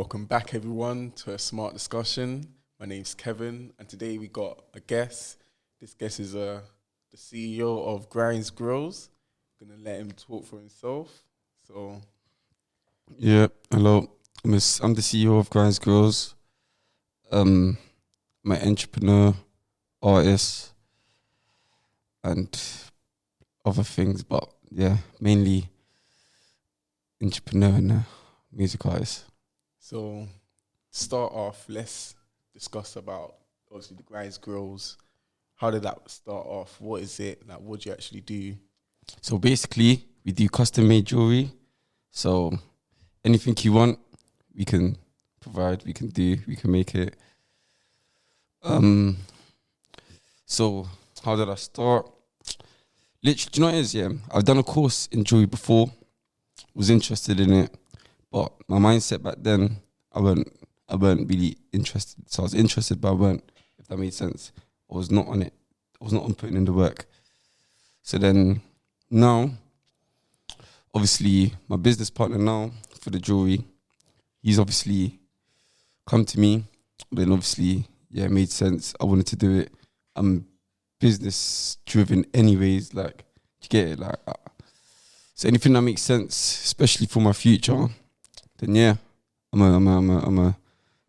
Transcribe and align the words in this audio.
Welcome 0.00 0.24
back, 0.24 0.54
everyone, 0.54 1.10
to 1.16 1.34
a 1.34 1.38
smart 1.38 1.74
discussion. 1.74 2.54
My 2.78 2.86
name's 2.86 3.12
Kevin, 3.12 3.74
and 3.78 3.86
today 3.86 4.16
we 4.16 4.28
got 4.28 4.64
a 4.72 4.80
guest. 4.80 5.36
This 5.78 5.92
guest 5.92 6.20
is 6.20 6.34
uh, 6.34 6.62
the 7.10 7.18
CEO 7.18 7.86
of 7.86 8.08
GrindzGrillz. 8.08 9.10
Gonna 9.60 9.78
let 9.78 10.00
him 10.00 10.12
talk 10.12 10.46
for 10.46 10.56
himself. 10.56 11.22
So, 11.68 12.00
Yeah, 13.18 13.48
hello. 13.70 14.10
Miss 14.42 14.80
I'm, 14.80 14.84
a 14.84 14.86
I'm 14.86 14.94
the 14.94 15.02
CEO 15.02 15.38
of 15.38 15.50
GrindzGrillz. 15.50 16.32
Um, 17.30 17.76
I'm 18.42 18.52
an 18.52 18.68
entrepreneur, 18.68 19.34
artist, 20.02 20.72
and 22.24 22.58
other 23.66 23.82
things, 23.82 24.22
but 24.22 24.48
yeah, 24.70 24.96
mainly 25.20 25.68
entrepreneur 27.22 27.74
and 27.74 27.92
uh, 27.92 27.98
music 28.50 28.86
artist. 28.86 29.29
So 29.90 30.28
start 30.92 31.32
off, 31.32 31.64
let's 31.66 32.14
discuss 32.54 32.94
about 32.94 33.34
obviously 33.72 33.96
the 33.96 34.04
GrindzGrillz. 34.04 34.96
How 35.56 35.72
did 35.72 35.82
that 35.82 36.08
start 36.08 36.46
off? 36.46 36.80
What 36.80 37.02
is 37.02 37.18
it? 37.18 37.44
Like, 37.48 37.58
what 37.58 37.80
do 37.80 37.88
you 37.88 37.92
actually 37.92 38.20
do? 38.20 38.54
So 39.20 39.36
basically, 39.36 40.06
we 40.24 40.30
do 40.30 40.48
custom 40.48 40.86
made 40.86 41.06
jewelry. 41.06 41.50
So 42.12 42.56
anything 43.24 43.56
you 43.62 43.72
want, 43.72 43.98
we 44.54 44.64
can 44.64 44.96
provide, 45.40 45.84
we 45.84 45.92
can 45.92 46.06
do, 46.06 46.36
we 46.46 46.54
can 46.54 46.70
make 46.70 46.94
it. 46.94 47.16
Um. 48.62 49.16
So 50.46 50.86
how 51.24 51.34
did 51.34 51.48
I 51.48 51.56
start? 51.56 52.08
Literally, 53.24 53.50
do 53.50 53.60
you 53.60 53.60
know 53.60 53.72
what 53.72 53.74
it 53.74 53.80
is? 53.80 53.94
Yeah, 53.96 54.10
I've 54.32 54.44
done 54.44 54.58
a 54.58 54.62
course 54.62 55.08
in 55.10 55.24
jewelry 55.24 55.46
before. 55.46 55.90
Was 56.74 56.90
interested 56.90 57.40
in 57.40 57.52
it, 57.52 57.74
but 58.30 58.52
my 58.68 58.78
mindset 58.78 59.22
back 59.22 59.34
then, 59.38 59.78
I 60.12 60.20
weren't, 60.20 60.52
I 60.88 60.96
weren't 60.96 61.28
really 61.28 61.56
interested. 61.72 62.30
So 62.30 62.42
I 62.42 62.44
was 62.44 62.54
interested, 62.54 63.00
but 63.00 63.10
I 63.10 63.14
weren't. 63.14 63.50
If 63.78 63.88
that 63.88 63.98
made 63.98 64.14
sense, 64.14 64.52
I 64.90 64.96
was 64.96 65.10
not 65.10 65.28
on 65.28 65.42
it. 65.42 65.52
I 66.00 66.04
was 66.04 66.12
not 66.12 66.24
on 66.24 66.34
putting 66.34 66.56
in 66.56 66.64
the 66.64 66.72
work. 66.72 67.06
So 68.02 68.18
then 68.18 68.62
now, 69.10 69.50
obviously, 70.94 71.54
my 71.68 71.76
business 71.76 72.10
partner 72.10 72.38
now 72.38 72.72
for 73.00 73.10
the 73.10 73.18
jewelry, 73.18 73.64
he's 74.42 74.58
obviously 74.58 75.18
come 76.06 76.24
to 76.26 76.40
me. 76.40 76.64
Then 77.12 77.32
obviously, 77.32 77.86
yeah, 78.10 78.24
it 78.24 78.30
made 78.30 78.50
sense. 78.50 78.94
I 79.00 79.04
wanted 79.04 79.26
to 79.28 79.36
do 79.36 79.60
it. 79.60 79.72
I'm 80.16 80.46
business 80.98 81.78
driven, 81.86 82.26
anyways. 82.34 82.94
Like, 82.94 83.24
you 83.62 83.68
get 83.68 83.88
it? 83.88 83.98
Like, 83.98 84.16
uh, 84.26 84.32
so 85.34 85.48
anything 85.48 85.72
that 85.72 85.82
makes 85.82 86.02
sense, 86.02 86.34
especially 86.64 87.06
for 87.06 87.20
my 87.20 87.32
future, 87.32 87.88
then 88.58 88.74
yeah, 88.74 88.96
I'm 89.52 89.62
a, 89.62 89.76
I'm 89.76 89.86
a, 89.86 89.98
I'm 89.98 90.10
a, 90.10 90.18
I'm 90.18 90.38
a 90.38 90.56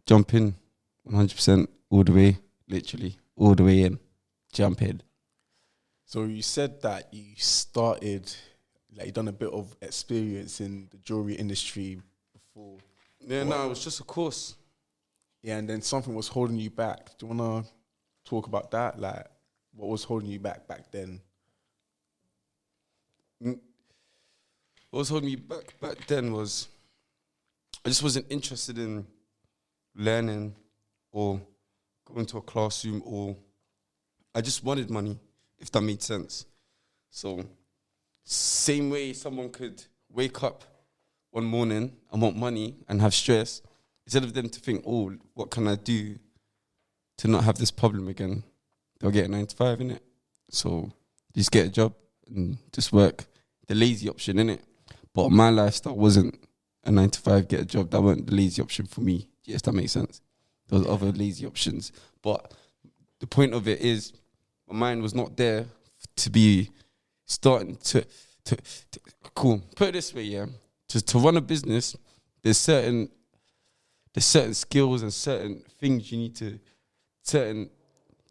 jump 0.06 0.34
in, 0.34 0.56
100 1.04 1.36
percent 1.36 1.70
all 1.90 2.04
the 2.04 2.12
way, 2.12 2.38
literally 2.68 3.18
all 3.36 3.56
the 3.56 3.64
way 3.64 3.84
in, 3.84 4.00
jump 4.54 4.82
in. 4.82 5.02
So 6.06 6.24
you 6.24 6.42
said 6.42 6.82
that 6.82 7.14
you 7.14 7.36
started, 7.38 8.34
like 8.96 9.08
you 9.08 9.12
done 9.12 9.28
a 9.28 9.32
bit 9.32 9.52
of 9.52 9.76
experience 9.82 10.60
in 10.60 10.88
the 10.92 10.98
jewelry 10.98 11.36
industry 11.36 12.02
before. 12.34 12.78
Yeah, 13.20 13.44
no, 13.44 13.66
it 13.66 13.70
was 13.70 13.84
just 13.84 14.00
a 14.00 14.04
course. 14.04 14.56
Yeah, 15.42 15.58
and 15.58 15.70
then 15.70 15.82
something 15.82 16.14
was 16.14 16.28
holding 16.28 16.58
you 16.58 16.70
back. 16.70 17.18
Do 17.18 17.26
you 17.26 17.34
wanna 17.34 17.64
talk 18.26 18.48
about 18.48 18.72
that? 18.72 19.00
Like, 19.00 19.26
what 19.76 19.90
was 19.90 20.04
holding 20.04 20.30
you 20.30 20.40
back 20.40 20.68
back 20.68 20.92
then? 20.92 21.22
What 23.40 23.58
was 24.92 25.10
holding 25.10 25.30
me 25.30 25.36
back 25.36 25.80
back 25.80 26.06
then 26.08 26.34
was 26.34 26.68
I 27.84 27.90
just 27.90 28.04
wasn't 28.04 28.28
interested 28.30 28.78
in 28.78 29.06
learning 29.96 30.56
or 31.12 31.42
going 32.06 32.26
to 32.28 32.38
a 32.38 32.42
classroom 32.42 33.02
or 33.06 33.36
I 34.34 34.42
just 34.42 34.64
wanted 34.64 34.90
money, 34.90 35.20
if 35.60 35.72
that 35.72 35.82
made 35.82 36.02
sense. 36.02 36.46
So 37.10 37.44
same 38.24 38.90
way 38.90 39.14
someone 39.14 39.50
could 39.50 39.84
wake 40.12 40.44
up 40.44 40.64
one 41.32 41.46
morning 41.46 41.92
and 42.12 42.22
want 42.22 42.36
money 42.36 42.76
and 42.88 43.02
have 43.02 43.14
stress, 43.14 43.62
instead 44.06 44.24
of 44.24 44.34
them 44.34 44.50
to 44.50 44.60
think, 44.60 44.84
oh, 44.86 45.14
what 45.34 45.50
can 45.50 45.68
I 45.68 45.76
do 45.76 46.20
to 47.18 47.28
not 47.28 47.44
have 47.44 47.58
this 47.58 47.72
problem 47.72 48.08
again? 48.08 48.44
They'll 49.00 49.12
get 49.12 49.26
a 49.26 49.28
nine 49.28 49.48
to 49.48 49.56
five 49.56 49.82
in 49.82 49.92
it. 49.92 50.04
So 50.50 50.92
just 51.36 51.52
get 51.52 51.66
a 51.66 51.70
job 51.70 51.94
and 52.28 52.58
just 52.72 52.94
work. 52.94 53.26
The 53.68 53.76
lazy 53.76 54.10
option 54.10 54.38
in 54.38 54.50
it. 54.50 54.62
But 55.14 55.30
my 55.30 55.50
lifestyle 55.50 55.96
wasn't 55.96 56.40
a 56.84 56.92
nine 56.92 57.10
to 57.10 57.20
five, 57.20 57.48
get 57.48 57.62
a 57.62 57.66
job. 57.66 57.92
That 57.92 58.02
wasn't 58.02 58.28
the 58.28 58.36
lazy 58.36 58.62
option 58.62 58.86
for 58.86 59.02
me. 59.02 59.28
Yes, 59.44 59.62
that 59.64 59.74
makes 59.74 59.92
sense. 59.92 60.22
There 60.68 60.80
was 60.80 60.88
other 60.88 61.12
lazy 61.12 61.46
options. 61.46 61.92
But 62.22 62.54
the 63.20 63.28
point 63.28 63.54
of 63.54 63.68
it 63.68 63.82
is 63.82 64.14
my 64.68 64.76
mind 64.76 65.02
was 65.02 65.14
not 65.14 65.38
there 65.38 65.66
to 66.16 66.30
be 66.30 66.70
starting 67.26 67.76
to 67.78 68.06
to, 68.46 68.56
to 68.56 69.00
cool. 69.36 69.62
Put 69.76 69.90
it 69.90 69.94
this 69.94 70.14
way, 70.14 70.24
yeah. 70.24 70.46
To 70.90 71.02
to 71.02 71.20
run 71.20 71.38
a 71.38 71.42
business, 71.42 71.96
there's 72.42 72.58
certain 72.58 73.10
there's 74.14 74.26
certain 74.26 74.54
skills 74.54 75.02
and 75.04 75.14
certain 75.14 75.64
things 75.80 76.12
you 76.12 76.18
need 76.18 76.36
to 76.38 76.60
certain 77.24 77.70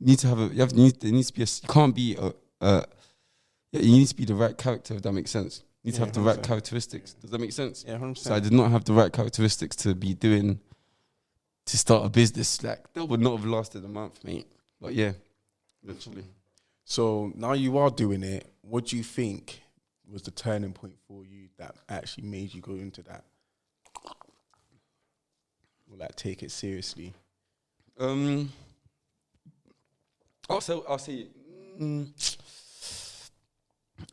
need 0.00 0.18
to 0.18 0.28
have 0.28 0.38
a 0.38 0.46
you 0.46 0.60
have 0.60 0.74
need 0.74 1.00
there 1.00 1.12
needs 1.12 1.28
to 1.28 1.34
be 1.34 1.42
a 1.42 1.46
you 1.46 1.68
can't 1.68 1.94
be 1.94 2.16
a, 2.16 2.32
a 2.60 2.84
you 3.72 3.92
need 3.92 4.08
to 4.08 4.16
be 4.16 4.24
the 4.24 4.34
right 4.34 4.56
character 4.58 4.94
if 4.94 5.02
that 5.02 5.12
makes 5.12 5.30
sense. 5.30 5.62
You 5.82 5.92
need 5.92 5.94
to 5.94 6.00
Yeah, 6.00 6.04
have 6.06 6.14
the 6.14 6.20
right 6.20 6.38
100%. 6.38 6.42
characteristics. 6.44 7.14
Does 7.14 7.30
that 7.30 7.40
make 7.40 7.52
sense? 7.52 7.84
Yeah, 7.86 7.96
hundred 7.98 8.18
So 8.18 8.34
I 8.34 8.40
did 8.40 8.52
not 8.52 8.70
have 8.70 8.84
the 8.84 8.92
right 8.92 9.12
characteristics 9.12 9.76
to 9.76 9.94
be 9.94 10.14
doing 10.14 10.60
to 11.66 11.78
start 11.78 12.04
a 12.04 12.08
business. 12.10 12.62
Like 12.62 12.92
that 12.92 13.04
would 13.06 13.20
not 13.20 13.36
have 13.38 13.46
lasted 13.46 13.84
a 13.84 13.88
month, 13.88 14.22
mate. 14.24 14.46
But 14.80 14.94
yeah, 14.94 15.12
literally. 15.82 16.24
So 16.84 17.32
now 17.34 17.52
you 17.52 17.78
are 17.78 17.90
doing 17.90 18.22
it. 18.22 18.46
What 18.62 18.86
do 18.86 18.96
you 18.96 19.02
think 19.02 19.62
was 20.10 20.22
the 20.22 20.30
turning 20.32 20.72
point 20.72 20.96
for 21.06 21.24
you 21.24 21.48
that 21.56 21.76
actually 21.88 22.24
made 22.24 22.52
you 22.52 22.60
go 22.60 22.72
into 22.72 23.02
that? 23.04 23.24
Or 25.90 25.96
like 25.96 26.14
take 26.16 26.42
it 26.42 26.50
seriously? 26.50 27.14
Um, 27.98 28.52
I'll 30.48 30.60
say, 30.60 30.80
I'll 30.88 30.98
say, 30.98 31.26
mm, 31.80 32.08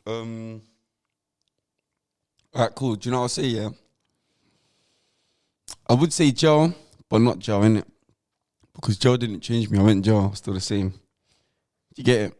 um, 0.06 0.62
all 2.58 2.64
right, 2.64 2.74
cool. 2.74 2.96
Do 2.96 3.08
you 3.08 3.12
know 3.12 3.20
what 3.20 3.24
I'll 3.24 3.30
say? 3.30 3.44
Yeah, 3.44 3.70
I 5.88 5.94
would 5.94 6.12
say 6.12 6.32
Joe, 6.32 6.74
but 7.08 7.22
not 7.22 7.38
Joe, 7.38 7.60
innit? 7.62 7.86
Because 8.74 8.98
Joe 8.98 9.16
didn't 9.16 9.42
change 9.42 9.70
me. 9.70 9.78
I 9.78 9.84
went 9.84 10.04
Joe, 10.04 10.32
still 10.34 10.56
the 10.56 10.60
same. 10.60 10.96
You 11.96 12.04
get 12.04 12.22
it? 12.22 12.34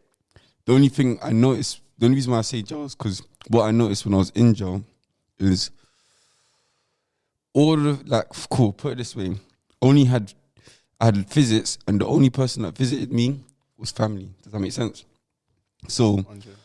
The 0.64 0.72
only 0.72 0.88
thing 0.88 1.20
I 1.22 1.30
noticed, 1.30 1.80
the 1.98 2.06
only 2.06 2.16
reason 2.16 2.32
why 2.32 2.38
I 2.38 2.42
say 2.42 2.62
Joe 2.62 2.82
is 2.82 2.96
because 2.96 3.22
what 3.46 3.62
I 3.62 3.70
noticed 3.70 4.04
when 4.04 4.14
I 4.14 4.16
was 4.16 4.30
in 4.30 4.54
Joe 4.54 4.82
is 5.38 5.70
all 7.52 7.86
of 7.86 8.08
like 8.08 8.26
cool. 8.50 8.72
Put 8.72 8.94
it 8.94 8.98
this 8.98 9.14
way, 9.14 9.36
only 9.80 10.04
had 10.04 10.34
I 11.00 11.04
had 11.06 11.30
visits, 11.30 11.78
and 11.86 12.00
the 12.00 12.06
only 12.06 12.30
person 12.30 12.64
that 12.64 12.76
visited 12.76 13.12
me 13.12 13.44
was 13.76 13.92
family. 13.92 14.30
Does 14.42 14.52
that 14.52 14.58
make 14.58 14.72
sense? 14.72 15.04
So 15.86 16.14
100. 16.16 16.56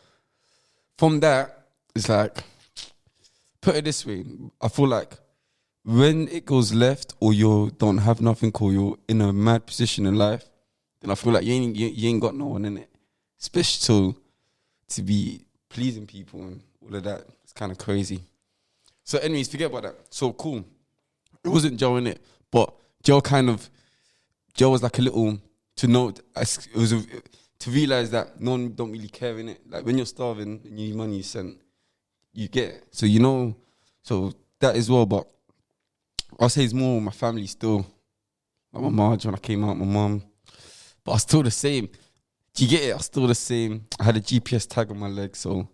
from 0.97 1.19
that, 1.19 1.67
it's 1.95 2.09
like, 2.09 2.43
put 3.63 3.75
it 3.75 3.85
this 3.85 4.05
way, 4.05 4.25
I 4.61 4.67
feel 4.67 4.87
like 4.87 5.17
when 5.83 6.27
it 6.27 6.45
goes 6.45 6.73
left 6.73 7.13
or 7.19 7.33
you 7.33 7.71
don't 7.77 7.97
have 7.97 8.21
nothing 8.21 8.51
or 8.59 8.71
you're 8.71 8.97
in 9.07 9.21
a 9.21 9.33
mad 9.33 9.65
position 9.65 10.05
in 10.05 10.15
life, 10.15 10.45
then 10.99 11.09
I 11.09 11.15
feel 11.15 11.33
like 11.33 11.45
you 11.45 11.53
ain't, 11.53 11.75
you, 11.75 11.87
you 11.87 12.09
ain't 12.09 12.21
got 12.21 12.35
no 12.35 12.45
one 12.45 12.65
in 12.65 12.77
it. 12.77 12.89
Especially 13.39 13.87
to, 13.87 14.19
to 14.89 15.01
be 15.01 15.45
pleasing 15.69 16.05
people 16.05 16.41
and 16.41 16.61
all 16.81 16.95
of 16.95 17.03
that. 17.03 17.25
It's 17.43 17.53
kind 17.53 17.71
of 17.71 17.77
crazy. 17.77 18.21
So 19.03 19.17
anyways, 19.17 19.49
forget 19.49 19.69
about 19.69 19.83
that. 19.83 19.95
So 20.09 20.31
cool. 20.33 20.63
It 21.43 21.49
wasn't 21.49 21.77
Joe 21.77 21.97
in 21.97 22.07
it, 22.07 22.21
but 22.51 22.73
Joe 23.01 23.19
kind 23.19 23.49
of, 23.49 23.69
Joe 24.53 24.69
was 24.69 24.83
like 24.83 24.99
a 24.99 25.01
little, 25.01 25.39
to 25.77 25.87
know, 25.87 26.09
it 26.09 26.75
was 26.75 26.93
a, 26.93 27.01
to 27.59 27.69
realize 27.69 28.11
that 28.11 28.39
no 28.39 28.51
one 28.51 28.73
don't 28.75 28.91
really 28.91 29.09
care 29.09 29.37
in 29.39 29.49
it. 29.49 29.59
Like 29.69 29.85
when 29.85 29.97
you're 29.97 30.05
starving 30.05 30.61
and 30.63 30.79
you 30.79 30.87
need 30.87 30.95
money, 30.95 31.17
you 31.17 31.23
send, 31.23 31.57
you 32.33 32.47
get. 32.47 32.69
it. 32.69 32.83
So 32.91 33.05
you 33.05 33.19
know, 33.19 33.55
so 34.01 34.33
that 34.59 34.75
as 34.75 34.89
well. 34.89 35.05
But 35.05 35.27
I'll 36.39 36.49
say 36.49 36.63
it's 36.63 36.73
more 36.73 36.99
my 37.01 37.11
family 37.11 37.47
still. 37.47 37.85
Like 38.71 38.83
my 38.83 38.89
Marge 38.89 39.25
when 39.25 39.35
I 39.35 39.39
came 39.39 39.63
out, 39.63 39.77
my 39.77 39.85
mom. 39.85 40.23
But 41.03 41.11
I 41.11 41.15
was 41.15 41.21
still 41.21 41.43
the 41.43 41.51
same. 41.51 41.89
Do 42.55 42.63
you 42.63 42.69
get 42.69 42.83
it? 42.83 42.91
I 42.91 42.95
was 42.97 43.05
still 43.05 43.27
the 43.27 43.35
same. 43.35 43.85
I 43.99 44.03
had 44.03 44.17
a 44.17 44.21
GPS 44.21 44.67
tag 44.67 44.89
on 44.91 44.99
my 44.99 45.07
leg, 45.07 45.35
so 45.35 45.67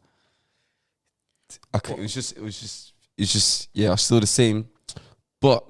I 1.74 1.80
could, 1.80 1.98
it 1.98 2.02
was 2.02 2.14
just, 2.14 2.38
it 2.38 2.42
was 2.42 2.60
just, 2.60 2.94
it's 3.18 3.34
just, 3.34 3.70
yeah, 3.74 3.90
I 3.90 3.92
was 3.92 4.02
still 4.02 4.20
the 4.20 4.28
same. 4.28 4.68
But 5.42 5.66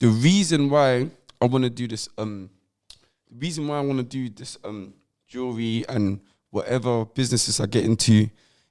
the 0.00 0.08
reason 0.08 0.70
why 0.70 1.10
I 1.40 1.46
want 1.46 1.64
to 1.64 1.70
do 1.70 1.88
this, 1.88 2.08
um, 2.18 2.50
the 3.28 3.38
reason 3.38 3.66
why 3.66 3.78
I 3.78 3.80
want 3.80 3.98
to 3.98 4.04
do 4.04 4.28
this, 4.28 4.58
um, 4.64 4.94
jewelry 5.26 5.84
and 5.88 6.20
whatever 6.50 7.04
businesses 7.04 7.60
I 7.60 7.66
get 7.66 7.84
into 7.84 8.28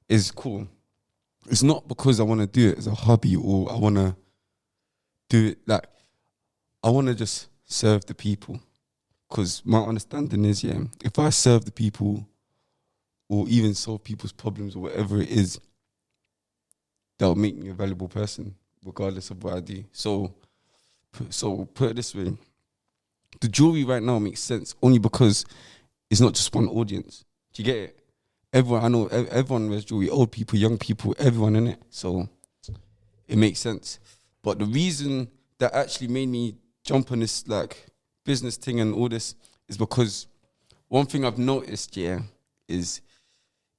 is 0.07 0.31
cool. 0.31 0.67
It's 1.49 1.63
not 1.63 1.87
because 1.87 2.19
I 2.19 2.23
want 2.23 2.41
to 2.41 2.47
do 2.47 2.69
it 2.69 2.77
as 2.77 2.87
a 2.87 2.93
hobby 2.93 3.35
or 3.35 3.71
I 3.71 3.75
want 3.75 3.95
to 3.97 4.15
do 5.29 5.47
it 5.47 5.59
like 5.67 5.85
I 6.83 6.89
want 6.89 7.07
to 7.07 7.15
just 7.15 7.49
serve 7.65 8.05
the 8.05 8.13
people. 8.13 8.59
Because 9.29 9.63
my 9.65 9.79
understanding 9.79 10.45
is, 10.45 10.63
yeah, 10.63 10.79
if 11.03 11.17
I 11.17 11.29
serve 11.29 11.65
the 11.65 11.71
people 11.71 12.27
or 13.27 13.47
even 13.47 13.73
solve 13.73 14.03
people's 14.03 14.31
problems 14.31 14.75
or 14.75 14.83
whatever 14.83 15.19
it 15.19 15.29
is, 15.29 15.59
that'll 17.17 17.35
make 17.35 17.57
me 17.57 17.69
a 17.69 17.73
valuable 17.73 18.07
person, 18.07 18.53
regardless 18.85 19.31
of 19.31 19.43
what 19.43 19.55
I 19.55 19.59
do. 19.61 19.83
So, 19.91 20.33
so 21.29 21.65
put 21.65 21.91
it 21.91 21.95
this 21.95 22.13
way: 22.13 22.37
the 23.41 23.47
jewelry 23.47 23.83
right 23.83 24.03
now 24.03 24.19
makes 24.19 24.41
sense 24.41 24.75
only 24.81 24.99
because 24.99 25.43
it's 26.09 26.21
not 26.21 26.35
just 26.35 26.53
one 26.53 26.67
audience. 26.67 27.25
Do 27.53 27.63
you 27.63 27.65
get 27.65 27.77
it? 27.77 28.04
Everyone, 28.55 28.85
I 28.85 28.87
know, 28.87 29.07
ev- 29.07 29.27
everyone 29.27 29.69
wears 29.69 29.83
jewelry. 29.83 30.09
Old 30.09 30.31
people, 30.31 30.57
young 30.57 30.77
people, 30.77 31.13
everyone 31.19 31.57
in 31.57 31.67
it. 31.67 31.79
So 31.89 32.29
it 33.27 33.37
makes 33.37 33.59
sense. 33.59 33.99
But 34.41 34.59
the 34.59 34.65
reason 34.65 35.27
that 35.57 35.73
actually 35.73 36.07
made 36.07 36.29
me 36.29 36.55
jump 36.81 37.11
on 37.11 37.19
this 37.19 37.45
like 37.49 37.87
business 38.23 38.55
thing 38.55 38.79
and 38.79 38.95
all 38.95 39.09
this 39.09 39.35
is 39.67 39.75
because 39.75 40.27
one 40.87 41.05
thing 41.05 41.25
I've 41.25 41.37
noticed, 41.37 41.97
yeah, 41.97 42.19
is 42.65 43.01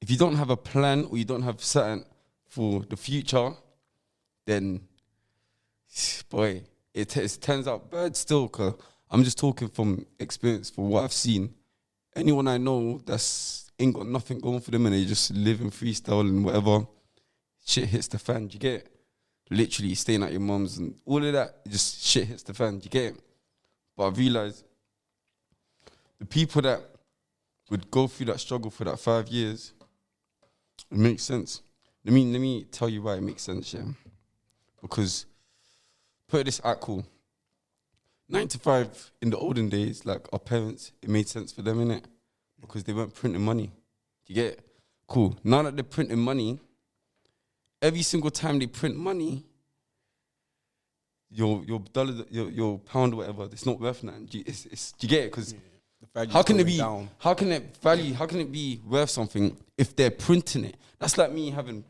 if 0.03 0.11
you 0.11 0.19
don't 0.19 0.37
have 0.37 0.51
a 0.51 0.59
plan 0.59 1.07
or 1.11 1.17
you 1.17 1.25
don't 1.25 1.41
have 1.41 1.63
something 1.65 2.05
for 2.47 2.81
the 2.81 2.99
future, 2.99 3.53
then 4.45 4.83
boy, 6.29 6.65
it, 6.93 7.17
it 7.17 7.39
turns 7.41 7.67
out 7.67 7.91
bad 7.91 8.15
still. 8.15 8.47
Cause 8.47 8.75
I'm 9.11 9.25
just 9.25 9.39
talking 9.39 9.69
from 9.69 10.05
experience 10.19 10.69
for 10.69 10.87
what 10.87 11.05
I've 11.05 11.15
seen. 11.15 11.55
Anyone 12.15 12.47
I 12.47 12.59
know 12.59 13.01
that's 13.07 13.66
ain't 13.79 13.95
got 13.95 14.07
nothing 14.07 14.39
going 14.39 14.61
for 14.61 14.71
them 14.71 14.87
and 14.87 14.95
they 14.95 15.05
just 15.05 15.33
live 15.33 15.61
in 15.61 15.71
freestyle 15.71 16.21
and 16.21 16.45
whatever, 16.45 16.87
shit 17.65 17.89
hits 17.89 18.09
the 18.09 18.19
fan. 18.19 18.49
You 18.51 18.59
get 18.59 18.75
it? 18.75 18.93
Literally 19.51 19.95
staying 19.95 20.23
at 20.23 20.33
your 20.33 20.41
mum's 20.41 20.79
and 20.79 20.95
all 21.05 21.25
of 21.25 21.33
that, 21.33 21.65
just 21.67 22.05
shit 22.05 22.27
hits 22.27 22.43
the 22.43 22.55
fan. 22.55 22.81
You 22.83 22.91
get 22.91 23.15
it? 23.15 23.21
But 23.97 24.07
I 24.07 24.09
realized 24.11 24.65
the 26.19 26.27
people 26.27 26.63
that 26.63 26.81
would 27.71 27.91
go 27.91 28.07
through 28.07 28.27
that 28.27 28.41
struggle 28.41 28.71
for 28.71 28.85
that 28.85 28.99
five 28.99 29.29
years, 29.29 29.73
it 30.91 30.99
makes 30.99 31.23
sense. 31.23 31.63
Let 32.05 32.15
me 32.15 32.31
let 32.33 32.41
me 32.41 32.65
tell 32.65 32.89
you 32.89 33.03
why 33.03 33.17
it 33.17 33.23
makes 33.23 33.43
sense, 33.43 33.75
yeah. 33.75 33.83
Because 34.81 35.27
put 36.29 36.45
this 36.47 36.61
at 36.65 36.81
cool. 36.81 37.05
Nine 38.29 38.49
to 38.49 38.59
five 38.59 39.13
in 39.23 39.31
the 39.31 39.39
olden 39.39 39.69
days, 39.69 40.05
like 40.05 40.27
our 40.33 40.39
parents, 40.39 40.93
it 41.03 41.09
made 41.09 41.29
sense 41.29 41.53
for 41.53 41.63
them, 41.63 41.79
innit? 41.79 42.05
Because 42.61 42.85
they 42.85 42.93
weren't 42.93 43.15
printing 43.15 43.43
money. 43.43 43.71
You 44.27 44.35
get 44.35 44.47
it? 44.55 44.61
Cool. 45.07 45.39
Now 45.45 45.63
that 45.63 45.77
they're 45.77 45.85
printing 45.85 46.19
money, 46.19 46.59
every 47.81 48.03
single 48.03 48.31
time 48.31 48.59
they 48.59 48.67
print 48.67 48.97
money, 48.97 49.45
your 51.31 51.63
your 51.65 51.81
dollar, 51.93 52.25
your 52.31 52.51
your 52.51 52.79
pound, 52.79 53.15
whatever, 53.15 53.45
it's 53.45 53.67
not 53.67 53.81
worth 53.81 54.03
nothing. 54.03 54.27
Do 54.27 54.39
you, 54.39 54.45
it's, 54.47 54.67
it's, 54.67 54.93
do 54.93 55.07
you 55.07 55.11
get 55.11 55.25
it? 55.25 55.31
Because 55.31 55.55
value's 56.15 56.33
how 56.33 56.43
can 56.43 56.59
it 56.61 56.65
be? 56.65 56.79
down. 56.79 57.09
How 57.19 57.35
can 57.35 57.53
it 57.53 57.77
value? 57.83 58.15
How 58.15 58.27
can 58.27 58.41
it 58.41 58.51
be 58.51 58.81
worth 58.87 59.11
something 59.11 59.57
if 59.77 59.95
they're 59.95 60.11
printing 60.11 60.65
it? 60.65 60.77
That's 60.99 61.19
like 61.19 61.33
me 61.33 61.51
having 61.51 61.85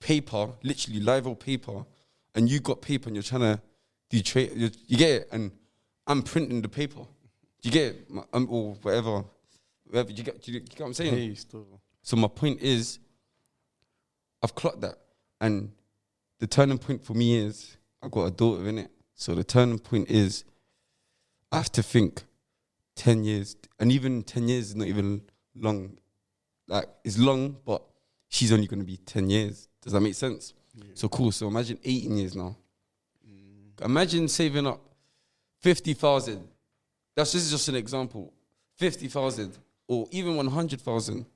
paper, 0.00 0.48
literally 0.62 1.00
live 1.00 1.26
or 1.26 1.36
paper, 1.36 1.84
and 2.34 2.50
you 2.50 2.60
got 2.60 2.80
paper 2.80 3.08
and 3.08 3.16
you're 3.16 3.22
trying 3.22 3.40
to 3.42 3.60
do 4.10 4.20
trade. 4.20 4.52
You, 4.54 4.70
you 4.86 4.96
get 4.96 5.22
it, 5.22 5.28
and 5.32 5.50
I'm 6.06 6.22
printing 6.22 6.62
the 6.62 6.68
paper. 6.68 7.00
Do 7.60 7.68
you 7.68 7.70
get 7.70 7.94
it? 7.94 8.08
Um, 8.32 8.46
or 8.50 8.74
whatever, 8.82 9.24
whatever. 9.92 10.10
You 10.10 10.22
get, 10.24 10.48
you, 10.48 10.60
get 10.60 10.80
what 10.80 10.86
I'm 10.86 10.94
saying? 10.94 11.14
Hey, 11.14 11.34
still. 11.34 11.80
So 12.02 12.16
my 12.16 12.28
point 12.28 12.60
is, 12.60 12.98
I've 14.42 14.54
clocked 14.54 14.80
that, 14.80 14.96
and 15.40 15.70
the 16.40 16.46
turning 16.46 16.78
point 16.78 17.04
for 17.04 17.14
me 17.14 17.36
is 17.36 17.76
I've 18.02 18.10
got 18.10 18.24
a 18.24 18.30
daughter 18.30 18.68
in 18.68 18.78
it. 18.78 18.90
So 19.14 19.34
the 19.34 19.44
turning 19.44 19.78
point 19.78 20.10
is 20.10 20.44
I 21.52 21.58
have 21.58 21.70
to 21.72 21.82
think 21.82 22.24
ten 22.96 23.22
years, 23.22 23.56
and 23.78 23.92
even 23.92 24.22
ten 24.22 24.48
years 24.48 24.70
is 24.70 24.76
not 24.76 24.88
even 24.88 25.22
long. 25.54 25.98
Like 26.66 26.86
it's 27.04 27.18
long, 27.18 27.56
but 27.64 27.82
she's 28.28 28.52
only 28.52 28.66
going 28.66 28.80
to 28.80 28.86
be 28.86 28.96
ten 28.96 29.30
years. 29.30 29.68
Does 29.82 29.92
that 29.92 30.00
make 30.00 30.14
sense? 30.14 30.54
So 30.94 31.08
cool. 31.08 31.30
So 31.30 31.48
imagine 31.48 31.78
eighteen 31.84 32.16
years 32.16 32.34
now. 32.34 32.56
Mm. 33.28 33.84
Imagine 33.84 34.26
saving 34.26 34.66
up 34.66 34.80
fifty 35.60 35.92
thousand. 35.92 36.48
That's 37.14 37.32
this 37.32 37.44
is 37.44 37.50
just 37.50 37.68
an 37.68 37.76
example. 37.76 38.32
Fifty 38.76 39.06
thousand 39.06 39.56
or 39.92 40.08
even 40.10 40.36
one 40.36 40.46
hundred 40.46 40.80
thousand. 40.80 41.26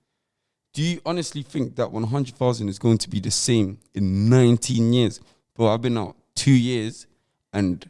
Do 0.73 0.83
you 0.83 1.01
honestly 1.05 1.43
think 1.43 1.77
that 1.77 1.93
one 1.93 2.05
hundred 2.05 2.37
thousand 2.37 2.71
is 2.71 2.79
going 2.79 2.97
to 2.99 3.11
be 3.11 3.21
the 3.21 3.31
same 3.31 3.79
in 3.95 4.31
nineteen 4.31 4.95
years? 4.95 5.21
Bro, 5.55 5.69
I've 5.69 5.83
been 5.83 5.99
out 5.99 6.17
two 6.35 6.53
years, 6.53 7.07
and 7.53 7.89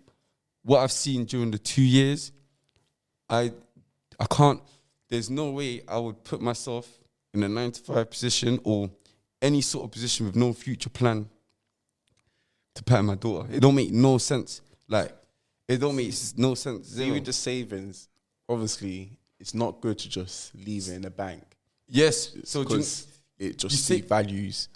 what 0.63 0.81
I've 0.81 0.91
seen 0.93 1.25
during 1.25 1.53
the 1.53 1.59
two 1.59 1.83
years, 1.83 2.33
I 3.31 3.53
I 4.19 4.27
can't. 4.27 4.61
There's 5.09 5.31
no 5.31 5.51
way 5.51 5.83
I 5.87 5.99
would 5.99 6.25
put 6.25 6.41
myself 6.41 6.89
in 7.33 7.45
a 7.45 7.49
nine 7.49 7.71
to 7.71 7.81
five 7.81 8.11
position 8.11 8.59
or 8.65 8.91
any 9.41 9.61
sort 9.61 9.85
of 9.85 9.93
position 9.93 10.27
with 10.27 10.35
no 10.35 10.53
future 10.53 10.91
plan 10.91 11.29
to 12.75 12.83
pay 12.83 13.01
my 13.03 13.15
daughter. 13.15 13.49
It 13.53 13.61
don't 13.61 13.77
make 13.77 13.93
no 13.93 14.19
sense. 14.19 14.63
Like 14.89 15.13
it 15.69 15.77
don't 15.77 15.95
make 15.95 16.13
no 16.37 16.57
sense. 16.57 16.89
Zero. 16.89 17.15
with 17.15 17.25
the 17.25 17.33
savings, 17.33 18.09
obviously, 18.49 19.17
it's 19.39 19.55
not 19.55 19.81
good 19.81 19.99
to 19.99 20.09
just 20.09 20.55
leave 20.55 20.89
it 20.89 20.95
in 20.95 21.03
the 21.03 21.11
bank 21.11 21.43
yes. 21.89 22.37
So 22.45 22.63
because 22.63 23.07
it 23.39 23.59
just 23.59 23.91
devalues 23.91 24.69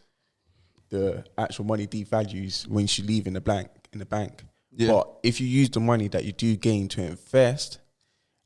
the 0.91 1.25
actual 1.39 1.65
money 1.65 1.87
devalues 1.87 2.67
when 2.67 2.87
you 2.91 3.05
leave 3.05 3.27
in 3.27 3.33
the 3.35 3.41
bank 3.41 3.69
in 3.93 3.99
the 3.99 4.07
bank. 4.07 4.45
Yeah. 4.73 4.89
But 4.89 5.19
if 5.23 5.41
you 5.41 5.47
use 5.47 5.71
the 5.71 5.81
money 5.81 6.09
that 6.09 6.25
you 6.25 6.33
do 6.33 6.57
gain 6.57 6.89
to 6.89 7.03
invest 7.03 7.79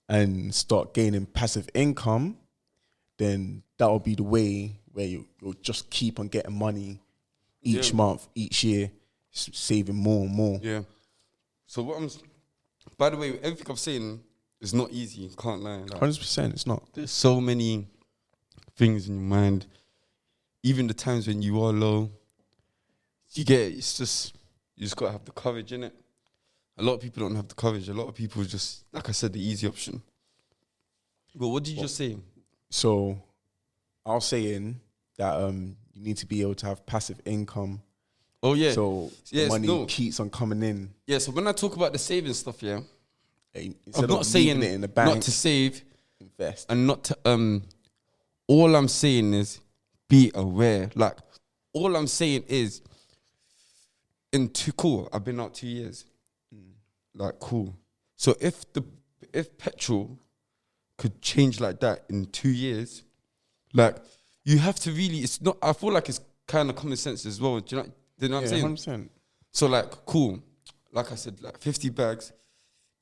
and 0.08 0.54
start 0.54 0.94
gaining 0.94 1.26
passive 1.26 1.68
income, 1.74 2.38
then 3.18 3.62
that 3.78 3.86
will 3.88 3.98
be 3.98 4.14
the 4.14 4.22
way 4.22 4.76
where 4.92 5.06
you, 5.06 5.26
you'll 5.40 5.54
just 5.54 5.90
keep 5.90 6.20
on 6.20 6.28
getting 6.28 6.56
money 6.56 7.00
each 7.62 7.90
Yeah. 7.90 7.96
month, 7.96 8.28
each 8.34 8.64
year, 8.64 8.90
saving 9.32 9.96
more 9.96 10.24
and 10.24 10.34
more. 10.34 10.60
Yeah. 10.62 10.82
So 11.66 11.82
what 11.82 11.98
I'm, 11.98 12.10
by 12.96 13.10
the 13.10 13.16
way, 13.16 13.38
everything 13.42 13.66
I'm 13.68 13.76
saying 13.76 14.20
is 14.64 14.74
not 14.74 14.90
easy. 14.90 15.22
You 15.22 15.30
can't 15.36 15.62
lie. 15.62 15.76
Like, 15.78 15.98
Hundred 15.98 16.18
percent, 16.18 16.52
it's 16.54 16.66
not. 16.66 16.82
there's 16.94 17.10
so 17.10 17.40
many 17.40 17.86
things 18.76 19.08
in 19.08 19.14
your 19.14 19.22
mind. 19.24 19.66
Even 20.62 20.86
the 20.86 20.94
times 20.94 21.26
when 21.28 21.42
you 21.42 21.62
are 21.62 21.72
low, 21.72 22.10
you 23.34 23.44
get 23.44 23.60
it, 23.60 23.74
it's 23.76 23.96
just 23.98 24.34
you 24.76 24.84
just 24.84 24.96
gotta 24.96 25.12
have 25.12 25.24
the 25.24 25.32
courage 25.32 25.72
in 25.72 25.84
it. 25.84 25.94
A 26.78 26.82
lot 26.82 26.94
of 26.94 27.00
people 27.00 27.22
don't 27.22 27.36
have 27.36 27.46
the 27.48 27.54
courage. 27.54 27.88
A 27.88 27.94
lot 27.94 28.08
of 28.08 28.14
people 28.14 28.42
just, 28.42 28.84
like 28.92 29.08
I 29.08 29.12
said, 29.12 29.32
the 29.32 29.40
easy 29.40 29.66
option. 29.68 30.02
But 31.36 31.48
what 31.48 31.62
did 31.64 31.74
you 31.74 31.80
just 31.82 31.96
say? 31.96 32.16
So, 32.70 33.16
I 34.04 34.14
was 34.14 34.26
saying 34.26 34.80
that 35.16 35.34
um, 35.36 35.76
you 35.92 36.02
need 36.02 36.16
to 36.18 36.26
be 36.26 36.40
able 36.42 36.54
to 36.56 36.66
have 36.66 36.84
passive 36.86 37.20
income. 37.24 37.80
Oh 38.42 38.54
yeah, 38.54 38.72
So 38.72 39.10
Yes, 39.30 39.48
money 39.48 39.66
no. 39.68 39.86
keeps 39.86 40.18
on 40.20 40.30
coming 40.30 40.62
in. 40.62 40.90
yeah. 41.06 41.18
So 41.18 41.30
when 41.32 41.46
I 41.46 41.52
talk 41.52 41.76
about 41.76 41.92
the 41.92 41.98
saving 41.98 42.34
stuff, 42.34 42.62
yeah, 42.62 42.80
eh, 43.54 43.70
I'm 43.96 44.06
not 44.06 44.26
saying 44.26 44.62
it 44.62 44.72
in 44.72 44.80
the 44.80 44.88
bank, 44.88 45.14
not 45.14 45.22
to 45.22 45.30
save. 45.30 45.84
invest. 46.20 46.70
and 46.70 46.86
not 46.86 47.04
to 47.04 47.18
um 47.24 47.62
all 48.46 48.74
I'm 48.76 48.88
saying 48.88 49.34
is 49.34 49.60
be 50.08 50.30
aware. 50.34 50.90
Like 50.94 51.16
all 51.72 51.96
I'm 51.96 52.06
saying 52.06 52.44
is 52.48 52.82
in 54.32 54.48
two 54.48 54.72
cool, 54.72 55.08
I've 55.12 55.24
been 55.24 55.40
out 55.40 55.54
two 55.54 55.68
years. 55.68 56.04
Like 57.14 57.38
cool. 57.38 57.74
So 58.16 58.34
if 58.40 58.72
the 58.72 58.84
if 59.32 59.56
petrol 59.56 60.18
could 60.96 61.20
change 61.22 61.60
like 61.60 61.80
that 61.80 62.04
in 62.08 62.26
two 62.26 62.50
years, 62.50 63.04
like 63.72 63.96
you 64.44 64.58
have 64.58 64.76
to 64.80 64.90
really 64.90 65.18
it's 65.18 65.40
not 65.40 65.56
I 65.62 65.72
feel 65.72 65.92
like 65.92 66.08
it's 66.08 66.20
kind 66.46 66.68
of 66.70 66.76
common 66.76 66.96
sense 66.96 67.24
as 67.26 67.40
well. 67.40 67.60
Do 67.60 67.76
you 67.76 67.82
know, 67.82 67.88
do 67.88 67.92
you 68.26 68.28
know 68.28 68.36
what 68.36 68.42
I'm 68.42 68.48
saying? 68.48 68.62
hundred 68.62 68.74
percent. 68.76 69.10
So 69.52 69.66
like 69.68 69.90
cool, 70.06 70.42
like 70.92 71.12
I 71.12 71.14
said, 71.14 71.40
like 71.40 71.58
fifty 71.58 71.88
bags, 71.88 72.32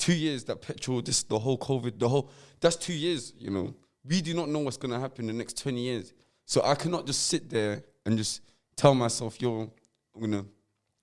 two 0.02 0.14
years 0.14 0.42
that 0.44 0.60
petrol, 0.60 1.00
this 1.00 1.22
the 1.22 1.38
whole 1.38 1.56
COVID, 1.56 1.96
the 2.00 2.08
whole 2.08 2.28
that's 2.60 2.74
two 2.74 2.92
years. 2.92 3.32
You 3.38 3.50
know, 3.50 3.74
we 4.04 4.20
do 4.20 4.34
not 4.34 4.48
know 4.48 4.58
what's 4.58 4.76
gonna 4.76 4.98
happen 4.98 5.28
in 5.28 5.36
the 5.36 5.38
next 5.38 5.56
twenty 5.62 5.82
years. 5.82 6.12
So 6.44 6.60
I 6.64 6.74
cannot 6.74 7.06
just 7.06 7.28
sit 7.28 7.48
there 7.48 7.84
and 8.04 8.18
just 8.18 8.40
tell 8.74 8.94
myself, 8.96 9.40
yo, 9.40 9.70
I'm 10.14 10.20
gonna 10.20 10.44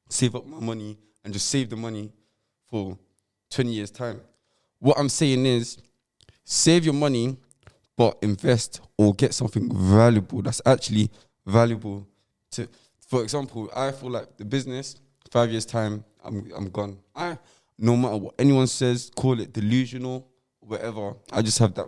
save 0.10 0.36
up 0.36 0.46
my 0.46 0.60
money 0.60 0.98
and 1.24 1.34
just 1.34 1.48
save 1.48 1.70
the 1.70 1.78
money 1.78 2.12
for 2.70 2.98
twenty 3.50 3.72
years 3.72 3.90
time. 3.90 4.20
What 4.80 5.00
I'm 5.00 5.10
saying 5.10 5.46
is, 5.46 5.78
save 6.44 6.84
your 6.84 6.94
money, 6.94 7.38
but 7.96 8.18
invest 8.22 8.82
or 8.98 9.14
get 9.14 9.34
something 9.34 9.74
valuable 9.74 10.42
that's 10.42 10.62
actually 10.66 11.10
valuable 11.46 12.06
to. 12.52 12.68
For 13.08 13.24
example, 13.24 13.70
I 13.74 13.94
feel 13.94 14.12
like 14.12 14.36
the 14.36 14.44
business 14.44 14.98
five 15.32 15.52
years 15.52 15.66
time, 15.66 16.04
I'm 16.22 16.52
I'm 16.54 16.70
gone. 16.70 16.98
I 17.16 17.38
no 17.82 17.96
matter 17.96 18.18
what 18.18 18.36
anyone 18.38 18.68
says, 18.68 19.10
call 19.16 19.40
it 19.40 19.54
delusional, 19.54 20.28
whatever. 20.60 21.16
I 21.32 21.42
just 21.42 21.58
have 21.60 21.74
that 21.76 21.88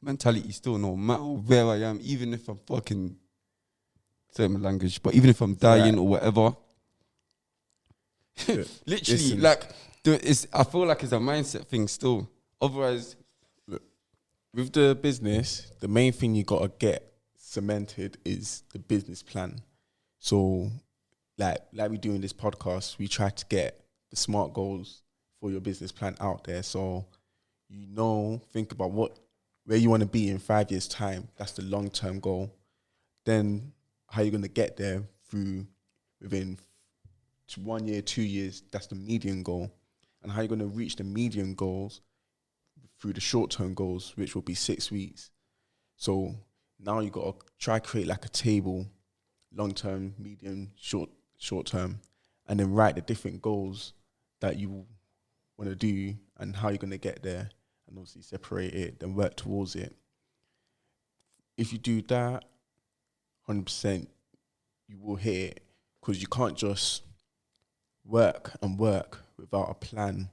mentality 0.00 0.52
still, 0.52 0.78
no 0.78 0.94
matter 0.96 1.22
where 1.22 1.66
I 1.66 1.76
am, 1.82 1.98
even 2.02 2.34
if 2.34 2.48
I'm 2.48 2.58
fucking 2.66 3.16
same 4.30 4.62
language, 4.62 5.02
but 5.02 5.14
even 5.14 5.30
if 5.30 5.40
I'm 5.40 5.54
dying 5.54 5.94
Right. 5.94 6.00
or 6.00 6.08
whatever. 6.08 6.56
Literally, 8.48 8.72
Listen. 8.86 9.40
like 9.42 9.68
it's, 10.04 10.46
I 10.52 10.64
feel 10.64 10.86
like 10.86 11.02
it's 11.02 11.12
a 11.12 11.16
mindset 11.18 11.66
thing 11.66 11.86
still. 11.88 12.28
Otherwise, 12.60 13.16
look, 13.66 13.82
with 14.54 14.72
the 14.72 14.94
business, 15.00 15.70
the 15.80 15.88
main 15.88 16.12
thing 16.12 16.34
you 16.34 16.44
gotta 16.44 16.68
get 16.78 17.12
cemented 17.36 18.18
is 18.24 18.62
the 18.72 18.78
business 18.78 19.22
plan. 19.22 19.58
So, 20.18 20.70
like 21.38 21.58
like 21.72 21.90
we 21.90 21.98
do 21.98 22.12
in 22.14 22.20
this 22.20 22.32
podcast, 22.32 22.98
we 22.98 23.06
try 23.08 23.30
to 23.30 23.46
get 23.46 23.81
the 24.12 24.16
smart 24.16 24.52
goals 24.52 25.02
for 25.40 25.50
your 25.50 25.60
business 25.60 25.90
plan 25.90 26.14
out 26.20 26.44
there. 26.44 26.62
So 26.62 27.06
you 27.68 27.86
know, 27.86 28.40
think 28.52 28.70
about 28.70 28.92
what 28.92 29.18
where 29.64 29.78
you 29.78 29.88
want 29.88 30.02
to 30.02 30.08
be 30.08 30.28
in 30.28 30.38
five 30.38 30.70
years' 30.70 30.86
time. 30.86 31.28
That's 31.36 31.52
the 31.52 31.62
long 31.62 31.90
term 31.90 32.20
goal. 32.20 32.54
Then 33.24 33.72
how 34.08 34.22
you're 34.22 34.30
gonna 34.30 34.48
get 34.48 34.76
there 34.76 35.02
through 35.28 35.66
within 36.20 36.58
one 37.56 37.86
year, 37.86 38.02
two 38.02 38.22
years. 38.22 38.62
That's 38.70 38.86
the 38.86 38.94
median 38.94 39.42
goal, 39.42 39.72
and 40.22 40.30
how 40.30 40.42
you're 40.42 40.48
gonna 40.48 40.66
reach 40.66 40.96
the 40.96 41.04
median 41.04 41.54
goals 41.54 42.02
through 43.00 43.14
the 43.14 43.20
short 43.20 43.50
term 43.50 43.72
goals, 43.72 44.12
which 44.16 44.34
will 44.34 44.42
be 44.42 44.54
six 44.54 44.90
weeks. 44.90 45.30
So 45.96 46.34
now 46.78 47.00
you 47.00 47.10
got 47.10 47.40
to 47.40 47.46
try 47.58 47.78
create 47.78 48.06
like 48.06 48.24
a 48.26 48.28
table, 48.28 48.86
long 49.54 49.72
term, 49.72 50.14
medium, 50.18 50.72
short 50.76 51.08
short 51.38 51.66
term, 51.66 52.00
and 52.46 52.60
then 52.60 52.72
write 52.72 52.96
the 52.96 53.00
different 53.00 53.40
goals 53.40 53.94
that 54.42 54.58
you 54.58 54.84
want 55.56 55.70
to 55.70 55.76
do 55.76 56.14
and 56.38 56.54
how 56.54 56.68
you're 56.68 56.78
going 56.78 56.90
to 56.90 56.98
get 56.98 57.22
there, 57.22 57.48
and 57.88 57.96
obviously 57.96 58.22
separate 58.22 58.74
it, 58.74 59.00
then 59.00 59.14
work 59.14 59.36
towards 59.36 59.74
it. 59.74 59.96
If 61.56 61.72
you 61.72 61.78
do 61.78 62.02
that, 62.02 62.44
hundred 63.46 63.66
percent, 63.66 64.10
you 64.88 64.98
will 65.00 65.16
hit 65.16 65.34
it 65.34 65.64
because 66.00 66.20
you 66.20 66.26
can't 66.26 66.56
just 66.56 67.02
work 68.04 68.52
and 68.60 68.78
work 68.78 69.20
without 69.38 69.70
a 69.70 69.74
plan 69.74 70.28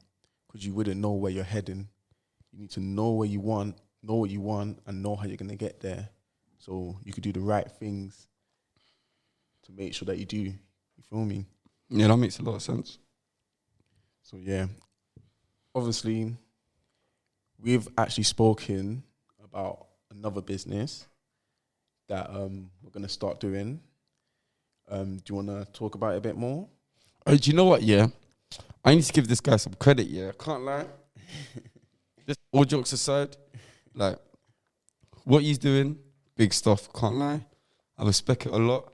because 0.48 0.66
you 0.66 0.74
wouldn't 0.74 1.00
know 1.00 1.12
where 1.12 1.32
you're 1.32 1.44
heading. 1.44 1.88
You 2.52 2.60
need 2.60 2.72
to 2.72 2.80
know 2.80 3.12
where 3.12 3.28
you 3.28 3.40
want, 3.40 3.78
know 4.02 4.16
what 4.16 4.32
you 4.32 4.42
want, 4.42 4.80
and 4.88 5.04
know 5.04 5.16
how 5.16 5.28
you're 5.28 5.38
gonna 5.38 5.56
get 5.56 5.82
there. 5.82 6.10
So 6.58 6.98
you 7.04 7.14
could 7.14 7.24
do 7.24 7.32
the 7.32 7.40
right 7.40 7.70
things 7.70 8.28
to 9.66 9.72
make 9.72 9.94
sure 9.94 10.08
that 10.08 10.18
you 10.18 10.26
do. 10.26 10.38
You 10.38 11.04
feel 11.10 11.26
me? 11.26 11.46
yeah, 11.90 12.08
that 12.08 12.18
makes 12.18 12.40
a 12.40 12.44
lot 12.44 12.56
of 12.56 12.64
sense. 12.64 12.98
So 14.30 14.38
yeah, 14.38 14.68
obviously, 15.74 16.36
we've 17.60 17.88
actually 17.98 18.26
spoken 18.26 19.02
about 19.44 19.88
another 20.12 20.40
business 20.40 21.08
that 22.10 22.30
um, 22.30 22.70
we're 22.84 22.92
gonna 22.92 23.10
start 23.10 23.40
doing. 23.40 23.80
Um, 24.88 25.18
do 25.18 25.24
you 25.30 25.36
want 25.36 25.48
to 25.48 25.66
talk 25.74 25.96
about 25.96 26.14
it 26.14 26.18
a 26.18 26.22
bit 26.22 26.38
more? 26.38 26.68
Oh, 27.26 27.36
do 27.36 27.50
you 27.50 27.58
know 27.58 27.66
what? 27.66 27.82
Yeah, 27.82 28.06
I 28.86 28.94
need 28.94 29.02
to 29.02 29.14
give 29.14 29.28
this 29.28 29.42
guy 29.42 29.56
some 29.56 29.74
credit. 29.74 30.06
Yeah, 30.06 30.30
I 30.30 30.44
can't 30.44 30.62
lie. 30.62 30.86
Just 32.28 32.40
all 32.52 32.66
jokes 32.66 32.94
aside, 32.94 33.36
like 33.96 34.20
what 35.24 35.42
he's 35.42 35.58
doing, 35.58 35.98
big 36.38 36.54
stuff. 36.54 36.88
Can't 36.94 37.16
lie. 37.16 37.44
I 37.98 38.06
respect 38.06 38.46
it 38.46 38.52
a 38.52 38.58
lot, 38.58 38.94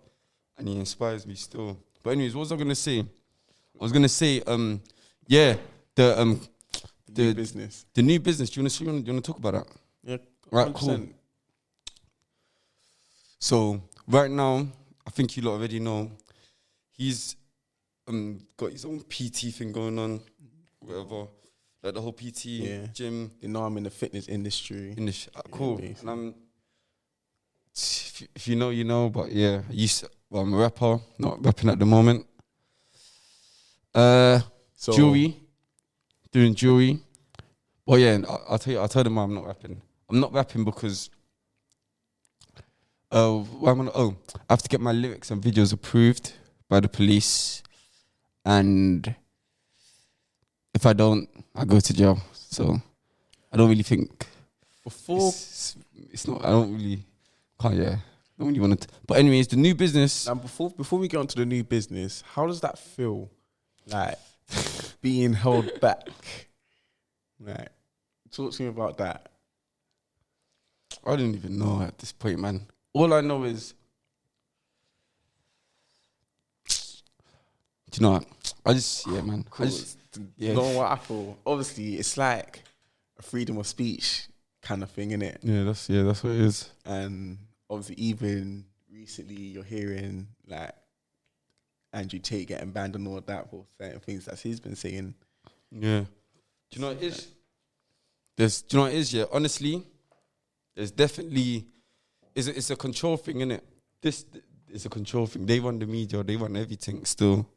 and 0.58 0.66
he 0.70 0.78
inspires 0.78 1.28
me 1.28 1.36
still. 1.36 1.78
But 2.04 2.12
anyways, 2.12 2.34
what 2.36 2.40
was 2.40 2.54
I 2.54 2.56
gonna 2.56 2.74
say? 2.74 3.02
I 3.02 3.84
was 3.84 3.92
gonna 3.92 4.08
say, 4.08 4.40
um, 4.44 4.80
yeah, 5.28 5.58
the 5.96 6.20
um, 6.20 6.40
The 7.08 7.28
The- 7.30 7.34
business. 7.34 7.86
the 7.94 8.02
new 8.04 8.20
business. 8.20 8.50
Do 8.50 8.60
you 8.60 8.64
want 8.64 8.74
to? 8.74 8.80
Do 8.84 8.86
you 9.08 9.14
want 9.14 9.26
to 9.26 9.32
talk 9.32 9.38
about 9.40 9.54
that? 9.54 9.68
Yeah, 10.04 10.18
Right, 10.52 10.74
cool. 10.74 11.08
So 13.40 13.82
right 14.08 14.30
now, 14.32 14.68
I 15.06 15.10
think 15.12 15.36
you 15.38 15.44
lot 15.44 15.54
already 15.54 15.80
know, 15.80 16.12
he's 16.92 17.36
um 18.08 18.40
got 18.58 18.72
his 18.72 18.86
own 18.86 19.00
PT 19.02 19.52
thing 19.54 19.72
going 19.72 19.98
on, 20.00 20.22
whatever, 20.80 21.28
like 21.84 21.94
the 21.94 22.02
whole 22.02 22.14
PT 22.14 22.46
Yeah. 22.46 22.88
gym 22.94 23.32
You 23.42 23.50
know, 23.50 23.64
I'm 23.64 23.78
in 23.78 23.84
the 23.84 23.90
fitness 23.90 24.28
industry. 24.28 24.94
in 24.98 25.06
the 25.06 25.12
sh- 25.12 25.30
uh, 25.36 25.42
cool. 25.52 25.78
basically. 25.78 26.02
and 26.02 26.10
I'm, 26.10 26.36
if 27.76 28.22
you- 28.22 28.28
if 28.36 28.48
you 28.48 28.56
know, 28.56 28.70
you 28.72 28.84
know. 28.84 29.10
But 29.10 29.32
yeah, 29.32 29.62
I 29.70 29.74
used 29.74 30.00
to, 30.02 30.10
well, 30.30 30.44
I'm 30.44 30.54
a 30.54 30.58
rapper, 30.58 31.00
not 31.18 31.44
rapping 31.46 31.70
at 31.70 31.80
the 31.80 31.86
moment. 31.86 32.26
Uh, 33.94 34.40
So 34.76 34.94
jewelry, 34.94 35.40
doing 36.32 36.54
jewelry. 36.56 37.00
Well, 37.86 38.00
yeah, 38.00 38.14
and 38.14 38.26
I, 38.26 38.38
I'll 38.50 38.60
tell 38.60 38.74
you, 38.74 38.82
I 38.82 38.88
told 38.88 39.08
him 39.08 39.18
I'm 39.18 39.34
not 39.34 39.46
rapping. 39.46 39.82
I'm 40.10 40.20
not 40.20 40.34
rapping 40.34 40.64
because. 40.64 41.10
Uh, 43.12 43.38
why 43.38 43.72
am 43.72 43.82
I 43.82 43.84
not, 43.86 43.94
oh, 43.96 44.18
I 44.34 44.54
have 44.54 44.64
to 44.64 44.68
get 44.68 44.82
my 44.82 44.92
lyrics 44.92 45.32
and 45.32 45.42
videos 45.42 45.72
approved 45.72 46.34
by 46.68 46.80
the 46.80 46.90
police, 46.90 47.64
and 48.44 49.16
if 50.74 50.86
I 50.86 50.92
don't, 50.94 51.30
I 51.54 51.64
go 51.64 51.80
to 51.80 51.94
jail. 51.94 52.20
So 52.34 52.82
I 53.54 53.58
don't 53.58 53.70
really 53.70 53.84
think 53.84 54.26
before 54.84 55.30
it's, 55.30 55.78
it's 56.12 56.28
not. 56.28 56.44
I 56.44 56.50
don't 56.50 56.74
really 56.74 57.06
can't. 57.62 57.76
Yeah, 57.76 57.96
I 57.96 58.40
don't 58.40 58.48
really 58.50 58.60
want 58.60 58.82
to. 58.82 58.88
But 59.08 59.20
anyways, 59.20 59.48
the 59.48 59.56
new 59.56 59.76
business. 59.76 60.28
Now, 60.28 60.36
before 60.36 60.72
before 60.72 61.00
we 61.00 61.08
get 61.08 61.20
on 61.20 61.28
to 61.28 61.36
the 61.38 61.46
new 61.46 61.64
business, 61.64 62.24
how 62.34 62.48
does 62.48 62.60
that 62.62 62.78
feel? 62.78 63.30
Like 63.88 64.18
being 65.06 65.34
held 65.34 65.80
back. 65.82 66.10
Right. 67.40 67.70
talk 68.32 68.54
to 68.54 68.64
me 68.64 68.70
about 68.70 68.98
that. 68.98 69.30
I 71.06 71.16
don't 71.16 71.36
even 71.36 71.60
know 71.60 71.84
at 71.84 72.00
this 72.00 72.12
point, 72.12 72.40
man. 72.40 72.66
All 72.92 73.14
I 73.14 73.22
know 73.22 73.44
is, 73.44 73.76
do 76.68 76.74
you 77.94 78.02
know 78.02 78.14
what? 78.14 78.26
I 78.66 78.74
just, 78.74 79.06
yeah, 79.06 79.22
man. 79.22 79.46
I 79.60 79.66
just, 79.66 80.00
yeah. 80.38 80.54
know 80.54 80.76
what 80.76 80.92
I 80.92 80.96
feel? 80.96 81.38
Obviously, 81.46 81.98
it's 81.98 82.18
like 82.18 82.64
a 83.20 83.22
freedom 83.22 83.60
of 83.60 83.68
speech 83.68 84.28
kind 84.64 84.82
of 84.82 84.90
thing, 84.90 85.12
innit? 85.12 85.38
yeah, 85.44 85.66
that's 85.66 85.88
yeah, 85.88 86.02
that's 86.02 86.24
what 86.24 86.34
it 86.34 86.40
is. 86.40 86.72
And 86.84 87.38
obviously, 87.70 88.04
even 88.04 88.66
recently, 88.92 89.36
you're 89.36 89.64
hearing 89.64 90.30
like 90.48 90.74
Andrew 91.96 92.20
Tate 92.20 92.48
getting 92.48 92.72
banned 92.72 92.96
and 92.96 93.08
all 93.08 93.22
that 93.22 93.50
for 93.50 93.66
certain 93.80 94.00
things 94.02 94.26
that 94.26 94.38
he's 94.40 94.60
been 94.60 94.76
saying. 94.76 95.16
Yeah. 95.72 96.02
Do 96.02 96.08
you 96.72 96.82
know 96.82 96.88
what 96.90 96.98
it 96.98 97.04
is? 97.04 97.28
There's, 98.36 98.62
do 98.62 98.76
you 98.76 98.80
know 98.80 98.88
what 98.88 98.94
it 98.94 98.98
is? 98.98 99.14
Yeah, 99.14 99.24
honestly, 99.32 99.82
there's 100.76 100.92
definitely, 100.92 101.66
it's 102.36 102.48
a, 102.48 102.58
it's 102.58 102.70
a 102.70 102.76
control 102.76 103.16
thing, 103.16 103.38
innit? 103.38 103.62
This 104.02 104.26
is 104.70 104.86
a 104.86 104.90
control 104.90 105.26
thing. 105.26 105.46
They 105.46 105.60
run 105.60 105.80
the 105.80 105.86
media, 105.86 106.22
they 106.22 106.36
run 106.36 106.58
everything 106.58 107.06
still. 107.06 107.48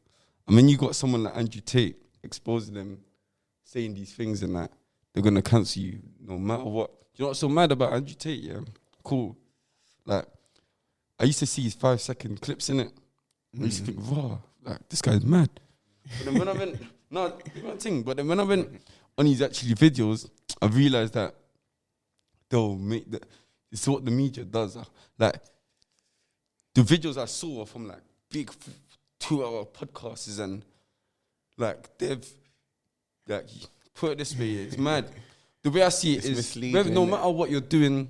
I 0.47 0.51
mean, 0.51 0.69
you 0.69 0.77
got 0.77 0.95
someone 0.95 1.23
like 1.23 1.35
Andrew 1.35 1.61
Tate 1.61 1.97
exposing 2.23 2.75
them, 2.75 2.99
saying 3.65 3.93
these 3.93 4.13
things 4.13 4.41
and 4.41 4.55
that, 4.55 4.71
they're 5.13 5.21
gonna 5.23 5.41
cancel 5.41 5.81
you 5.81 5.99
no 6.25 6.37
matter 6.37 6.63
what. 6.63 6.91
You 7.15 7.23
know 7.23 7.27
what's 7.27 7.39
so 7.39 7.49
mad 7.49 7.73
about 7.73 7.91
Andrew 7.91 8.15
Tate? 8.15 8.39
Yeah, 8.39 8.59
cool. 9.03 9.37
Like, 10.05 10.25
I 11.19 11.25
used 11.25 11.39
to 11.39 11.45
see 11.45 11.63
his 11.63 11.73
five 11.73 11.99
second 11.99 12.39
clips 12.39 12.69
in 12.69 12.79
it. 12.79 12.91
I 13.57 13.63
used 13.63 13.85
to 13.85 13.91
think, 13.91 13.97
raw, 14.09 14.37
like 14.63 14.87
this 14.89 15.01
guy's 15.01 15.23
mad. 15.23 15.49
But 16.17 16.25
then 16.25 16.39
when 16.39 16.47
I 16.47 16.53
went, 16.53 16.81
no, 17.09 17.29
one 17.61 17.77
thing. 17.77 18.03
But 18.03 18.17
then 18.17 18.27
when 18.27 18.39
I 18.39 18.43
went 18.43 18.69
on 19.17 19.25
his 19.25 19.41
actually 19.41 19.73
videos, 19.75 20.29
I 20.61 20.67
realized 20.67 21.13
that 21.13 21.33
they'll 22.49 22.75
make 22.75 23.09
the. 23.09 23.21
It's 23.71 23.87
what 23.87 24.03
the 24.05 24.11
media 24.11 24.43
does. 24.45 24.77
uh, 24.77 24.83
Like 25.17 25.39
the 26.73 26.81
videos 26.81 27.17
I 27.17 27.25
saw 27.25 27.61
are 27.63 27.65
from 27.65 27.87
like 27.87 28.01
big 28.31 28.51
two-hour 29.19 29.65
podcasts 29.65 30.39
and 30.39 30.63
like 31.57 31.97
they've 31.97 32.25
like 33.27 33.47
put 33.93 34.13
it 34.13 34.17
this 34.19 34.37
way, 34.37 34.51
it's 34.53 34.77
mad. 34.89 35.09
The 35.61 35.69
way 35.71 35.83
I 35.83 35.89
see 35.89 36.13
it 36.13 36.17
It's 36.19 36.25
is, 36.27 36.37
misleading, 36.37 36.73
whether- 36.73 36.89
no 36.91 37.05
innit? 37.05 37.09
matter 37.11 37.29
what 37.29 37.49
you're 37.49 37.59
doing, 37.61 38.09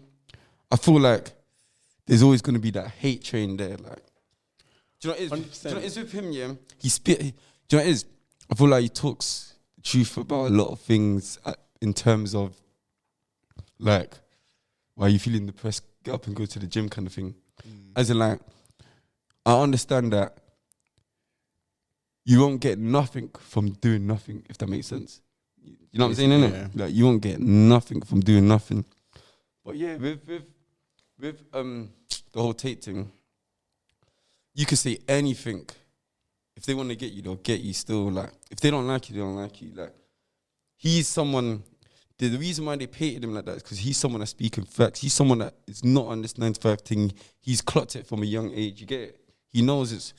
I 0.72 0.76
feel 0.78 1.00
like 1.00 1.32
there's 2.06 2.22
always 2.24 2.42
going 2.42 2.54
to 2.54 2.60
be 2.60 2.72
that 2.72 2.90
hate 2.92 3.24
train 3.24 3.58
there. 3.58 3.76
Like, 3.78 4.04
do 5.00 5.08
you 5.08 5.14
know 5.14 5.20
what 5.20 5.20
it 5.20 5.24
is? 5.24 5.30
Do 5.30 5.70
you 5.70 5.76
know 5.76 5.78
what 5.78 5.84
it 5.84 5.88
is 5.88 5.98
with 5.98 6.12
him? 6.12 6.32
Yeah, 6.32 6.54
he 6.78 6.90
spit. 6.90 7.22
He, 7.22 7.32
do 7.32 7.38
you 7.38 7.78
know 7.78 7.84
what 7.84 7.88
it 7.88 7.92
is? 7.92 8.06
I 8.52 8.56
feel 8.56 8.68
like 8.68 8.82
he 8.84 8.90
talks 8.90 9.54
truth 9.84 10.18
about 10.18 10.48
a 10.48 10.50
lot 10.50 10.70
of 10.70 10.80
things 10.80 11.40
uh, 11.46 11.54
in 11.82 11.94
terms 11.94 12.36
of 12.36 12.56
like, 13.80 14.16
why 14.96 15.08
you 15.08 15.20
feeling 15.20 15.46
depressed? 15.46 15.84
Get 16.04 16.14
up 16.14 16.28
and 16.28 16.36
go 16.36 16.46
to 16.46 16.60
the 16.60 16.68
gym, 16.68 16.90
kind 16.90 17.08
of 17.08 17.14
thing. 17.14 17.36
As 17.96 18.10
in, 18.10 18.20
like, 18.20 18.40
I 19.46 19.62
understand 19.62 20.14
that 20.14 20.38
you 22.24 22.42
won't 22.42 22.62
get 22.62 22.80
nothing 22.80 23.30
from 23.40 23.72
doing 23.72 24.08
nothing, 24.08 24.46
if 24.50 24.58
that 24.60 24.70
makes 24.70 24.88
sense. 24.88 25.22
You 25.64 26.00
know 26.00 26.06
what 26.06 26.10
I'm 26.12 26.16
saying, 26.16 26.30
innit? 26.30 26.52
Yeah. 26.52 26.68
Like, 26.86 26.94
you 26.94 27.06
won't 27.06 27.22
get 27.22 27.40
nothing 27.40 28.02
from 28.02 28.22
doing 28.22 28.48
nothing. 28.48 28.86
But 29.66 29.76
yeah, 29.76 29.98
with 29.98 30.26
with 30.28 30.44
with 31.20 31.44
um 31.54 31.90
the 32.32 32.42
whole 32.42 32.54
Tate 32.54 32.84
thing, 32.84 33.12
you 34.60 34.66
can 34.66 34.76
say 34.76 34.98
anything. 35.08 35.66
If 36.58 36.66
they 36.66 36.74
want 36.74 36.90
to 36.90 36.96
get 36.98 37.14
you, 37.14 37.22
they'll 37.22 37.36
get 37.36 37.62
you 37.62 37.72
still. 37.72 38.12
Like, 38.12 38.32
if 38.52 38.60
they 38.60 38.70
don't 38.70 38.86
like 38.86 39.10
you, 39.10 39.16
they 39.16 39.22
don't 39.22 39.38
like 39.38 39.62
you. 39.62 39.72
Like, 39.74 39.94
he's 40.76 41.08
someone. 41.08 41.64
The, 42.18 42.28
the 42.28 42.38
reason 42.38 42.66
why 42.66 42.76
they 42.76 42.88
painted 42.88 43.24
him 43.24 43.34
like 43.34 43.46
that 43.46 43.56
is 43.56 43.64
because 43.64 43.78
he's 43.78 43.96
someone 43.96 44.20
that's 44.20 44.32
speaking 44.32 44.66
facts. 44.66 45.00
He's 45.00 45.14
someone 45.14 45.38
that 45.38 45.54
is 45.66 45.86
not 45.86 46.08
on 46.08 46.22
this 46.22 46.38
nine 46.38 46.52
to 46.52 46.60
five 46.60 46.82
thing. 46.82 47.14
He's 47.40 47.62
clocked 47.62 47.96
it 47.96 48.06
from 48.06 48.22
a 48.22 48.26
young 48.26 48.52
age. 48.54 48.82
You 48.82 48.88
get 48.88 49.00
it? 49.00 49.22
He 49.48 49.62
knows 49.62 49.94
it's 49.94 50.14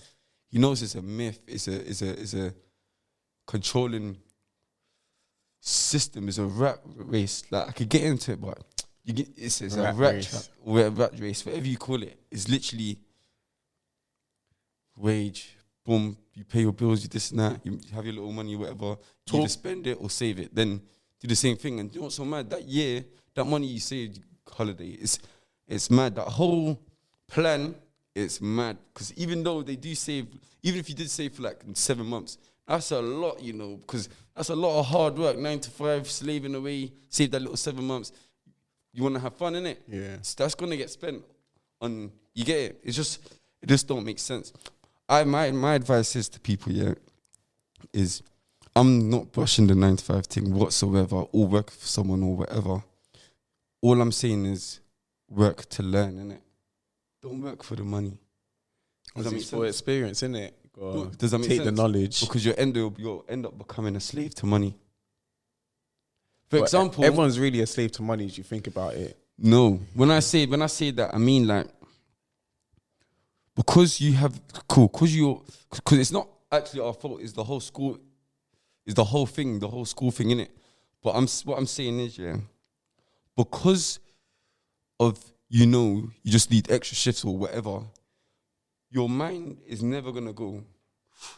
he 0.49 0.59
knows 0.59 0.81
it's 0.83 0.95
a 0.95 1.03
myth. 1.03 1.41
It's 1.47 1.69
a 1.69 1.75
it's 1.75 2.01
a 2.01 2.09
it's 2.09 2.33
a 2.33 2.55
controlling 3.47 4.17
system 5.61 6.29
is 6.29 6.39
a 6.39 6.47
rat 6.47 6.81
race. 6.97 7.43
Like 7.51 7.69
I 7.69 7.73
could 7.73 7.91
get 7.91 8.05
into 8.05 8.33
it, 8.33 8.41
but 8.41 8.59
you 9.05 9.13
get 9.13 9.29
it's, 9.37 9.61
it's 9.61 9.77
Rat 9.77 9.93
a 9.95 9.99
rat 9.99 10.15
race. 10.15 10.31
trap 10.31 10.43
or 10.65 10.81
a 10.81 10.89
rat 10.89 11.21
race, 11.21 11.45
whatever 11.45 11.67
you 11.67 11.77
call 11.77 12.03
it. 12.03 12.19
It's 12.31 12.49
literally 12.49 12.97
wage. 14.97 15.57
Boom, 15.85 16.17
you 16.35 16.45
pay 16.45 16.61
your 16.61 16.73
bills, 16.73 17.03
you 17.03 17.09
this 17.09 17.31
and 17.31 17.41
that. 17.41 17.61
You 17.65 17.79
have 17.95 18.05
your 18.05 18.15
little 18.15 18.33
money, 18.33 18.55
whatever. 18.57 18.97
You 19.31 19.39
either 19.39 19.49
spend 19.49 19.87
it 19.87 19.99
or 20.01 20.11
save 20.11 20.39
it. 20.39 20.55
Then 20.55 20.81
do 21.21 21.29
the 21.29 21.37
same 21.37 21.57
thing. 21.57 21.81
And 21.81 21.93
you 21.93 22.01
know 22.01 22.05
what's 22.05 22.17
so 22.17 22.25
mad? 22.25 22.51
That 22.51 22.65
year, 22.65 23.05
that 23.35 23.45
money 23.45 23.67
you 23.67 23.81
saved, 23.81 24.21
holiday, 24.49 24.91
it's 24.91 25.19
it's 25.67 25.91
mad. 25.91 26.17
That 26.17 26.27
whole 26.27 26.81
plan, 27.29 27.75
it's 28.15 28.41
mad. 28.41 28.77
Because 28.93 29.13
even 29.15 29.43
though 29.43 29.63
they 29.63 29.77
do 29.77 29.95
save, 29.95 30.27
even 30.63 30.81
if 30.81 30.89
you 30.89 30.95
did 30.95 31.11
save 31.11 31.35
for 31.35 31.43
like 31.43 31.63
seven 31.75 32.07
months, 32.07 32.39
that's 32.67 32.91
a 32.91 33.01
lot, 33.01 33.43
you 33.43 33.53
know. 33.53 33.77
Because 33.77 34.09
that's 34.35 34.51
a 34.51 34.57
lot 34.57 34.81
of 34.81 34.87
hard 34.87 35.19
work, 35.19 35.39
nine 35.39 35.61
to 35.61 35.71
five, 35.71 36.11
slaving 36.11 36.55
away, 36.55 36.93
save 37.09 37.31
that 37.33 37.41
little 37.41 37.57
seven 37.57 37.85
months. 37.85 38.13
You 38.93 39.03
want 39.03 39.15
to 39.15 39.21
have 39.21 39.35
fun, 39.37 39.55
innit? 39.55 39.77
Yeah. 39.89 40.17
So 40.23 40.35
that's 40.39 40.55
gonna 40.55 40.77
get 40.77 40.91
spent 40.91 41.23
on. 41.81 42.11
You 42.35 42.45
get 42.45 42.59
it? 42.59 42.81
It's 42.83 42.97
just 42.97 43.21
it 43.63 43.69
just 43.69 43.87
don't 43.87 44.05
make 44.05 44.19
sense. 44.19 44.53
I 45.11 45.25
my 45.25 45.51
my 45.51 45.75
advice 45.75 46.15
is 46.17 46.29
to 46.31 46.41
people, 46.41 46.73
yeah, 46.73 46.95
is 47.93 48.23
I'm 48.77 49.11
not 49.11 49.33
brushing 49.33 49.67
the 49.67 49.75
nine 49.75 49.97
to 49.97 50.05
five 50.05 50.27
thing 50.27 50.55
whatsoever, 50.55 51.25
or 51.33 51.47
work 51.47 51.71
for 51.71 51.87
someone 51.87 52.23
or 52.23 52.37
whatever. 52.37 52.85
All 53.83 54.01
I'm 54.01 54.13
saying 54.13 54.47
is 54.47 54.81
work 55.29 55.69
to 55.71 55.83
learn, 55.83 56.15
innit? 56.17 56.41
Don't 57.23 57.43
work 57.43 57.63
for 57.65 57.75
the 57.77 57.83
money. 57.83 58.17
Does 59.17 59.25
that 59.25 59.31
make 59.33 59.41
it's 59.41 59.51
for 59.51 59.65
sense? 59.67 59.77
experience, 59.77 60.23
isn't 60.23 60.37
it? 60.37 60.57
Does 61.19 61.33
that 61.33 61.39
make 61.39 61.49
take 61.49 61.65
the 61.65 61.73
knowledge. 61.73 62.21
Because 62.21 62.45
you 62.47 62.55
end 62.55 62.77
up 62.79 62.99
you'll 62.99 63.25
end 63.29 63.45
up 63.47 63.59
becoming 63.59 63.97
a 63.97 64.01
slave 64.01 64.35
to 64.37 64.47
money. 64.47 64.77
For 66.49 66.59
But 66.59 66.63
example, 66.63 67.05
everyone's 67.05 67.39
really 67.39 67.61
a 67.61 67.67
slave 67.67 67.93
to 67.93 68.03
money. 68.03 68.27
If 68.27 68.39
you 68.39 68.45
think 68.45 68.67
about 68.69 68.95
it, 68.95 69.19
No, 69.39 69.81
when 69.95 70.11
I 70.11 70.21
say 70.21 70.47
when 70.47 70.63
I 70.63 70.67
say 70.69 70.93
that, 70.93 71.15
I 71.15 71.19
mean 71.19 71.47
like 71.49 71.67
because 73.57 74.01
you 74.01 74.13
have 74.15 74.41
cool, 74.69 74.89
because 74.89 75.15
you 75.15 75.43
because 75.75 75.99
it's 75.99 76.13
not 76.13 76.29
actually 76.51 76.81
our 76.81 76.93
fault. 76.93 77.21
Is 77.21 77.33
the 77.33 77.45
whole 77.45 77.61
school, 77.61 77.99
is 78.87 78.95
the 78.95 79.05
whole 79.05 79.27
thing, 79.27 79.59
the 79.59 79.69
whole 79.69 79.85
school 79.85 80.11
thing 80.11 80.31
in 80.31 80.41
it. 80.41 80.51
But 81.03 81.15
I'm 81.15 81.27
what 81.45 81.59
I'm 81.59 81.67
saying 81.67 81.99
is 82.01 82.19
yeah, 82.19 82.37
because 83.37 84.01
of 84.99 85.19
you 85.49 85.67
know 85.67 86.11
you 86.23 86.31
just 86.31 86.51
need 86.51 86.71
extra 86.71 86.97
shifts 86.97 87.25
or 87.25 87.37
whatever. 87.37 87.81
Your 88.91 89.09
mind 89.09 89.59
is 89.67 89.83
never 89.83 90.13
gonna 90.13 90.33
go. 90.33 90.63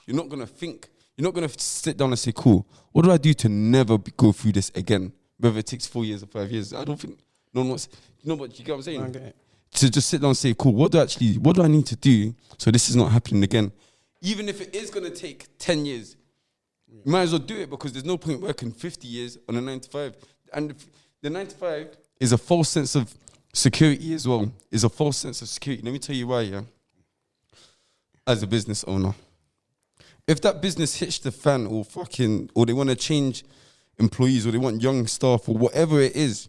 You're 0.06 0.16
not 0.16 0.28
gonna 0.28 0.46
think. 0.46 0.88
You're 1.16 1.24
not 1.24 1.34
gonna 1.34 1.48
sit 1.48 1.96
down 1.96 2.10
and 2.10 2.18
say, 2.18 2.32
"Cool, 2.32 2.66
what 2.92 3.04
do 3.04 3.10
I 3.10 3.18
do 3.18 3.34
to 3.34 3.48
never 3.48 3.98
be, 3.98 4.12
go 4.16 4.32
through 4.32 4.52
this 4.52 4.70
again?" 4.74 5.12
Whether 5.38 5.58
it 5.58 5.66
takes 5.66 5.86
four 5.86 6.04
years 6.04 6.22
or 6.22 6.26
five 6.26 6.50
years, 6.50 6.72
I 6.72 6.84
don't 6.84 6.98
think 6.98 7.18
no 7.52 7.60
one 7.62 7.70
wants. 7.70 7.88
You 8.22 8.30
know 8.30 8.36
what? 8.36 8.58
You 8.58 8.64
get 8.64 8.72
what 8.72 8.76
I'm 8.78 8.82
saying? 8.82 9.32
To 9.76 9.90
just 9.90 10.08
sit 10.08 10.20
down 10.20 10.28
and 10.28 10.36
say, 10.36 10.54
cool, 10.56 10.74
what 10.74 10.92
do 10.92 10.98
I 10.98 11.02
actually, 11.02 11.38
what 11.38 11.56
do 11.56 11.62
I 11.62 11.68
need 11.68 11.86
to 11.86 11.96
do 11.96 12.34
so 12.58 12.70
this 12.70 12.88
is 12.88 12.96
not 12.96 13.10
happening 13.10 13.42
again? 13.42 13.72
Even 14.20 14.48
if 14.48 14.60
it 14.60 14.74
is 14.74 14.90
going 14.90 15.04
to 15.04 15.10
take 15.10 15.46
10 15.58 15.86
years, 15.86 16.16
you 16.86 17.10
might 17.10 17.22
as 17.22 17.32
well 17.32 17.40
do 17.40 17.56
it 17.56 17.70
because 17.70 17.92
there's 17.92 18.04
no 18.04 18.18
point 18.18 18.40
working 18.40 18.70
50 18.70 19.08
years 19.08 19.38
on 19.48 19.56
a 19.56 19.60
9 19.60 19.80
to 19.80 19.88
5. 19.88 20.16
And 20.52 20.74
the 21.22 21.30
9 21.30 21.46
to 21.46 21.56
5 21.56 21.96
is 22.20 22.32
a 22.32 22.38
false 22.38 22.68
sense 22.68 22.94
of 22.94 23.12
security 23.54 24.12
as 24.12 24.28
well, 24.28 24.52
is 24.70 24.84
a 24.84 24.88
false 24.88 25.16
sense 25.16 25.40
of 25.42 25.48
security. 25.48 25.82
Let 25.82 25.92
me 25.92 25.98
tell 25.98 26.14
you 26.14 26.26
why, 26.26 26.42
yeah. 26.42 26.62
As 28.26 28.42
a 28.42 28.46
business 28.46 28.84
owner, 28.84 29.14
if 30.28 30.40
that 30.42 30.62
business 30.62 30.96
hits 30.96 31.18
the 31.18 31.32
fan 31.32 31.66
or 31.66 31.84
fucking, 31.84 32.50
or 32.54 32.66
they 32.66 32.72
want 32.72 32.90
to 32.90 32.96
change 32.96 33.44
employees 33.98 34.46
or 34.46 34.50
they 34.50 34.58
want 34.58 34.82
young 34.82 35.06
staff 35.06 35.48
or 35.48 35.56
whatever 35.56 36.00
it 36.00 36.14
is, 36.14 36.48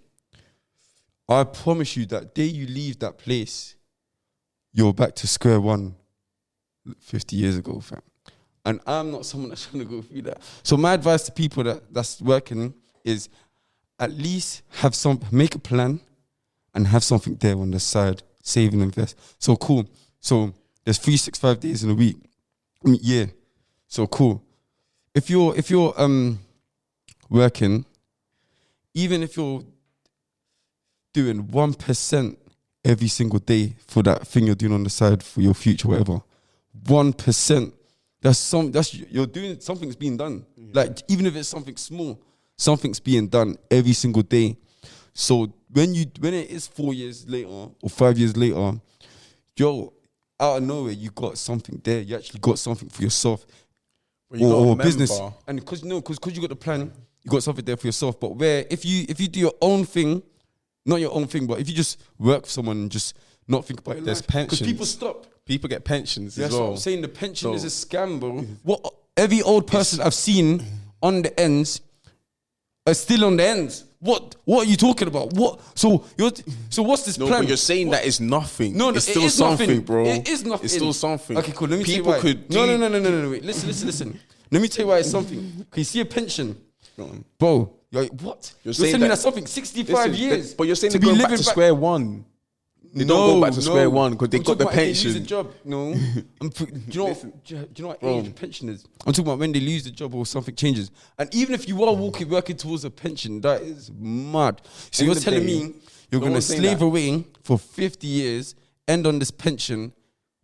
I 1.29 1.43
promise 1.43 1.95
you 1.95 2.05
that 2.07 2.35
day 2.35 2.45
you 2.45 2.67
leave 2.67 2.99
that 2.99 3.17
place, 3.17 3.75
you're 4.73 4.93
back 4.93 5.15
to 5.15 5.27
square 5.27 5.61
one 5.61 5.95
50 6.99 7.35
years 7.35 7.57
ago, 7.57 7.79
fam. 7.79 8.01
And 8.65 8.79
I'm 8.85 9.11
not 9.11 9.25
someone 9.25 9.49
that's 9.49 9.67
trying 9.67 9.83
to 9.83 9.89
go 9.89 10.01
through 10.01 10.23
that. 10.23 10.41
So 10.63 10.77
my 10.77 10.93
advice 10.93 11.23
to 11.23 11.31
people 11.31 11.63
that 11.63 11.93
that's 11.93 12.21
working 12.21 12.73
is 13.03 13.29
at 13.99 14.11
least 14.11 14.63
have 14.69 14.95
some 14.95 15.19
make 15.31 15.55
a 15.55 15.59
plan 15.59 15.99
and 16.73 16.87
have 16.87 17.03
something 17.03 17.35
there 17.35 17.55
on 17.55 17.71
the 17.71 17.79
side, 17.79 18.23
save 18.41 18.73
and 18.73 18.81
invest. 18.81 19.17
So 19.41 19.55
cool. 19.55 19.85
So 20.19 20.53
there's 20.83 20.97
365 20.97 21.59
days 21.59 21.83
in 21.83 21.91
a 21.91 21.93
week. 21.93 22.17
I 22.85 22.89
mean, 22.89 22.99
yeah. 23.01 23.25
So 23.87 24.07
cool. 24.07 24.43
If 25.13 25.29
you're 25.29 25.55
if 25.55 25.69
you're 25.69 25.93
um 25.97 26.39
working, 27.29 27.85
even 28.93 29.23
if 29.23 29.37
you're 29.37 29.63
doing 31.13 31.47
one 31.47 31.73
percent 31.73 32.37
every 32.83 33.07
single 33.07 33.39
day 33.39 33.75
for 33.87 34.03
that 34.03 34.27
thing 34.27 34.45
you're 34.45 34.55
doing 34.55 34.73
on 34.73 34.83
the 34.83 34.89
side 34.89 35.23
for 35.23 35.41
your 35.41 35.53
future, 35.53 35.87
whatever. 35.87 36.21
One 36.87 37.13
percent. 37.13 37.73
That's 38.21 38.39
some. 38.39 38.71
That's 38.71 38.93
you're 38.93 39.27
doing 39.27 39.59
something's 39.59 39.95
being 39.95 40.17
done. 40.17 40.45
Like 40.73 41.01
even 41.07 41.25
if 41.25 41.35
it's 41.35 41.49
something 41.49 41.75
small, 41.77 42.21
something's 42.57 42.99
being 42.99 43.27
done 43.27 43.57
every 43.69 43.93
single 43.93 44.23
day. 44.23 44.57
So 45.13 45.53
when 45.71 45.93
you 45.93 46.05
when 46.19 46.33
it 46.33 46.49
is 46.49 46.67
four 46.67 46.93
years 46.93 47.27
later 47.27 47.49
or 47.49 47.89
five 47.89 48.17
years 48.17 48.35
later, 48.35 48.79
yo, 49.57 49.93
out 50.39 50.57
of 50.57 50.63
nowhere 50.63 50.93
you 50.93 51.09
got 51.11 51.37
something 51.37 51.79
there. 51.83 52.01
You 52.01 52.15
actually 52.15 52.39
got 52.39 52.59
something 52.59 52.89
for 52.89 53.03
yourself 53.03 53.45
you 54.39 54.47
or, 54.47 54.67
or 54.67 54.75
business. 54.75 55.19
And 55.47 55.59
because 55.59 55.83
no, 55.83 56.01
because 56.01 56.35
you 56.35 56.41
got 56.41 56.49
the 56.49 56.55
plan, 56.55 56.91
you 57.23 57.31
got 57.31 57.43
something 57.43 57.63
there 57.63 57.77
for 57.77 57.87
yourself. 57.87 58.19
But 58.19 58.35
where 58.35 58.65
if 58.69 58.85
you 58.85 59.05
if 59.07 59.19
you 59.19 59.27
do 59.27 59.39
your 59.39 59.53
own 59.61 59.85
thing, 59.85 60.23
not 60.85 60.97
your 60.99 61.13
own 61.13 61.27
thing, 61.27 61.47
but 61.47 61.59
if 61.59 61.69
you 61.69 61.75
just 61.75 62.01
work 62.19 62.43
for 62.45 62.49
someone 62.49 62.77
and 62.77 62.91
just 62.91 63.15
not 63.47 63.65
think 63.65 63.79
about 63.81 63.95
your 63.97 64.05
There's 64.05 64.21
life, 64.33 64.45
because 64.49 64.61
people 64.61 64.85
stop. 64.85 65.25
People 65.45 65.67
get 65.69 65.83
pensions 65.83 66.35
That's 66.35 66.53
as 66.53 66.57
well. 66.59 66.67
what 66.69 66.73
I'm 66.75 66.77
saying. 66.79 67.01
The 67.01 67.07
pension 67.09 67.49
So- 67.51 67.53
is 67.53 67.63
a 67.65 67.67
scam, 67.67 68.19
bro. 68.19 68.39
What 68.63 68.81
every 69.17 69.41
old 69.41 69.67
person 69.67 69.99
I've 70.01 70.13
seen 70.13 70.63
on 71.01 71.21
the 71.21 71.37
ends 71.39 71.81
are 72.87 72.93
still 72.93 73.25
on 73.25 73.37
the 73.37 73.45
ends. 73.47 73.83
What 73.99 74.35
what 74.45 74.67
are 74.67 74.69
you 74.69 74.75
talking 74.75 75.07
about? 75.07 75.31
What 75.33 75.59
so 75.75 76.05
you're 76.17 76.31
so 76.69 76.83
what's 76.83 77.03
this 77.03 77.17
No, 77.17 77.27
plan? 77.27 77.41
but 77.41 77.47
you're 77.47 77.55
saying 77.57 77.89
that 77.91 78.05
it's 78.05 78.19
nothing. 78.19 78.75
no, 78.77 78.89
no, 78.89 78.97
it's 78.97 79.07
still 79.07 79.23
is 79.23 79.33
something, 79.33 79.67
nothing. 79.69 79.81
bro. 79.85 80.05
It 80.05 80.27
is 80.27 80.43
nothing. 80.43 80.65
It's 80.65 80.73
still 80.73 80.91
something. 80.93 81.37
Okay, 81.37 81.53
cool. 81.53 81.69
Let 81.69 81.79
me 81.79 81.85
People 81.85 82.11
tell 82.13 82.21
you 82.21 82.33
why. 82.33 82.33
could. 82.33 82.49
no, 82.53 82.65
no, 82.65 82.75
no, 82.77 82.89
no, 82.89 82.99
no, 82.99 83.09
no, 83.11 83.21
no. 83.23 83.29
Wait, 83.29 83.43
listen, 83.45 83.67
listen, 83.69 83.87
listen. 83.87 84.19
Let 84.51 84.61
me 84.61 84.67
tell 84.67 84.83
you 84.85 84.89
why 84.89 84.99
it's 84.99 85.09
something. 85.09 85.39
Can 85.71 85.79
you 85.79 85.83
see 85.85 86.01
a 86.01 86.05
pension, 86.05 86.55
bro? 87.39 87.73
You're 87.93 88.05
what? 88.05 88.51
You're 88.63 88.73
saying 88.73 88.99
that- 89.01 89.07
that's 89.09 89.21
something. 89.21 89.45
Sixty-five 89.45 90.11
Listen, 90.11 90.23
years. 90.27 90.49
they- 90.49 90.55
but 90.55 90.63
you're 90.67 90.75
saying 90.75 90.93
to 90.93 90.99
they're 90.99 91.09
going 91.13 91.21
back 91.21 91.29
to 91.37 91.43
square 91.43 91.75
one. 91.75 92.25
They 92.95 93.05
no, 93.05 93.15
don't 93.15 93.35
go 93.35 93.41
back 93.41 93.51
to 93.53 93.57
no. 93.57 93.61
square 93.65 93.89
one 93.89 94.11
because 94.11 94.29
they 94.29 94.37
I'm 94.37 94.43
got 94.43 94.57
the 94.59 94.67
if 94.67 94.75
they 94.75 94.87
lose 94.87 95.03
pension. 95.03 95.21
a 95.23 95.25
job. 95.25 95.51
No, 95.65 95.91
I'm, 96.41 96.49
do 96.49 96.65
you 96.89 96.99
know? 96.99 97.05
Listen. 97.07 97.33
do, 97.43 97.55
you, 97.55 97.83
know 97.83 97.87
what 97.87 98.03
age 98.03 98.35
pension 98.35 98.69
is? 98.69 98.85
I'm 99.05 99.13
talking 99.13 99.25
about 99.25 99.39
when 99.39 99.51
they 99.51 99.59
lose 99.59 99.83
the 99.83 99.89
job 99.91 100.13
or 100.13 100.25
something 100.27 100.55
changes. 100.55 100.91
And 101.17 101.33
even 101.33 101.55
if 101.55 101.67
you 101.67 101.83
are 101.83 101.93
walking 101.95 102.29
working 102.29 102.55
towards 102.55 102.83
a 102.85 102.91
pension, 102.91 103.41
that 103.41 103.61
is 103.61 103.91
mad. 103.91 104.61
So 104.91 105.05
you're 105.05 105.15
telling 105.15 105.39
day, 105.39 105.45
me 105.45 105.73
you're 106.11 106.21
no 106.21 106.27
going 106.27 106.33
to 106.35 106.41
slave 106.41 106.79
that. 106.79 106.85
away 106.85 107.25
for 107.43 107.57
50 107.57 108.05
years, 108.07 108.53
end 108.87 109.07
on 109.07 109.17
this 109.17 109.31
pension, 109.31 109.91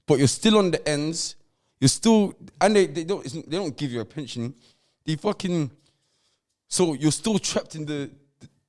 but 0.07 0.17
you're 0.17 0.27
still 0.27 0.57
on 0.57 0.71
the 0.71 0.87
ends. 0.89 1.35
You're 1.79 1.87
still, 1.89 2.33
and 2.59 2.75
they, 2.75 2.87
they 2.87 3.03
don't 3.03 3.23
they 3.23 3.57
don't 3.57 3.77
give 3.77 3.91
you 3.91 4.01
a 4.01 4.05
pension. 4.05 4.55
They 5.05 5.15
fucking 5.17 5.69
so 6.69 6.93
you're 6.93 7.11
still 7.11 7.37
trapped 7.39 7.75
in 7.75 7.85
the. 7.85 8.09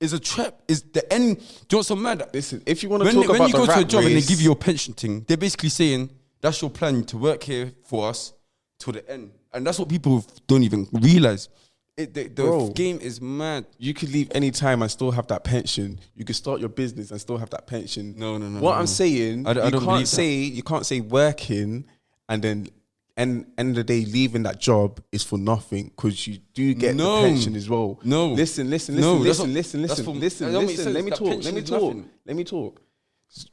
Is 0.01 0.15
a 0.15 0.19
trap. 0.19 0.63
Is 0.67 0.81
the 0.83 1.05
end? 1.13 1.37
Do 1.39 1.45
you 1.73 1.77
want 1.77 1.87
some 1.87 2.01
mad? 2.03 2.29
Listen, 2.33 2.63
if 2.65 2.83
you 2.83 2.89
want 2.89 3.03
to 3.03 3.05
when, 3.05 3.15
talk 3.17 3.29
when 3.29 3.37
about 3.37 3.47
you 3.49 3.53
the 3.53 3.67
go 3.67 3.75
to 3.75 3.81
a 3.81 3.85
job 3.85 4.05
and 4.05 4.17
they 4.17 4.23
give 4.23 4.41
you 4.41 4.51
a 4.51 4.57
pension 4.57 4.95
thing, 4.95 5.25
they're 5.29 5.37
basically 5.37 5.69
saying 5.69 6.09
that's 6.41 6.63
your 6.63 6.71
plan 6.71 7.05
to 7.05 7.19
work 7.19 7.43
here 7.43 7.73
for 7.85 8.09
us 8.09 8.33
till 8.79 8.95
the 8.95 9.09
end, 9.11 9.31
and 9.53 9.67
that's 9.67 9.79
what 9.79 9.91
people 9.91 10.25
don't 10.47 10.63
even 10.63 10.89
realize. 10.91 11.51
It, 11.99 12.15
the 12.15 12.29
the 12.29 12.43
Bro. 12.45 12.71
game 12.71 12.99
is 13.03 13.21
mad. 13.21 13.67
you 13.77 13.93
could 13.93 14.11
leave 14.11 14.29
any 14.35 14.51
time 14.51 14.81
and 14.81 14.91
still 14.91 15.11
have 15.11 15.27
that 15.27 15.45
pension. 15.45 16.01
You 16.15 16.25
could 16.25 16.37
start 16.37 16.61
your 16.61 16.71
business 16.71 17.11
and 17.11 17.21
still 17.21 17.37
have 17.37 17.51
that 17.51 17.67
pension. 17.67 18.15
No, 18.17 18.39
no, 18.39 18.49
no, 18.49 18.59
What 18.61 18.71
no, 18.71 18.77
I'm 18.77 18.83
no. 18.83 18.87
saying, 18.87 19.47
I 19.47 19.53
d- 19.53 19.61
I 19.61 19.65
you 19.67 19.71
don't 19.73 19.85
can't 19.85 20.09
say 20.09 20.33
you 20.33 20.63
can't 20.63 20.87
say 20.87 21.01
working 21.01 21.85
and 22.27 22.41
then 22.43 22.69
end 23.17 23.47
end 23.59 23.71
of 23.71 23.77
the 23.77 23.85
day 23.85 24.05
leaving 24.05 24.43
that 24.45 24.61
job 24.61 25.01
is 25.13 25.23
for 25.23 25.39
nothing 25.39 25.89
because 25.95 26.27
you 26.27 26.39
do 26.55 26.75
get 26.75 26.95
No. 26.95 27.23
the 27.23 27.29
pension 27.29 27.55
as 27.57 27.69
well. 27.69 27.99
No. 28.05 28.29
listen, 28.33 28.71
listen, 28.71 28.97
No, 28.97 29.15
listen, 29.15 29.25
that's 29.25 29.27
listen, 29.29 29.53
listen, 29.53 29.83
listen, 29.83 30.05
for- 30.05 30.15
listen, 30.15 30.47
that 30.47 30.53
don't 30.53 30.67
make 30.67 30.77
listen. 30.77 30.93
Let 30.95 31.05
me 31.05 31.11
talk. 31.11 31.45
Let 31.45 31.55
me 31.55 31.63
talk. 31.63 31.97
Let 32.27 32.37
me 32.37 32.45
talk. 32.45 32.81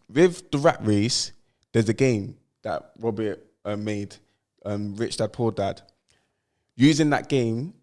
With 0.09 0.51
the 0.51 0.57
rat 0.57 0.79
race, 0.81 1.31
there's 1.73 1.89
a 1.89 1.93
game 1.93 2.37
that 2.63 2.91
Robert 2.99 3.45
uh, 3.65 3.75
made, 3.75 4.15
um, 4.65 4.95
Rich 4.95 5.17
Dad 5.17 5.33
Poor 5.33 5.51
Dad. 5.51 5.81
Using 6.75 7.09
that 7.11 7.27
game, 7.29 7.73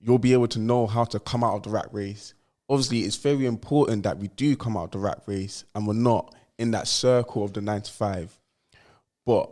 you'll 0.00 0.18
be 0.18 0.32
able 0.32 0.48
to 0.48 0.58
know 0.58 0.86
how 0.86 1.04
to 1.04 1.18
come 1.20 1.42
out 1.44 1.56
of 1.56 1.62
the 1.64 1.70
rat 1.70 1.88
race. 1.92 2.34
Obviously, 2.68 3.00
it's 3.00 3.16
very 3.16 3.46
important 3.46 4.02
that 4.04 4.18
we 4.18 4.28
do 4.28 4.56
come 4.56 4.76
out 4.76 4.84
of 4.84 4.90
the 4.92 4.98
rat 4.98 5.22
race 5.26 5.64
and 5.74 5.86
we're 5.86 5.92
not 5.94 6.34
in 6.58 6.70
that 6.70 6.86
circle 6.88 7.44
of 7.44 7.52
the 7.52 7.60
nine 7.60 7.82
to 7.82 7.90
five. 7.92 8.38
But 9.26 9.50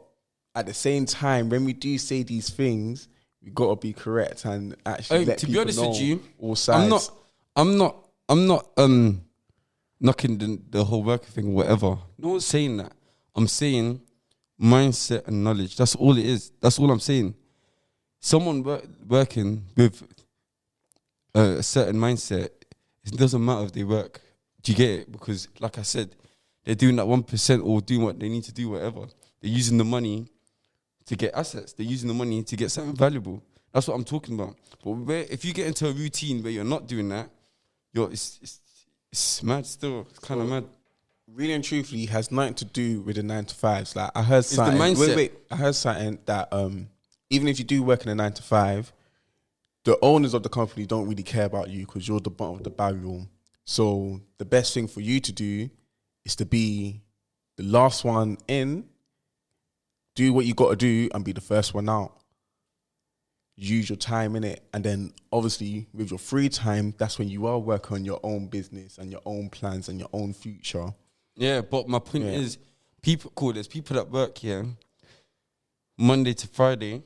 at 0.54 0.66
the 0.66 0.74
same 0.74 1.06
time, 1.06 1.48
when 1.48 1.64
we 1.64 1.72
do 1.72 1.96
say 1.98 2.22
these 2.22 2.50
things, 2.50 3.08
we 3.42 3.50
gotta 3.50 3.76
be 3.76 3.92
correct 3.92 4.44
and 4.44 4.76
actually 4.86 5.20
Hey, 5.20 5.24
let 5.24 5.38
to 5.38 5.46
be 5.46 5.58
honest 5.58 5.78
know 5.80 5.88
with 5.88 6.00
you, 6.00 6.22
all 6.38 6.54
sides. 6.56 6.82
I'm 6.82 6.88
not. 6.90 7.10
I'm 7.56 7.78
not. 7.78 8.08
I'm 8.28 8.46
not 8.46 8.68
um 8.76 9.22
knocking 10.00 10.38
the, 10.38 10.60
the 10.70 10.84
whole 10.84 11.02
worker 11.02 11.26
thing 11.26 11.48
or 11.48 11.52
whatever. 11.54 11.96
No 12.18 12.30
one's 12.30 12.46
saying 12.46 12.76
that. 12.78 12.92
I'm 13.34 13.46
saying 13.48 14.00
mindset 14.60 15.26
and 15.28 15.42
knowledge. 15.42 15.76
That's 15.76 15.94
all 15.96 16.16
it 16.18 16.26
is. 16.26 16.52
That's 16.60 16.78
all 16.78 16.90
I'm 16.90 17.00
saying. 17.00 17.34
Someone 18.20 18.62
wor- 18.62 18.82
working 19.08 19.64
with 19.76 20.02
a 21.34 21.62
certain 21.62 21.96
mindset, 21.96 22.50
it 23.04 23.16
doesn't 23.16 23.44
matter 23.44 23.64
if 23.64 23.72
they 23.72 23.84
work. 23.84 24.20
Do 24.62 24.72
you 24.72 24.78
get 24.78 24.90
it? 24.90 25.12
Because, 25.12 25.48
like 25.58 25.78
I 25.78 25.82
said, 25.82 26.14
they're 26.64 26.76
doing 26.76 26.96
that 26.96 27.06
one 27.06 27.22
percent 27.24 27.62
or 27.64 27.80
doing 27.80 28.02
what 28.02 28.20
they 28.20 28.28
need 28.28 28.44
to 28.44 28.52
do, 28.52 28.70
whatever. 28.70 29.06
They're 29.40 29.50
using 29.50 29.78
the 29.78 29.84
money 29.84 30.28
to 31.06 31.16
get 31.16 31.34
assets. 31.34 31.72
They're 31.72 31.86
using 31.86 32.08
the 32.08 32.14
money 32.14 32.42
to 32.42 32.56
get 32.56 32.70
something 32.70 32.96
valuable. 32.96 33.42
That's 33.72 33.88
what 33.88 33.94
I'm 33.94 34.04
talking 34.04 34.34
about. 34.38 34.56
But 34.84 34.90
where, 34.90 35.26
if 35.30 35.44
you 35.44 35.52
get 35.52 35.66
into 35.66 35.88
a 35.88 35.92
routine 35.92 36.42
where 36.42 36.52
you're 36.52 36.64
not 36.64 36.86
doing 36.86 37.08
that, 37.10 37.30
you're 37.92 38.10
it's 38.10 38.38
it's, 38.42 38.60
it's 39.10 39.42
mad 39.42 39.66
still. 39.66 40.06
It's 40.10 40.18
kind 40.18 40.40
of 40.40 40.48
mad. 40.48 40.64
really 41.26 41.52
and 41.52 41.64
truthfully 41.64 42.06
has 42.06 42.30
nothing 42.30 42.54
to 42.54 42.64
do 42.64 43.00
with 43.00 43.16
the 43.16 43.22
nine 43.22 43.44
to 43.46 43.54
fives. 43.54 43.96
Like 43.96 44.10
I 44.14 44.22
heard 44.22 44.44
the 44.44 44.54
something. 44.54 44.78
mindset. 44.78 45.08
Wait, 45.08 45.16
wait. 45.16 45.32
I 45.50 45.56
heard 45.56 45.74
something 45.74 46.18
that 46.26 46.52
um, 46.52 46.88
even 47.30 47.48
if 47.48 47.58
you 47.58 47.64
do 47.64 47.82
work 47.82 48.04
in 48.04 48.10
a 48.10 48.14
nine 48.14 48.32
to 48.32 48.42
five, 48.42 48.92
the 49.84 49.98
owners 50.02 50.34
of 50.34 50.42
the 50.42 50.48
company 50.48 50.86
don't 50.86 51.08
really 51.08 51.22
care 51.22 51.46
about 51.46 51.70
you 51.70 51.86
because 51.86 52.06
you're 52.06 52.20
the 52.20 52.30
bottom 52.30 52.58
of 52.58 52.64
the 52.64 52.70
barrel. 52.70 53.26
So 53.64 54.20
the 54.38 54.44
best 54.44 54.74
thing 54.74 54.86
for 54.88 55.00
you 55.00 55.20
to 55.20 55.32
do 55.32 55.70
is 56.24 56.36
to 56.36 56.44
be 56.44 57.02
the 57.56 57.64
last 57.64 58.04
one 58.04 58.38
in, 58.48 58.84
do 60.14 60.32
what 60.32 60.44
you 60.46 60.54
got 60.54 60.70
to 60.70 60.76
do, 60.76 61.08
and 61.14 61.24
be 61.24 61.32
the 61.32 61.40
first 61.40 61.74
one 61.74 61.88
out. 61.88 62.18
Use 63.56 63.88
your 63.90 63.96
time 63.96 64.34
in 64.34 64.44
it, 64.44 64.64
and 64.72 64.82
then 64.82 65.12
obviously 65.30 65.86
with 65.92 66.10
your 66.10 66.18
free 66.18 66.48
time, 66.48 66.94
that's 66.98 67.18
when 67.18 67.28
you 67.28 67.46
are 67.46 67.58
working 67.58 67.96
on 67.96 68.04
your 68.04 68.18
own 68.22 68.46
business 68.46 68.98
and 68.98 69.10
your 69.12 69.20
own 69.26 69.50
plans 69.50 69.88
and 69.88 69.98
your 69.98 70.08
own 70.12 70.32
future. 70.32 70.92
Yeah, 71.36 71.60
but 71.60 71.88
my 71.88 71.98
point 71.98 72.24
Yeah. 72.24 72.30
is, 72.32 72.58
people 73.02 73.30
cool. 73.34 73.52
There's 73.52 73.68
people 73.68 73.94
that 73.96 74.10
work 74.10 74.38
here 74.38 74.66
Monday 75.98 76.32
to 76.34 76.48
Friday. 76.48 77.02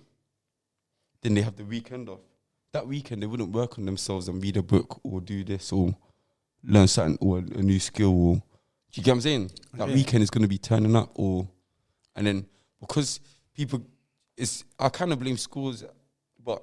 Then 1.23 1.35
they 1.35 1.43
have 1.43 1.57
the 1.57 1.65
weekend 1.65 2.09
off. 2.09 2.21
That 2.73 2.87
weekend 2.87 3.23
they 3.23 3.27
wouldn't 3.27 3.51
work 3.51 3.79
on 3.79 3.85
themselves 3.85 4.29
and 4.29 4.41
read 4.43 4.57
a 4.57 4.63
book 4.63 5.01
or 5.03 5.21
do 5.21 5.43
this 5.43 5.73
or 5.73 5.97
learn 6.63 6.87
something 6.89 7.19
or 7.21 7.39
a 7.39 7.43
new 7.43 7.81
skill. 7.81 8.15
Or 8.15 8.35
do 8.37 8.43
you 8.95 9.03
get 9.03 9.11
what 9.11 9.15
I'm 9.17 9.21
saying? 9.23 9.51
That 9.75 9.89
Yeah. 9.89 9.95
weekend 9.95 10.23
is 10.23 10.31
going 10.31 10.43
to 10.43 10.49
be 10.49 10.59
turning 10.59 10.95
up 10.95 11.11
or, 11.19 11.49
and 12.15 12.27
then 12.27 12.47
because 12.81 13.21
people, 13.55 13.83
it's 14.37 14.65
I 14.79 14.89
kind 14.89 15.13
of 15.13 15.19
blame 15.19 15.37
schools, 15.37 15.85
but 16.45 16.63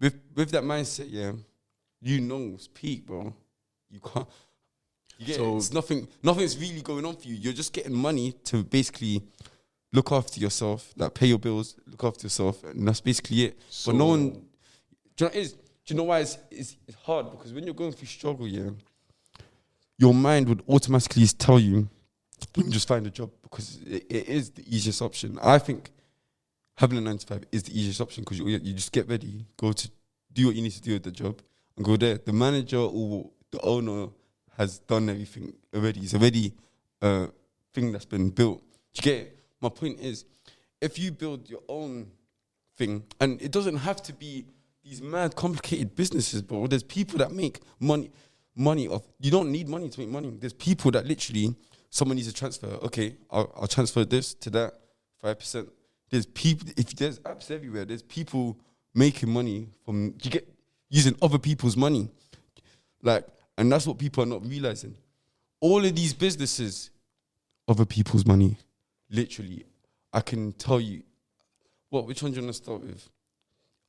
with 0.00 0.18
with 0.34 0.50
that 0.50 0.62
mindset, 0.64 1.06
yeah, 1.08 1.32
you 2.00 2.20
know 2.20 2.52
it's 2.54 2.68
peak, 2.68 3.06
bro. 3.06 3.32
You 3.90 4.00
can't. 4.00 4.26
You 5.18 5.26
get 5.26 5.36
So- 5.36 5.54
it? 5.54 5.56
It's 5.58 5.72
nothing. 5.72 6.08
Nothing's 6.22 6.58
really 6.58 6.82
going 6.82 7.04
on 7.04 7.16
for 7.16 7.28
you. 7.28 7.34
You're 7.36 7.52
just 7.52 7.72
getting 7.72 7.94
money 7.94 8.32
to 8.44 8.64
basically 8.64 9.22
look 9.92 10.10
after 10.10 10.40
yourself, 10.40 10.92
like 10.96 11.14
pay 11.14 11.26
your 11.28 11.38
bills, 11.38 11.76
look 11.86 12.02
after 12.02 12.24
yourself, 12.26 12.64
and 12.64 12.86
that's 12.86 13.00
basically 13.00 13.44
it. 13.44 13.58
but 13.86 13.94
no 13.94 14.06
one. 14.06 14.30
Do 15.16 15.24
you 15.24 15.26
know 15.28 15.36
is? 15.36 15.52
Do 15.52 15.92
you 15.92 15.96
know 15.96 16.04
why 16.04 16.20
it's, 16.20 16.38
it's, 16.50 16.76
it's 16.88 16.96
hard? 17.04 17.30
Because 17.30 17.52
when 17.52 17.64
you're 17.64 17.74
going 17.74 17.92
through 17.92 18.08
struggle, 18.08 18.48
yeah, 18.48 18.70
your 19.98 20.14
mind 20.14 20.48
would 20.48 20.62
automatically 20.68 21.26
tell 21.26 21.60
you, 21.60 21.88
"Let 22.56 22.68
just 22.68 22.88
find 22.88 23.06
a 23.06 23.10
job," 23.10 23.30
because 23.42 23.78
it, 23.86 24.06
it 24.08 24.28
is 24.28 24.50
the 24.50 24.64
easiest 24.66 25.02
option. 25.02 25.38
I 25.42 25.58
think 25.58 25.90
having 26.76 26.98
a 26.98 27.00
nine 27.00 27.18
to 27.18 27.26
five 27.26 27.44
is 27.52 27.62
the 27.64 27.78
easiest 27.78 28.00
option 28.00 28.24
because 28.24 28.38
you 28.38 28.46
you 28.46 28.72
just 28.74 28.92
get 28.92 29.08
ready, 29.08 29.44
go 29.56 29.72
to 29.72 29.90
do 30.32 30.46
what 30.46 30.56
you 30.56 30.62
need 30.62 30.72
to 30.72 30.82
do 30.82 30.94
at 30.96 31.02
the 31.02 31.10
job, 31.10 31.40
and 31.76 31.84
go 31.84 31.96
there. 31.96 32.18
The 32.18 32.32
manager 32.32 32.78
or 32.78 33.30
the 33.50 33.60
owner 33.60 34.08
has 34.56 34.78
done 34.80 35.08
everything 35.08 35.52
already. 35.74 36.00
It's 36.00 36.14
already 36.14 36.52
a 37.02 37.28
thing 37.72 37.92
that's 37.92 38.04
been 38.04 38.30
built. 38.30 38.62
Do 38.92 38.98
you 38.98 39.02
get 39.02 39.20
it? 39.26 39.38
My 39.60 39.68
point 39.68 40.00
is, 40.00 40.24
if 40.80 40.98
you 40.98 41.10
build 41.10 41.48
your 41.48 41.62
own 41.68 42.10
thing, 42.76 43.04
and 43.20 43.40
it 43.40 43.50
doesn't 43.50 43.76
have 43.76 44.02
to 44.02 44.12
be 44.12 44.44
these 44.84 45.00
mad 45.00 45.34
complicated 45.34 45.94
businesses, 45.94 46.42
bro. 46.42 46.66
There's 46.66 46.82
people 46.82 47.18
that 47.18 47.32
make 47.32 47.60
money, 47.80 48.10
money 48.54 48.86
off. 48.86 49.02
You 49.18 49.30
don't 49.30 49.50
need 49.50 49.68
money 49.68 49.88
to 49.88 50.00
make 50.00 50.10
money. 50.10 50.36
There's 50.38 50.52
people 50.52 50.90
that 50.92 51.06
literally 51.06 51.54
someone 51.94 52.16
needs 52.16 52.26
to 52.26 52.34
transfer. 52.34 52.66
Okay, 52.66 53.14
I'll, 53.30 53.52
I'll 53.56 53.68
transfer 53.68 54.04
this 54.04 54.34
to 54.34 54.50
that 54.50 54.74
five 55.20 55.38
percent. 55.38 55.68
There's 56.10 56.26
people. 56.26 56.68
If 56.76 56.94
there's 56.96 57.20
apps 57.20 57.50
everywhere, 57.50 57.84
there's 57.84 58.02
people 58.02 58.58
making 58.94 59.30
money 59.30 59.68
from 59.84 60.14
you 60.22 60.30
get 60.30 60.46
using 60.90 61.16
other 61.22 61.38
people's 61.38 61.76
money, 61.76 62.10
like, 63.02 63.26
and 63.56 63.70
that's 63.70 63.86
what 63.86 63.98
people 63.98 64.22
are 64.24 64.26
not 64.26 64.44
realizing. 64.46 64.96
All 65.60 65.84
of 65.84 65.94
these 65.94 66.12
businesses, 66.12 66.90
other 67.68 67.86
people's 67.86 68.26
money, 68.26 68.56
literally. 69.08 69.64
I 70.12 70.20
can 70.20 70.52
tell 70.52 70.80
you. 70.80 71.02
What? 71.90 72.06
Which 72.06 72.22
one 72.22 72.32
do 72.32 72.36
you 72.40 72.42
want 72.42 72.56
to 72.56 72.62
start 72.62 72.82
with? 72.82 73.08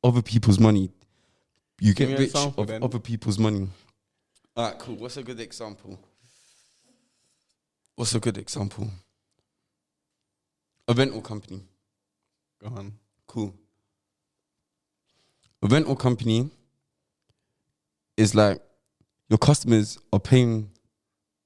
Other 0.03 0.21
people's 0.21 0.59
money. 0.59 0.91
You 1.79 1.93
get 1.93 2.17
rich 2.17 2.35
of 2.35 2.67
then. 2.67 2.83
other 2.83 2.99
people's 2.99 3.39
money. 3.39 3.67
All 4.55 4.69
right, 4.69 4.79
cool. 4.79 4.95
What's 4.95 5.17
a 5.17 5.23
good 5.23 5.39
example? 5.39 5.99
What's 7.95 8.13
a 8.13 8.19
good 8.19 8.37
example? 8.37 8.89
A 10.87 10.93
rental 10.93 11.21
company. 11.21 11.61
Go 12.61 12.75
on. 12.75 12.93
Cool. 13.27 13.53
A 15.63 15.67
rental 15.67 15.95
company 15.95 16.49
is 18.17 18.35
like 18.35 18.61
your 19.29 19.37
customers 19.37 19.97
are 20.11 20.19
paying 20.19 20.69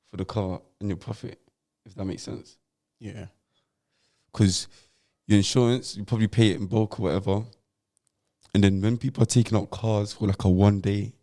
for 0.10 0.18
the 0.18 0.26
car 0.26 0.62
and 0.80 0.90
your 0.90 0.98
profit, 0.98 1.40
if 1.86 1.96
that 1.96 2.06
makes 2.06 2.24
sense. 2.24 2.58
Yeah. 3.00 3.28
Because 4.32 4.68
your 5.28 5.38
insurance, 5.38 5.96
you 5.96 6.04
probably 6.04 6.28
pay 6.28 6.50
it 6.50 6.58
in 6.58 6.66
bulk 6.66 7.00
or 7.00 7.04
whatever. 7.04 7.44
And 8.54 8.64
then 8.64 8.82
when 8.82 8.98
people 8.98 9.22
are 9.24 9.28
taking 9.28 9.58
out 9.58 9.70
cars 9.70 10.14
for 10.14 10.28
like 10.28 10.44
a 10.44 10.50
one 10.50 10.82
day, 10.82 11.14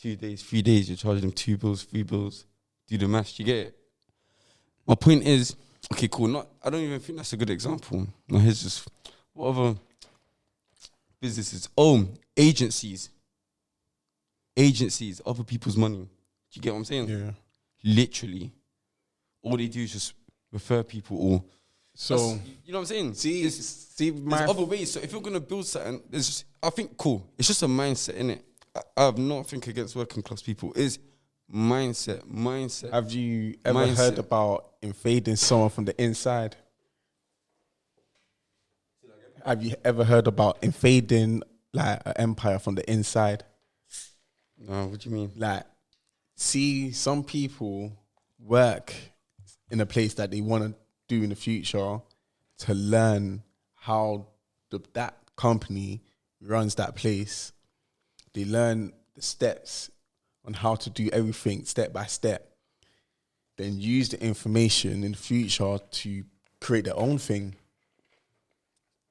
two 0.00 0.14
days, 0.16 0.42
three 0.42 0.62
days, 0.62 0.88
you're 0.88 0.96
charging 0.96 1.22
them 1.22 1.32
two 1.32 1.58
bills, 1.58 1.82
three 1.82 2.04
bills. 2.04 2.46
Do 2.86 2.96
the 2.96 3.08
math, 3.08 3.38
you 3.38 3.44
get 3.44 3.56
it? 3.66 3.81
My 4.86 4.94
point 4.94 5.22
is, 5.24 5.54
okay, 5.92 6.08
cool. 6.08 6.28
Not, 6.28 6.48
I 6.62 6.70
don't 6.70 6.80
even 6.82 7.00
think 7.00 7.16
that's 7.18 7.32
a 7.32 7.36
good 7.36 7.50
example. 7.50 8.06
No, 8.28 8.38
here's 8.38 8.62
just 8.62 8.88
what 9.32 9.48
other 9.56 9.78
businesses? 11.20 11.68
Oh, 11.76 12.06
agencies. 12.36 13.10
Agencies, 14.56 15.20
other 15.24 15.44
people's 15.44 15.76
money. 15.76 15.96
Do 15.98 16.08
you 16.52 16.62
get 16.62 16.72
what 16.72 16.78
I'm 16.78 16.84
saying? 16.84 17.08
Yeah. 17.08 17.30
Literally, 17.84 18.52
all 19.42 19.56
they 19.56 19.68
do 19.68 19.82
is 19.82 19.92
just 19.92 20.12
refer 20.52 20.82
people 20.82 21.16
or 21.18 21.44
So 21.94 22.16
that's- 22.16 22.48
you 22.64 22.72
know 22.72 22.78
what 22.78 22.82
I'm 22.82 22.86
saying? 22.86 23.14
see, 23.14 23.40
There's- 23.42 23.56
see 23.56 24.10
there's 24.10 24.22
my 24.22 24.44
other 24.44 24.64
ways. 24.64 24.92
So 24.92 25.00
if 25.00 25.12
you're 25.12 25.20
gonna 25.22 25.40
build 25.40 25.66
something, 25.66 26.02
there's 26.10 26.26
just 26.26 26.44
I 26.62 26.70
think 26.70 26.96
cool. 26.96 27.26
It's 27.38 27.48
just 27.48 27.62
a 27.62 27.66
mindset 27.66 28.14
in 28.14 28.30
it. 28.30 28.44
I, 28.74 28.80
I 28.96 29.04
have 29.06 29.18
nothing 29.18 29.62
against 29.66 29.96
working 29.96 30.22
class 30.22 30.42
people. 30.42 30.72
It's 30.76 30.98
mindset, 31.52 32.22
mindset. 32.24 32.92
Have 32.92 33.12
you 33.12 33.56
ever 33.64 33.80
Mindset. 33.80 33.96
heard 33.96 34.18
about 34.18 34.70
invading 34.80 35.36
someone 35.36 35.70
from 35.70 35.84
the 35.84 36.02
inside? 36.02 36.56
Have 39.44 39.62
you 39.62 39.74
ever 39.84 40.04
heard 40.04 40.28
about 40.28 40.58
invading 40.62 41.42
like 41.72 42.00
an 42.06 42.12
empire 42.16 42.58
from 42.58 42.76
the 42.76 42.90
inside? 42.90 43.44
no, 44.56 44.86
what 44.86 45.00
do 45.00 45.10
you 45.10 45.16
mean? 45.16 45.32
Like, 45.36 45.64
see, 46.36 46.92
some 46.92 47.24
people 47.24 47.92
work 48.38 48.94
in 49.70 49.80
a 49.80 49.86
place 49.86 50.14
that 50.14 50.30
they 50.30 50.40
want 50.40 50.64
to 50.64 50.74
do 51.08 51.24
in 51.24 51.30
the 51.30 51.36
future 51.36 52.00
to 52.58 52.74
learn 52.74 53.42
how 53.74 54.28
the, 54.70 54.80
that 54.92 55.16
company 55.36 56.02
runs 56.40 56.76
that 56.76 56.94
place. 56.94 57.52
They 58.34 58.44
learn 58.44 58.92
the 59.16 59.22
steps 59.22 59.90
on 60.44 60.54
how 60.54 60.74
to 60.74 60.90
do 60.90 61.08
everything 61.12 61.64
step 61.64 61.92
by 61.92 62.06
step. 62.06 62.48
Then 63.58 63.78
use 63.78 64.08
the 64.08 64.22
information 64.22 65.04
in 65.04 65.12
the 65.12 65.18
future 65.18 65.78
to 65.78 66.24
create 66.60 66.84
their 66.84 66.96
own 66.96 67.18
thing. 67.18 67.54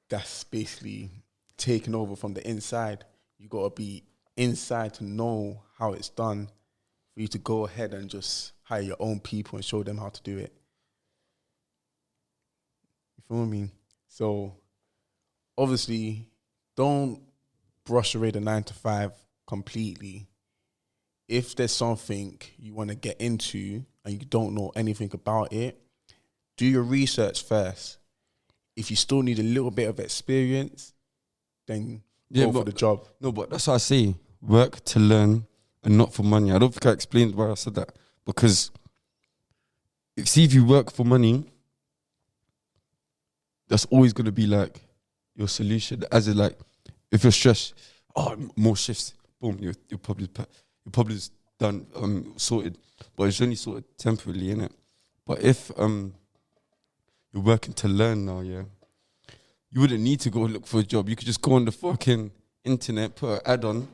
That's 0.08 0.44
basically 0.44 1.10
taking 1.56 1.94
over 1.94 2.16
from 2.16 2.34
the 2.34 2.46
inside. 2.46 3.04
You 3.38 3.48
gotta 3.48 3.70
be 3.70 4.04
inside 4.36 4.94
to 4.94 5.04
know 5.04 5.62
how 5.78 5.92
it's 5.92 6.08
done 6.08 6.48
for 7.14 7.20
you 7.20 7.28
to 7.28 7.38
go 7.38 7.66
ahead 7.66 7.94
and 7.94 8.08
just 8.10 8.52
hire 8.62 8.82
your 8.82 8.96
own 8.98 9.20
people 9.20 9.56
and 9.56 9.64
show 9.64 9.82
them 9.82 9.98
how 9.98 10.08
to 10.08 10.22
do 10.22 10.38
it. 10.38 10.52
You 13.16 13.22
feel 13.28 13.46
me? 13.46 13.70
So 14.08 14.56
obviously 15.56 16.26
don't 16.76 17.20
brush 17.84 18.14
away 18.14 18.30
the 18.30 18.40
nine 18.40 18.64
to 18.64 18.74
five 18.74 19.12
completely. 19.46 20.28
If 21.32 21.56
there's 21.56 21.72
something 21.72 22.38
you 22.58 22.74
want 22.74 22.90
to 22.90 22.94
get 22.94 23.18
into 23.18 23.84
and 24.04 24.12
you 24.12 24.26
don't 24.28 24.54
know 24.54 24.70
anything 24.76 25.10
about 25.14 25.50
it, 25.50 25.80
do 26.58 26.66
your 26.66 26.82
research 26.82 27.42
first. 27.44 27.96
If 28.76 28.90
you 28.90 28.96
still 28.96 29.22
need 29.22 29.38
a 29.38 29.42
little 29.42 29.70
bit 29.70 29.88
of 29.88 29.98
experience, 29.98 30.92
then 31.66 32.02
Yeah, 32.28 32.44
go 32.44 32.52
for 32.52 32.64
the 32.64 32.72
job. 32.72 33.06
No, 33.18 33.32
but 33.32 33.48
that's 33.48 33.66
what 33.66 33.74
I 33.74 33.78
say. 33.78 34.14
Work 34.42 34.84
to 34.84 34.98
learn 34.98 35.46
and 35.82 35.96
not 35.96 36.12
for 36.12 36.22
money. 36.22 36.52
I 36.52 36.58
don't 36.58 36.70
think 36.70 36.84
I 36.84 36.90
explained 36.90 37.34
why 37.34 37.50
I 37.50 37.54
said 37.54 37.76
that 37.76 37.96
because 38.26 38.70
if 40.16 40.28
see 40.28 40.44
if 40.44 40.52
you 40.52 40.66
work 40.66 40.92
for 40.92 41.04
money, 41.04 41.50
that's 43.68 43.86
always 43.86 44.12
gonna 44.12 44.32
be 44.32 44.46
like 44.46 44.82
your 45.34 45.48
solution. 45.48 46.04
As 46.12 46.28
in 46.28 46.36
like 46.36 46.58
if 47.10 47.22
you're 47.24 47.32
stressed, 47.32 47.72
oh 48.16 48.36
more 48.54 48.76
shifts, 48.76 49.14
boom, 49.40 49.56
you're 49.62 49.74
you're 49.88 49.98
probably 49.98 50.28
you're 50.84 50.92
probably 50.92 51.16
s- 51.16 51.30
done 51.58 51.86
um 51.94 52.32
sorted, 52.36 52.78
but 53.16 53.24
it's 53.24 53.40
only 53.40 53.54
sorted 53.56 53.84
temporarily, 53.98 54.54
innit? 54.54 54.72
But 55.26 55.42
if 55.42 55.70
um 55.78 56.14
you're 57.32 57.42
working 57.42 57.74
to 57.74 57.88
learn 57.88 58.24
now, 58.26 58.40
yeah, 58.40 58.62
you 59.70 59.80
wouldn't 59.80 60.00
need 60.00 60.20
to 60.20 60.30
go 60.30 60.40
look 60.40 60.66
for 60.66 60.80
a 60.80 60.82
job. 60.82 61.08
You 61.08 61.16
could 61.16 61.26
just 61.26 61.40
go 61.40 61.52
on 61.54 61.64
the 61.64 61.72
fucking 61.72 62.30
internet, 62.64 63.16
put 63.16 63.34
an 63.34 63.40
ad 63.46 63.64
on, 63.64 63.88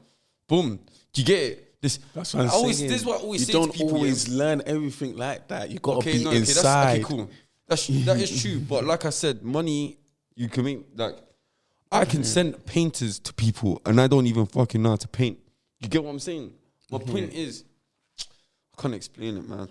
boom. 0.48 0.78
Do 1.12 1.20
you 1.22 1.26
get 1.26 1.42
it? 1.42 1.64
This 1.80 2.00
That's 2.12 2.34
what 2.34 2.44
I'm 2.46 2.50
always, 2.50 2.78
saying. 2.78 2.90
This 2.90 3.00
is 3.02 3.06
what 3.06 3.20
I 3.20 3.22
always 3.22 3.40
you 3.42 3.46
say 3.46 3.52
don't 3.52 3.66
to 3.70 3.72
people. 3.72 3.88
yeah. 3.90 3.94
always 3.96 4.28
learn 4.28 4.62
everything 4.66 5.16
like 5.16 5.46
that. 5.48 5.70
You 5.70 5.78
gotta 5.78 6.04
be 6.04 6.24
no, 6.24 6.30
okay, 6.30 6.38
inside. 6.38 6.64
That's, 6.64 7.04
okay, 7.04 7.04
cool. 7.04 7.30
That's 7.68 7.86
that 7.86 8.16
is 8.20 8.42
true. 8.42 8.58
But 8.58 8.84
like 8.84 9.04
I 9.04 9.10
said, 9.10 9.44
money 9.44 9.96
you 10.34 10.48
can 10.48 10.64
make 10.64 10.84
like 10.96 11.14
I 11.92 12.04
can 12.04 12.24
send 12.24 12.66
painters 12.66 13.20
to 13.20 13.32
people 13.32 13.80
and 13.86 14.00
I 14.00 14.08
don't 14.08 14.26
even 14.26 14.46
fucking 14.46 14.82
know 14.82 14.90
how 14.90 14.96
to 14.96 15.08
paint. 15.08 15.38
You 15.78 15.88
get 15.88 16.02
what 16.02 16.10
I'm 16.10 16.18
saying? 16.18 16.52
My 16.90 16.98
mm-hmm. 16.98 17.10
point 17.12 17.32
is, 17.32 17.64
I 18.76 18.80
can't 18.82 18.94
explain 18.94 19.36
it, 19.36 19.48
man. 19.48 19.68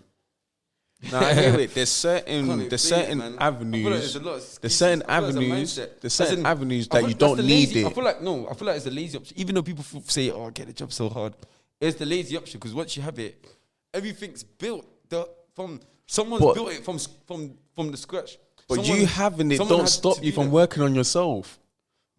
No, 1.11 1.19
I 1.19 1.33
hear 1.35 1.59
it. 1.59 1.75
There's 1.75 1.91
certain 1.91 2.47
there's 2.47 2.73
it, 2.73 2.77
certain. 2.79 3.21
I 3.21 3.27
like 3.27 3.41
avenues. 3.41 4.13
there's 4.13 4.15
a 4.15 4.59
There's 4.61 4.75
certain 4.75 5.03
I 5.03 5.19
feel 5.19 5.29
like 5.29 5.35
it's 5.35 5.37
a 5.37 5.39
avenues. 5.39 5.75
There's 6.01 6.13
certain 6.13 6.39
in, 6.39 6.45
avenues 6.47 6.87
that 6.87 7.07
you 7.07 7.13
don't 7.13 7.37
need 7.37 7.45
lazy- 7.69 7.85
I 7.85 7.93
feel 7.93 8.03
like 8.03 8.21
no, 8.23 8.49
I 8.49 8.53
feel 8.55 8.65
like 8.65 8.75
it's 8.77 8.85
the 8.85 8.91
lazy 8.91 9.17
option. 9.17 9.37
Even 9.39 9.53
though 9.53 9.61
people 9.61 9.85
f- 9.95 10.09
say, 10.09 10.31
"Oh, 10.31 10.49
get 10.49 10.65
the 10.65 10.73
job 10.73 10.91
so 10.91 11.07
hard," 11.07 11.35
it's 11.79 11.97
the 11.99 12.05
lazy 12.07 12.35
option 12.35 12.57
because 12.59 12.73
once 12.73 12.97
you 12.97 13.03
have 13.03 13.19
it, 13.19 13.45
everything's 13.93 14.43
built 14.43 14.87
the, 15.07 15.29
from 15.53 15.81
someone's 16.07 16.43
But- 16.43 16.55
built 16.55 16.71
it 16.71 16.83
from 16.83 16.97
from 17.27 17.53
from 17.75 17.91
the 17.91 17.97
scratch. 17.97 18.39
But 18.67 18.83
Someone- 18.83 18.99
you 18.99 19.05
having 19.05 19.51
it 19.51 19.59
don't 19.59 19.87
stop 19.87 20.23
you 20.23 20.31
from 20.31 20.45
that. 20.45 20.51
working 20.51 20.81
on 20.81 20.95
yourself. 20.95 21.59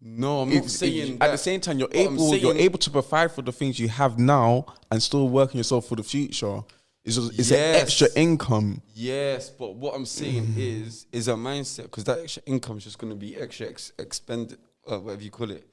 No, 0.01 0.41
I'm 0.41 0.51
If- 0.51 0.61
not 0.63 0.69
saying 0.71 1.13
at 1.13 1.19
that. 1.19 1.31
the 1.31 1.37
same 1.37 1.59
time, 1.59 1.77
you're 1.79 1.87
What 1.89 1.97
able 1.97 2.35
you're 2.37 2.55
able 2.57 2.79
to 2.79 2.89
provide 2.89 3.31
for 3.31 3.41
the 3.41 3.51
things 3.51 3.79
you 3.79 3.89
have 3.89 4.17
now 4.17 4.65
and 4.89 5.01
still 5.03 5.27
working 5.27 5.57
yourself 5.57 5.87
for 5.87 5.95
the 5.95 6.03
future. 6.03 6.63
It's 7.03 7.15
just, 7.15 7.39
it's 7.39 7.51
an 7.51 7.75
extra 7.75 8.07
income. 8.15 8.81
Yes, 8.93 9.49
but 9.49 9.75
what 9.75 9.95
I'm 9.95 10.05
saying 10.05 10.53
is 10.57 11.05
is 11.11 11.27
a 11.27 11.33
mindset 11.33 11.83
because 11.83 12.03
that 12.05 12.19
extra 12.19 12.43
income 12.45 12.77
is 12.77 12.83
just 12.85 12.97
going 12.97 13.11
to 13.11 13.17
be 13.17 13.35
extra 13.35 13.67
ex- 13.67 13.91
expended, 13.97 14.59
uh, 14.89 14.99
whatever 14.99 15.23
you 15.23 15.31
call 15.31 15.49
it. 15.49 15.65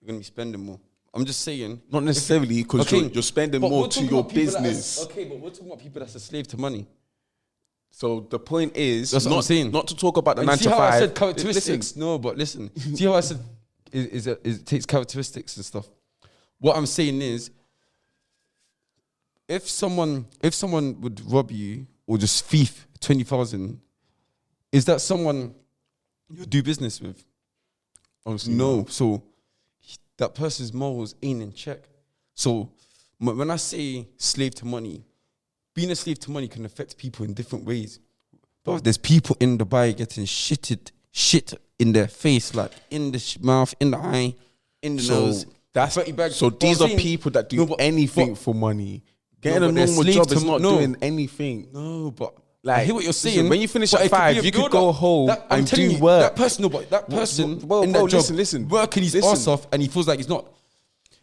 You're 0.00 0.08
going 0.08 0.18
to 0.18 0.20
be 0.20 0.24
spending 0.24 0.60
more. 0.64 0.78
I'm 1.12 1.24
just 1.24 1.40
saying. 1.40 1.80
Not 1.90 2.02
necessarily 2.04 2.62
because 2.62 2.82
Okay, 2.82 2.98
you're, 3.00 3.08
you're 3.10 3.22
spending 3.22 3.60
more 3.60 3.88
to 3.88 4.00
your 4.04 4.20
about 4.20 4.28
people 4.30 4.52
that 4.52 4.62
business. 4.62 5.02
okay, 5.04 5.24
but 5.24 5.38
we're 5.40 5.50
talking 5.50 5.66
about 5.66 5.80
people 5.80 6.00
that's 6.00 6.14
a 6.14 6.20
slave 6.20 6.46
to 6.48 6.58
money. 6.58 6.86
So 7.90 8.20
the 8.28 8.38
point 8.38 8.76
is 8.76 9.10
That's 9.10 9.24
what 9.24 9.30
not, 9.30 9.36
I'm 9.38 9.42
saying. 9.42 9.70
not 9.70 9.86
to 9.88 9.96
talk 9.96 10.18
about 10.18 10.36
the 10.36 10.42
And 10.42 10.48
nine 10.48 10.58
to 10.58 10.68
how 10.70 10.76
five. 10.76 10.94
I 10.94 10.98
said 10.98 11.44
Listen. 11.44 12.00
No, 12.00 12.18
but 12.18 12.36
listen. 12.36 12.70
See 12.94 13.04
how 13.06 13.14
I 13.14 13.20
said 13.20 13.38
is, 13.96 14.06
is, 14.06 14.26
a, 14.26 14.46
is 14.46 14.58
it 14.60 14.66
takes 14.66 14.86
characteristics 14.86 15.56
and 15.56 15.64
stuff. 15.64 15.86
What 16.58 16.76
I'm 16.76 16.86
saying 16.86 17.22
is, 17.22 17.50
if 19.48 19.68
someone 19.68 20.26
if 20.42 20.54
someone 20.54 21.00
would 21.00 21.20
rob 21.30 21.50
you 21.50 21.86
or 22.06 22.18
just 22.18 22.44
thief 22.44 22.86
twenty 23.00 23.24
thousand, 23.24 23.80
is 24.72 24.84
that 24.86 25.00
someone 25.00 25.54
you 26.30 26.44
do 26.46 26.62
business 26.62 27.00
with? 27.00 27.24
Obviously 28.24 28.54
No. 28.54 28.78
not. 28.78 28.90
So 28.90 29.22
that 30.18 30.34
person's 30.34 30.72
morals 30.72 31.14
ain't 31.22 31.42
in 31.42 31.52
check. 31.52 31.88
So 32.34 32.70
m- 33.20 33.38
when 33.38 33.50
I 33.50 33.56
say 33.56 34.08
slave 34.16 34.54
to 34.56 34.66
money, 34.66 35.04
being 35.74 35.90
a 35.90 35.96
slave 35.96 36.18
to 36.20 36.30
money 36.30 36.48
can 36.48 36.64
affect 36.64 36.96
people 36.96 37.24
in 37.24 37.34
different 37.34 37.64
ways. 37.64 38.00
But 38.64 38.82
there's 38.82 38.98
people 38.98 39.36
in 39.38 39.58
Dubai 39.58 39.96
getting 39.96 40.24
shitted 40.24 40.90
shit 41.12 41.54
in 41.78 41.92
their 41.92 42.08
face, 42.08 42.54
like 42.54 42.72
in 42.90 43.12
the 43.12 43.18
sh- 43.18 43.38
mouth, 43.40 43.74
in 43.80 43.90
the 43.90 43.98
eye, 43.98 44.34
in 44.82 44.96
the 44.96 45.02
So 45.02 45.26
nose. 45.26 45.46
that's 45.72 45.94
30 45.96 46.12
bags. 46.12 46.36
so. 46.36 46.50
But 46.50 46.60
These 46.60 46.80
I'm 46.80 46.84
are 46.86 46.88
saying- 46.88 47.00
people 47.00 47.30
that 47.32 47.48
do 47.48 47.56
No, 47.58 47.66
but- 47.66 47.80
anything 47.80 48.30
but- 48.30 48.38
for 48.38 48.54
money. 48.54 49.02
Getting 49.42 49.60
but 49.60 49.68
a 49.68 49.72
they're 49.72 49.86
normal 49.86 50.02
slaves 50.02 50.16
job 50.16 50.28
to 50.28 50.34
is 50.34 50.44
mo- 50.44 50.52
not 50.52 50.60
no. 50.62 50.78
doing 50.78 50.96
anything. 51.02 51.68
No, 51.72 52.10
but 52.10 52.34
Like, 52.64 52.78
I 52.78 52.84
hear 52.84 52.94
what 52.94 53.04
you're 53.04 53.10
listen, 53.10 53.30
saying. 53.32 53.48
when 53.48 53.60
you 53.60 53.68
finish 53.68 53.90
but 53.92 54.00
at 54.00 54.06
it 54.06 54.08
could 54.08 54.14
be 54.16 54.18
five, 54.18 54.36
a 54.38 54.44
you 54.44 54.52
could 54.52 54.70
go 54.72 54.90
home 54.92 55.30
I'm 55.30 55.38
and 55.50 55.68
telling 55.68 55.88
do 55.90 55.94
you, 55.96 56.00
work. 56.02 56.22
That 56.22 56.36
person, 56.42 56.62
no, 56.62 56.68
but 56.70 56.90
that 56.90 57.08
person 57.10 57.58
bro, 57.58 57.82
in 57.82 57.92
that 57.92 57.98
job, 58.00 58.12
listen, 58.12 58.36
listen. 58.36 58.68
working 58.68 59.02
his 59.04 59.14
Listen. 59.14 59.30
ass 59.30 59.46
off, 59.46 59.66
and 59.70 59.82
he 59.82 59.88
feels 59.88 60.08
like 60.08 60.18
he's 60.18 60.28
not. 60.28 60.50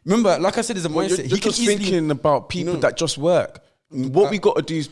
Remember, 0.05 0.37
like 0.39 0.57
I 0.57 0.61
said, 0.61 0.75
there's 0.75 0.85
a 0.85 0.89
Well, 0.89 1.05
mindset. 1.07 1.17
you're, 1.17 1.25
you're 1.27 1.37
can 1.39 1.49
just 1.51 1.59
easily, 1.61 1.77
thinking 1.77 2.11
about 2.11 2.49
people 2.49 2.75
No. 2.75 2.79
that 2.81 2.95
just 2.97 3.17
work. 3.17 3.61
What 3.89 4.29
we 4.31 4.37
uh, 4.37 4.41
got 4.41 4.55
to 4.57 4.61
do 4.61 4.75
is 4.75 4.89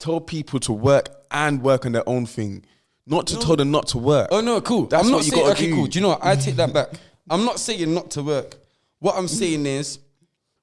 tell 0.00 0.20
people 0.20 0.58
to 0.60 0.72
work 0.72 1.08
and 1.30 1.62
work 1.62 1.84
on 1.86 1.92
their 1.92 2.08
own 2.08 2.26
thing, 2.26 2.64
not 3.06 3.26
to 3.28 3.38
tell 3.38 3.56
them 3.56 3.70
not 3.70 3.88
to 3.88 3.98
work. 3.98 4.28
Oh 4.30 4.40
no, 4.40 4.60
cool. 4.60 4.86
That's 4.86 5.04
I'm 5.04 5.10
not 5.10 5.16
what 5.18 5.24
you 5.26 5.30
saying. 5.32 5.42
gotta 5.44 5.56
okay, 5.58 5.66
do. 5.66 5.74
cool. 5.74 5.86
Do 5.86 5.98
you 5.98 6.02
know 6.02 6.08
what? 6.10 6.24
I 6.24 6.36
take 6.36 6.56
that 6.56 6.72
back. 6.72 6.88
I'm 7.28 7.44
not 7.44 7.58
saying 7.58 7.92
not 7.92 8.10
to 8.12 8.22
work. 8.22 8.56
What 8.98 9.16
I'm 9.16 9.28
saying 9.28 9.66
is 9.66 9.98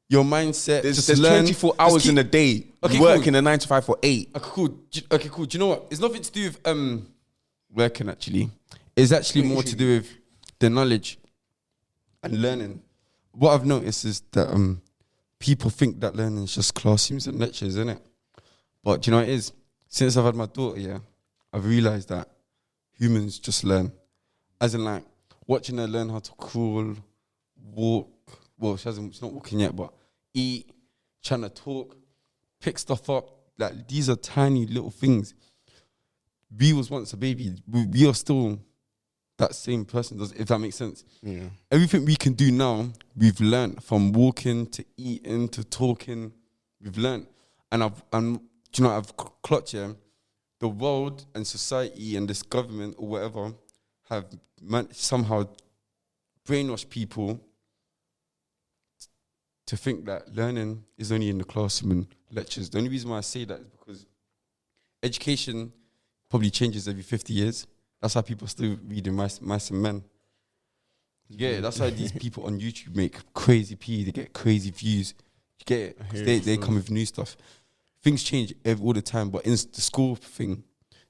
your 0.07 0.23
mindset. 0.23 0.83
There's, 0.83 0.95
just 0.95 1.07
there's 1.07 1.19
learn, 1.19 1.43
24 1.43 1.71
just 1.71 1.79
hours 1.79 2.01
keep- 2.03 2.11
in 2.11 2.17
a 2.17 2.23
day. 2.23 2.65
Okay, 2.83 2.99
work 2.99 3.19
cool. 3.19 3.27
in 3.27 3.35
a 3.35 3.41
nine 3.41 3.59
to 3.59 3.67
five 3.67 3.83
for 3.85 3.97
eight. 4.01 4.29
Okay, 4.35 4.49
cool. 4.51 4.67
Do- 4.67 5.01
Okay, 5.11 5.29
cool. 5.31 5.45
Do 5.45 5.57
you 5.57 5.59
know 5.59 5.67
what? 5.67 5.87
It's 5.91 5.99
nothing 5.99 6.21
to 6.21 6.31
do 6.31 6.43
with 6.45 6.59
um 6.67 7.07
working 7.73 8.09
actually. 8.09 8.49
It's 8.95 9.11
actually 9.11 9.43
more 9.43 9.63
to 9.63 9.75
do 9.75 9.97
with 9.97 10.09
the 10.59 10.69
knowledge 10.69 11.17
and 12.23 12.41
learning. 12.41 12.81
What 13.31 13.53
I've 13.53 13.65
noticed 13.65 14.05
is 14.05 14.21
that 14.31 14.49
um 14.49 14.81
people 15.39 15.69
think 15.69 15.99
that 16.01 16.15
learning 16.15 16.43
is 16.43 16.55
just 16.55 16.73
classrooms 16.73 17.27
and 17.27 17.37
lectures, 17.39 17.69
isn't 17.75 17.89
it? 17.89 17.99
But 18.83 19.01
do 19.01 19.09
you 19.09 19.11
know 19.11 19.21
what 19.21 19.29
it 19.29 19.33
is? 19.33 19.51
Since 19.89 20.17
I've 20.17 20.25
had 20.25 20.35
my 20.35 20.45
daughter, 20.45 20.79
yeah, 20.79 20.99
I've 21.51 21.65
realized 21.65 22.09
that 22.09 22.29
humans 22.93 23.39
just 23.39 23.63
learn. 23.63 23.91
As 24.61 24.75
in 24.75 24.83
like 24.83 25.03
watching 25.47 25.77
her 25.77 25.87
learn 25.87 26.09
how 26.09 26.19
to 26.19 26.31
crawl, 26.33 26.95
walk. 27.73 28.09
Well, 28.57 28.77
she 28.77 28.89
hasn't 28.89 29.13
she's 29.13 29.21
not 29.21 29.33
walking 29.33 29.59
yet, 29.59 29.75
but 29.75 29.93
eat, 30.33 30.71
trying 31.23 31.41
to 31.41 31.49
talk, 31.49 31.95
pick 32.61 32.77
stuff 32.77 33.09
up. 33.09 33.29
Like 33.57 33.87
these 33.87 34.09
are 34.09 34.15
tiny 34.15 34.65
little 34.65 34.91
things. 34.91 35.33
We 36.57 36.73
was 36.73 36.89
once 36.89 37.13
a 37.13 37.17
baby. 37.17 37.61
We, 37.67 37.85
we 37.85 38.07
are 38.07 38.13
still 38.13 38.59
that 39.37 39.55
same 39.55 39.85
person. 39.85 40.17
Does 40.17 40.31
if 40.33 40.47
that 40.49 40.59
makes 40.59 40.75
sense? 40.75 41.03
Yeah. 41.21 41.49
Everything 41.71 42.05
we 42.05 42.15
can 42.15 42.33
do 42.33 42.51
now, 42.51 42.89
we've 43.15 43.39
learned 43.39 43.83
from 43.83 44.11
walking 44.11 44.67
to 44.67 44.85
eating 44.97 45.47
to 45.49 45.63
talking. 45.63 46.33
We've 46.81 46.97
learned, 46.97 47.27
and 47.71 47.83
I've 47.83 48.03
and 48.13 48.39
do 48.71 48.83
you 48.83 48.87
know 48.87 48.95
I've 48.95 49.07
cl- 49.07 49.35
clocked 49.41 49.71
here. 49.71 49.95
The 50.59 50.67
world 50.67 51.25
and 51.33 51.45
society 51.47 52.17
and 52.17 52.29
this 52.29 52.43
government 52.43 52.95
or 52.97 53.07
whatever 53.07 53.53
have 54.09 54.25
man- 54.61 54.91
somehow 54.91 55.47
brainwashed 56.45 56.89
people 56.89 57.39
to 59.67 59.77
think 59.77 60.05
that 60.05 60.35
learning 60.35 60.83
is 60.97 61.11
only 61.11 61.29
in 61.29 61.37
the 61.37 61.43
classroom 61.43 61.91
and 61.91 62.07
lectures. 62.31 62.69
The 62.69 62.79
only 62.79 62.89
reason 62.89 63.09
why 63.11 63.17
I 63.17 63.21
say 63.21 63.45
that 63.45 63.59
is 63.59 63.67
because 63.67 64.05
education 65.03 65.71
probably 66.29 66.49
changes 66.49 66.87
every 66.87 67.03
50 67.03 67.33
years. 67.33 67.67
That's 68.01 68.15
how 68.15 68.21
people 68.21 68.47
still 68.47 68.77
reading 68.87 69.13
Mice, 69.13 69.39
Mice 69.41 69.69
and 69.69 69.81
Men. 69.81 70.03
Yeah, 71.29 71.59
that's 71.59 71.79
why 71.79 71.91
these 71.91 72.11
people 72.23 72.45
on 72.45 72.59
YouTube 72.59 72.95
make 72.95 73.17
crazy 73.33 73.75
P. 73.75 74.03
They 74.03 74.11
get 74.11 74.33
crazy 74.33 74.71
views. 74.71 75.13
You 75.59 75.65
get 75.65 75.79
it? 75.79 76.25
They, 76.25 76.39
they 76.39 76.57
come 76.57 76.75
with 76.75 76.89
new 76.89 77.05
stuff. 77.05 77.37
Things 78.01 78.23
change 78.23 78.53
every, 78.63 78.85
all 78.85 78.93
the 78.93 79.01
time, 79.01 79.29
but 79.29 79.45
in 79.45 79.51
the 79.51 79.81
school 79.81 80.15
thing, 80.15 80.63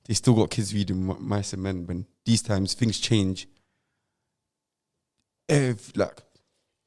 they 0.05 0.15
still 0.15 0.33
got 0.33 0.49
kids 0.49 0.73
reading 0.73 1.05
Mi- 1.05 1.15
Mice 1.19 1.53
and 1.53 1.61
Men. 1.61 1.85
When 1.85 2.05
these 2.25 2.41
times 2.41 2.73
things 2.73 2.99
change, 2.99 3.47
ev- 5.47 5.91
like 5.95 6.21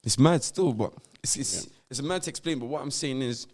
it's 0.03 0.19
mad 0.19 0.43
still, 0.43 0.73
but 0.73 0.93
it's 1.23 1.37
it's 1.37 1.69
it's 1.89 2.03
mad 2.03 2.23
to 2.23 2.31
explain. 2.31 2.59
But 2.59 2.67
what 2.67 2.83
I'm 2.83 2.91
saying 2.91 3.23
is, 3.23 3.47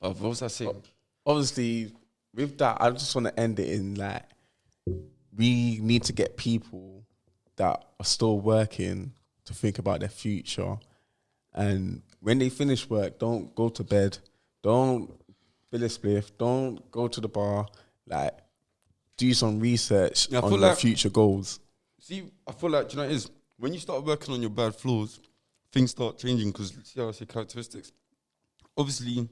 oh, 0.00 0.10
what 0.10 0.22
was 0.22 0.42
I 0.42 0.46
saying? 0.46 0.82
Obviously, 1.26 1.92
with 2.34 2.56
that, 2.58 2.78
I 2.80 2.90
just 2.92 3.14
want 3.14 3.26
to 3.26 3.38
end 3.38 3.58
it 3.58 3.68
in 3.68 3.94
like 3.96 4.22
we 5.36 5.80
need 5.80 6.04
to 6.04 6.12
get 6.14 6.36
people 6.36 7.04
that 7.56 7.84
are 8.00 8.04
still 8.06 8.40
working 8.40 9.12
to 9.44 9.52
think 9.52 9.78
about 9.78 10.00
their 10.00 10.08
future, 10.08 10.78
and 11.52 12.00
when 12.20 12.38
they 12.38 12.48
finish 12.48 12.88
work, 12.88 13.18
don't 13.18 13.54
go 13.54 13.68
to 13.68 13.84
bed, 13.84 14.16
don't 14.64 15.10
fill 15.70 15.82
a 15.84 15.88
spliff, 15.88 16.30
don't 16.38 16.90
go 16.90 17.06
to 17.06 17.20
the 17.20 17.28
bar, 17.28 17.66
like 18.06 18.32
do 19.16 19.32
some 19.34 19.60
research 19.60 20.28
Yeah, 20.30 20.40
on 20.40 20.50
their 20.50 20.58
like- 20.70 20.78
future 20.78 21.10
goals. 21.10 21.60
See, 22.00 22.24
I 22.46 22.52
feel 22.52 22.70
like 22.70 22.88
do 22.88 22.92
you 22.92 22.96
know 22.96 23.02
what 23.04 23.12
it 23.12 23.16
is 23.16 23.30
when 23.58 23.72
you 23.74 23.78
start 23.78 24.02
working 24.04 24.34
on 24.34 24.40
your 24.40 24.50
bad 24.50 24.74
flaws, 24.74 25.20
things 25.70 25.90
start 25.92 26.18
changing 26.18 26.50
because 26.50 26.72
see 26.82 27.00
how 27.00 27.08
I 27.08 27.12
say 27.12 27.26
characteristics. 27.26 27.92
Obviously, 28.76 29.28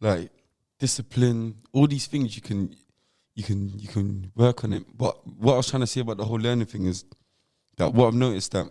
like 0.00 0.30
discipline, 0.78 1.56
all 1.72 1.86
these 1.86 2.06
things 2.06 2.36
you 2.36 2.42
can, 2.42 2.74
you 3.34 3.42
can, 3.42 3.78
you 3.78 3.88
can 3.88 4.30
work 4.36 4.62
on 4.64 4.72
it. 4.74 4.84
But 4.96 5.26
what 5.26 5.54
I 5.54 5.56
was 5.56 5.68
trying 5.70 5.80
to 5.80 5.86
say 5.86 6.00
about 6.00 6.18
the 6.18 6.24
whole 6.24 6.38
learning 6.38 6.66
thing 6.66 6.86
is 6.86 7.04
that 7.76 7.92
what 7.92 8.08
I've 8.08 8.14
noticed 8.14 8.52
that 8.52 8.66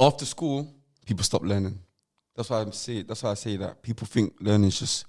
after 0.00 0.24
school, 0.24 0.68
people 1.06 1.22
stop 1.24 1.42
learning. 1.42 1.78
That's 2.36 2.50
why 2.50 2.60
I'm 2.60 2.72
say 2.72 3.02
that's 3.02 3.22
why 3.22 3.30
I 3.30 3.34
say 3.34 3.56
that 3.56 3.82
people 3.82 4.06
think 4.06 4.34
learning 4.40 4.68
is 4.68 4.78
just 4.78 5.06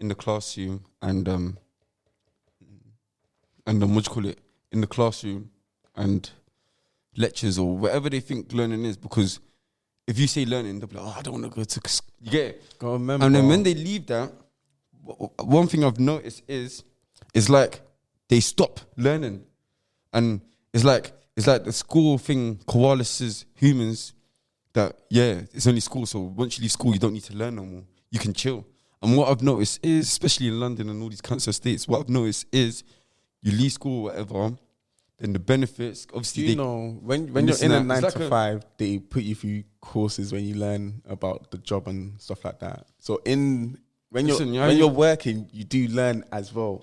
in 0.00 0.08
the 0.08 0.14
classroom 0.14 0.84
and 1.02 1.28
um 1.28 1.58
and 3.66 3.82
um, 3.82 3.94
what 3.94 4.06
you 4.06 4.12
call 4.12 4.24
it? 4.26 4.38
In 4.72 4.80
the 4.80 4.86
classroom 4.86 5.50
and 5.94 6.30
lectures 7.16 7.58
or 7.58 7.76
whatever 7.76 8.08
they 8.08 8.20
think 8.20 8.52
learning 8.52 8.84
is 8.84 8.96
because 8.96 9.40
if 10.06 10.18
you 10.18 10.26
say 10.26 10.44
learning 10.46 10.78
they'll 10.78 10.88
be 10.88 10.96
like 10.96 11.06
oh 11.06 11.14
I 11.18 11.22
don't 11.22 11.40
want 11.40 11.44
to 11.44 11.50
go 11.50 11.64
to 11.64 11.80
s-" 11.84 12.02
you 12.20 12.30
get 12.30 12.46
it? 12.46 12.62
Remember. 12.80 13.26
and 13.26 13.34
then 13.34 13.48
when 13.48 13.62
they 13.62 13.74
leave 13.74 14.06
that 14.06 14.32
one 15.40 15.66
thing 15.68 15.84
I've 15.84 15.98
noticed 15.98 16.42
is 16.48 16.84
it's 17.34 17.48
like 17.48 17.80
they 18.28 18.40
stop 18.40 18.80
learning. 18.96 19.44
And 20.12 20.40
it's 20.72 20.84
like 20.84 21.12
it's 21.36 21.46
like 21.46 21.64
the 21.64 21.72
school 21.72 22.18
thing 22.18 22.56
koalas 22.66 23.44
humans 23.54 24.12
that 24.80 24.90
yeah 25.10 25.40
it's 25.56 25.66
only 25.66 25.80
school 25.80 26.04
so 26.06 26.18
once 26.20 26.56
you 26.58 26.62
leave 26.62 26.72
school 26.72 26.92
you 26.94 26.98
don't 27.04 27.12
need 27.18 27.24
to 27.32 27.34
learn 27.42 27.54
no 27.56 27.64
more 27.64 27.82
you 28.10 28.18
can 28.24 28.32
chill 28.32 28.64
and 29.02 29.16
what 29.16 29.28
I've 29.30 29.42
noticed 29.42 29.84
is 29.84 30.06
especially 30.08 30.48
in 30.48 30.58
London 30.64 30.88
and 30.90 31.02
all 31.02 31.08
these 31.08 31.20
cancer 31.30 31.52
states 31.52 31.86
what 31.88 32.00
I've 32.00 32.08
noticed 32.08 32.46
is 32.52 32.82
you 33.42 33.52
leave 33.52 33.72
school 33.72 33.96
or 34.00 34.02
whatever 34.04 34.56
then 35.20 35.32
the 35.32 35.38
benefits 35.40 36.06
Do 36.06 36.14
obviously 36.16 36.42
you 36.44 36.48
they, 36.50 36.54
know 36.54 36.98
when 37.02 37.32
when 37.34 37.48
you're 37.48 37.62
in 37.66 37.72
a 37.72 37.82
nine 37.82 38.02
like 38.02 38.12
to 38.14 38.26
a- 38.26 38.28
five, 38.28 38.64
they 38.76 38.98
put 38.98 39.22
you 39.24 39.34
through 39.34 39.64
courses 39.80 40.32
when 40.32 40.44
you 40.44 40.54
learn 40.54 41.02
about 41.08 41.50
the 41.50 41.58
job 41.58 41.88
and 41.88 42.20
stuff 42.20 42.44
like 42.44 42.60
that. 42.60 42.86
So 43.00 43.20
in 43.24 43.78
when 44.10 44.26
Listen, 44.28 44.54
you're 44.54 44.66
when 44.68 44.76
you- 44.76 44.84
you're 44.84 44.94
working, 45.08 45.48
you 45.52 45.64
do 45.64 45.88
learn 45.88 46.24
as 46.30 46.54
well. 46.54 46.76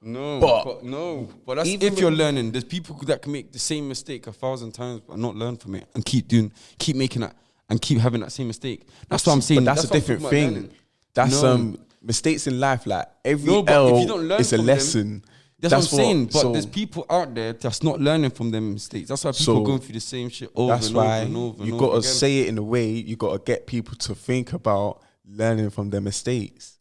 no 0.00 0.40
But- 0.40 0.64
but, 0.64 0.84
no 0.84 1.28
but 1.46 1.54
that's 1.56 1.68
if 1.68 1.98
you're 2.00 2.10
learning 2.22 2.50
there's 2.52 2.64
people 2.76 2.96
that 3.10 3.20
can 3.22 3.30
make 3.38 3.52
the 3.52 3.58
same 3.70 3.84
mistake 3.88 4.26
a 4.26 4.32
thousand 4.32 4.72
times 4.72 5.00
but 5.08 5.16
not 5.26 5.34
learn 5.42 5.56
from 5.62 5.74
it 5.76 5.86
and 5.94 6.00
keep 6.12 6.24
doing 6.34 6.50
keep 6.78 6.96
making 6.96 7.20
that 7.26 7.36
and 7.72 7.80
keep 7.80 7.98
having 7.98 8.20
that 8.20 8.30
same 8.32 8.46
mistake 8.48 8.80
that's 9.08 9.24
what 9.26 9.32
I'm 9.32 9.40
saying 9.40 9.64
But 9.64 9.74
that's, 9.74 9.84
a 9.84 9.92
different 9.96 10.22
thing. 10.28 10.70
That's 11.14 11.40
No. 11.42 11.52
um 11.54 11.78
mistakes 12.02 12.46
in 12.46 12.58
life. 12.60 12.86
Like 12.86 13.06
every 13.24 13.50
No, 13.50 13.62
L 13.66 13.96
if 13.96 14.02
you 14.02 14.08
don't 14.08 14.28
learn 14.28 14.40
is 14.40 14.52
a 14.52 14.56
from 14.56 14.66
them, 14.66 14.76
lesson. 14.76 15.24
That's, 15.58 15.72
what 15.72 15.78
I'm 15.80 15.86
saying. 16.00 16.24
But 16.26 16.40
so 16.42 16.52
there's 16.52 16.66
people 16.66 17.06
out 17.08 17.32
there 17.36 17.52
that's 17.52 17.82
not 17.84 18.00
learning 18.00 18.30
from 18.30 18.50
their 18.50 18.60
mistakes. 18.60 19.08
That's 19.08 19.24
why 19.24 19.30
people 19.30 19.44
So, 19.44 19.62
are 19.62 19.64
going 19.64 19.78
through 19.78 19.94
the 19.94 20.00
same 20.00 20.28
shit 20.28 20.50
over 20.56 20.72
that's 20.72 20.88
and 20.88 20.96
why 20.96 21.18
over 21.20 21.26
and 21.26 21.36
over. 21.36 21.64
you 21.64 21.78
gotta 21.78 22.02
say 22.02 22.40
it 22.40 22.48
in 22.48 22.58
a 22.58 22.62
way. 22.74 22.88
You 22.90 23.14
got 23.16 23.32
to 23.32 23.38
get 23.52 23.66
people 23.68 23.94
to 24.06 24.14
think 24.14 24.52
about 24.52 25.00
learning 25.24 25.70
from 25.70 25.90
their 25.90 26.00
mistakes. 26.00 26.78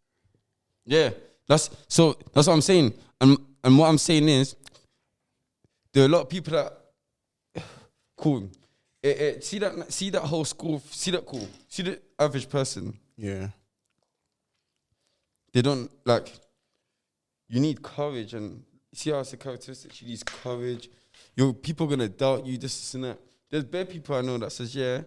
Yeah, 0.85 1.11
that's 1.47 1.69
so. 1.87 2.17
That's 2.33 2.47
what 2.47 2.53
I'm 2.53 2.61
saying. 2.61 2.93
And 3.21 3.37
and 3.63 3.77
what 3.77 3.87
I'm 3.87 3.99
saying 3.99 4.27
is, 4.27 4.55
there 5.93 6.01
are 6.03 6.07
a 6.07 6.09
lot 6.09 6.21
of 6.21 6.29
people 6.29 6.53
that 6.53 6.73
cool. 8.17 8.49
Eh, 9.03 9.09
eh, 9.09 9.39
see 9.41 9.57
that 9.59 9.91
see 9.91 10.09
that 10.11 10.21
whole 10.21 10.45
school. 10.45 10.81
See 10.91 11.11
that 11.11 11.25
cool. 11.25 11.47
See 11.67 11.83
the 11.83 11.99
average 12.19 12.47
person. 12.47 12.97
Yeah. 13.17 13.47
They 15.53 15.61
don't 15.61 15.89
like. 16.05 16.31
You 17.47 17.59
need 17.59 17.81
courage, 17.81 18.33
and 18.33 18.63
see 18.93 19.09
how 19.11 19.19
it's 19.19 19.33
a 19.33 19.37
characteristic. 19.37 20.01
You 20.01 20.07
need 20.07 20.25
courage. 20.25 20.89
Your 21.35 21.53
people 21.53 21.87
gonna 21.87 22.09
doubt 22.09 22.45
you. 22.45 22.57
This, 22.57 22.79
this 22.79 22.93
and 22.93 23.05
that. 23.05 23.19
There's 23.49 23.63
bad 23.63 23.89
people 23.89 24.15
I 24.15 24.21
know 24.21 24.37
that 24.37 24.51
says 24.51 24.75
yeah. 24.75 25.01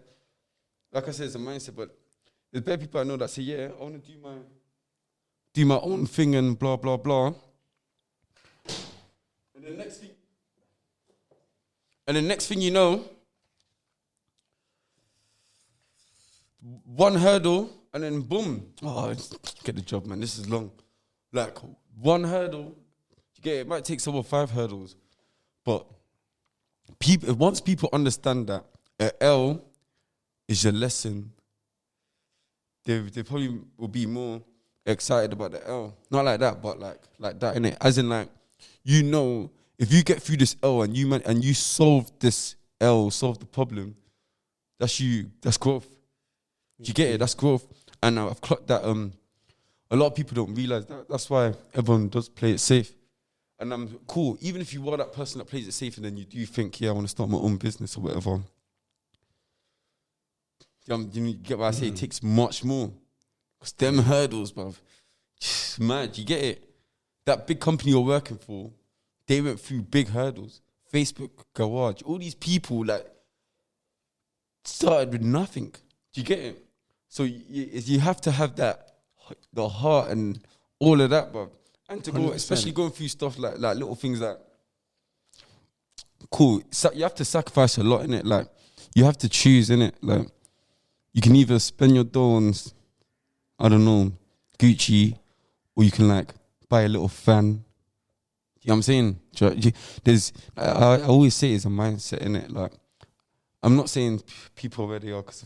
Like 0.92 1.08
I 1.08 1.12
said, 1.12 1.26
it's 1.26 1.34
a 1.34 1.38
mindset, 1.38 1.76
but 1.76 1.96
there's 2.52 2.64
bad 2.64 2.80
people 2.80 3.00
I 3.00 3.04
know 3.04 3.16
that 3.16 3.30
say 3.30 3.42
yeah. 3.42 3.68
I 3.78 3.82
want 3.82 4.04
to 4.04 4.12
do 4.12 4.18
my 4.18 4.34
do 5.54 5.64
my 5.64 5.78
own 5.78 6.06
thing 6.06 6.34
and 6.34 6.58
blah 6.58 6.76
blah 6.76 6.96
blah. 6.96 7.32
And 9.54 9.64
the 9.64 9.70
next 9.70 9.98
thing, 9.98 10.10
and 12.08 12.16
the 12.16 12.22
next 12.22 12.48
thing 12.48 12.60
you 12.60 12.72
know, 12.72 13.04
one 16.84 17.14
hurdle 17.14 17.70
and 17.92 18.02
then 18.02 18.20
boom. 18.20 18.66
Oh, 18.82 19.14
get 19.62 19.76
the 19.76 19.82
job, 19.82 20.06
man. 20.06 20.20
This 20.20 20.38
is 20.38 20.48
long. 20.48 20.70
Like 21.32 21.56
one 22.00 22.24
hurdle, 22.24 22.76
you 23.36 23.42
get 23.42 23.54
it. 23.54 23.60
it 23.60 23.68
might 23.68 23.84
take 23.84 24.00
someone 24.00 24.22
five 24.22 24.50
hurdles, 24.50 24.96
but 25.64 25.86
people 26.98 27.34
once 27.34 27.60
people 27.60 27.88
understand 27.92 28.46
that 28.48 28.64
a 28.98 29.22
L 29.22 29.64
is 30.48 30.64
your 30.64 30.72
lesson, 30.72 31.32
they 32.84 32.98
they 33.00 33.22
probably 33.22 33.58
will 33.76 33.88
be 33.88 34.06
more 34.06 34.42
excited 34.86 35.32
about 35.32 35.52
the 35.52 35.66
L. 35.68 35.96
Not 36.10 36.24
like 36.24 36.40
that, 36.40 36.62
but 36.62 36.78
like 36.78 37.00
like 37.18 37.40
that 37.40 37.56
in 37.56 37.66
it. 37.66 37.76
As 37.80 37.98
in 37.98 38.08
like, 38.08 38.28
you 38.82 39.02
know, 39.02 39.50
if 39.78 39.92
you 39.92 40.02
get 40.02 40.22
through 40.22 40.38
this 40.38 40.56
L 40.62 40.82
and 40.82 40.96
you 40.96 41.06
man 41.06 41.22
and 41.26 41.44
you 41.44 41.54
solve 41.54 42.10
this 42.20 42.56
L, 42.80 43.10
solve 43.10 43.38
the 43.38 43.46
problem, 43.46 43.96
that's 44.78 45.00
you. 45.00 45.30
That's 45.42 45.56
growth. 45.56 45.88
Do 46.80 46.88
you 46.88 46.94
get 46.94 47.14
it? 47.14 47.18
That's 47.18 47.34
growth. 47.34 47.66
And 48.02 48.18
I've 48.18 48.40
clocked 48.40 48.66
that. 48.68 48.84
Um, 48.84 49.12
a 49.90 49.96
lot 49.96 50.08
of 50.08 50.14
people 50.14 50.34
don't 50.34 50.54
realize 50.54 50.86
that. 50.86 51.08
That's 51.08 51.30
why 51.30 51.54
everyone 51.72 52.08
does 52.08 52.28
play 52.28 52.52
it 52.52 52.58
safe. 52.58 52.92
And 53.58 53.72
I'm 53.72 53.98
cool. 54.06 54.36
Even 54.40 54.60
if 54.60 54.74
you 54.74 54.88
are 54.90 54.96
that 54.96 55.12
person 55.12 55.38
that 55.38 55.46
plays 55.46 55.68
it 55.68 55.72
safe, 55.72 55.96
and 55.96 56.04
then 56.04 56.16
you 56.16 56.24
do 56.24 56.44
think, 56.44 56.80
yeah, 56.80 56.90
I 56.90 56.92
want 56.92 57.04
to 57.04 57.10
start 57.10 57.30
my 57.30 57.38
own 57.38 57.56
business 57.56 57.96
or 57.96 58.00
whatever. 58.00 58.40
Um, 60.90 61.10
you 61.12 61.34
get 61.34 61.58
what 61.58 61.66
I 61.66 61.70
say? 61.70 61.86
It 61.86 61.96
takes 61.96 62.22
much 62.22 62.64
more. 62.64 62.90
Cause 63.60 63.72
them 63.72 63.98
hurdles, 63.98 64.52
bruv. 64.52 64.76
Mad. 65.78 66.18
You 66.18 66.24
get 66.24 66.42
it? 66.42 66.70
That 67.24 67.46
big 67.46 67.60
company 67.60 67.92
you're 67.92 68.00
working 68.00 68.36
for, 68.36 68.70
they 69.26 69.40
went 69.40 69.60
through 69.60 69.82
big 69.82 70.08
hurdles. 70.08 70.60
Facebook, 70.92 71.30
Garage, 71.54 72.02
all 72.02 72.18
these 72.18 72.34
people 72.34 72.84
like 72.84 73.06
started 74.64 75.12
with 75.12 75.22
nothing. 75.22 75.72
Do 76.12 76.20
you 76.20 76.24
get 76.24 76.38
it? 76.38 76.63
So 77.14 77.22
you, 77.22 77.68
you 77.92 78.00
have 78.00 78.20
to 78.22 78.32
have 78.32 78.56
that, 78.56 78.96
the 79.52 79.68
heart 79.68 80.10
and 80.10 80.40
all 80.80 81.00
of 81.00 81.10
that, 81.10 81.32
bruv. 81.32 81.48
And 81.88 82.02
to 82.02 82.10
go, 82.10 82.18
100%. 82.18 82.34
especially 82.34 82.72
going 82.72 82.90
through 82.90 83.06
stuff 83.06 83.38
like 83.38 83.56
like 83.58 83.76
little 83.76 83.94
things 83.94 84.20
like, 84.20 84.36
cool. 86.28 86.60
So 86.72 86.90
you 86.92 87.04
have 87.04 87.14
to 87.14 87.24
sacrifice 87.24 87.78
a 87.78 87.84
lot 87.84 88.00
in 88.04 88.12
it. 88.14 88.26
Like 88.26 88.48
you 88.96 89.04
have 89.04 89.16
to 89.18 89.28
choose 89.28 89.70
in 89.70 89.80
it. 89.80 89.94
Like 90.02 90.26
you 91.12 91.22
can 91.22 91.36
either 91.36 91.60
spend 91.60 91.94
your 91.94 92.02
dough 92.02 92.32
on, 92.34 92.52
I 93.60 93.68
don't 93.68 93.84
know, 93.84 94.10
Gucci, 94.58 95.16
or 95.76 95.84
you 95.84 95.92
can 95.92 96.08
like 96.08 96.34
buy 96.68 96.82
a 96.82 96.88
little 96.88 97.06
fan. 97.06 97.46
You 98.62 98.70
know 98.70 98.72
what 98.72 98.74
I'm 98.78 98.82
saying? 98.82 99.20
Do 99.36 99.44
you- 99.46 99.54
you- 99.66 99.72
There's, 100.02 100.32
I, 100.56 100.64
I 100.96 101.02
always 101.02 101.34
say 101.36 101.52
it's 101.52 101.64
a 101.64 101.68
mindset 101.68 102.18
in 102.18 102.34
it. 102.34 102.50
Like, 102.50 102.72
I'm 103.62 103.76
not 103.76 103.88
saying 103.88 104.22
people 104.56 104.88
where 104.88 104.98
they 104.98 105.12
are 105.12 105.22
because 105.22 105.44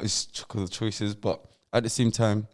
it's 0.00 0.26
because 0.26 0.62
of 0.62 0.70
choices, 0.70 1.14
but 1.14 1.44
at 1.72 1.82
the 1.82 1.90
same 1.90 2.10
time, 2.10 2.46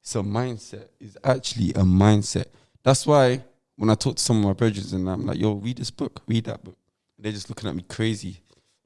it's 0.00 0.14
a 0.16 0.18
mindset. 0.18 0.88
It's 1.00 1.16
actually 1.22 1.70
a 1.70 1.84
mindset. 1.84 2.46
That's 2.82 3.06
why 3.06 3.42
when 3.76 3.90
I 3.90 3.94
talk 3.94 4.16
to 4.16 4.22
some 4.22 4.38
of 4.38 4.44
my 4.44 4.52
brothers 4.52 4.92
and 4.92 5.08
I'm 5.08 5.26
like, 5.26 5.38
yo, 5.38 5.54
read 5.54 5.78
this 5.78 5.90
book, 5.90 6.22
read 6.26 6.44
that 6.44 6.62
book. 6.62 6.76
They're 7.18 7.32
just 7.32 7.48
looking 7.48 7.68
at 7.68 7.76
me 7.76 7.84
crazy. 7.88 8.40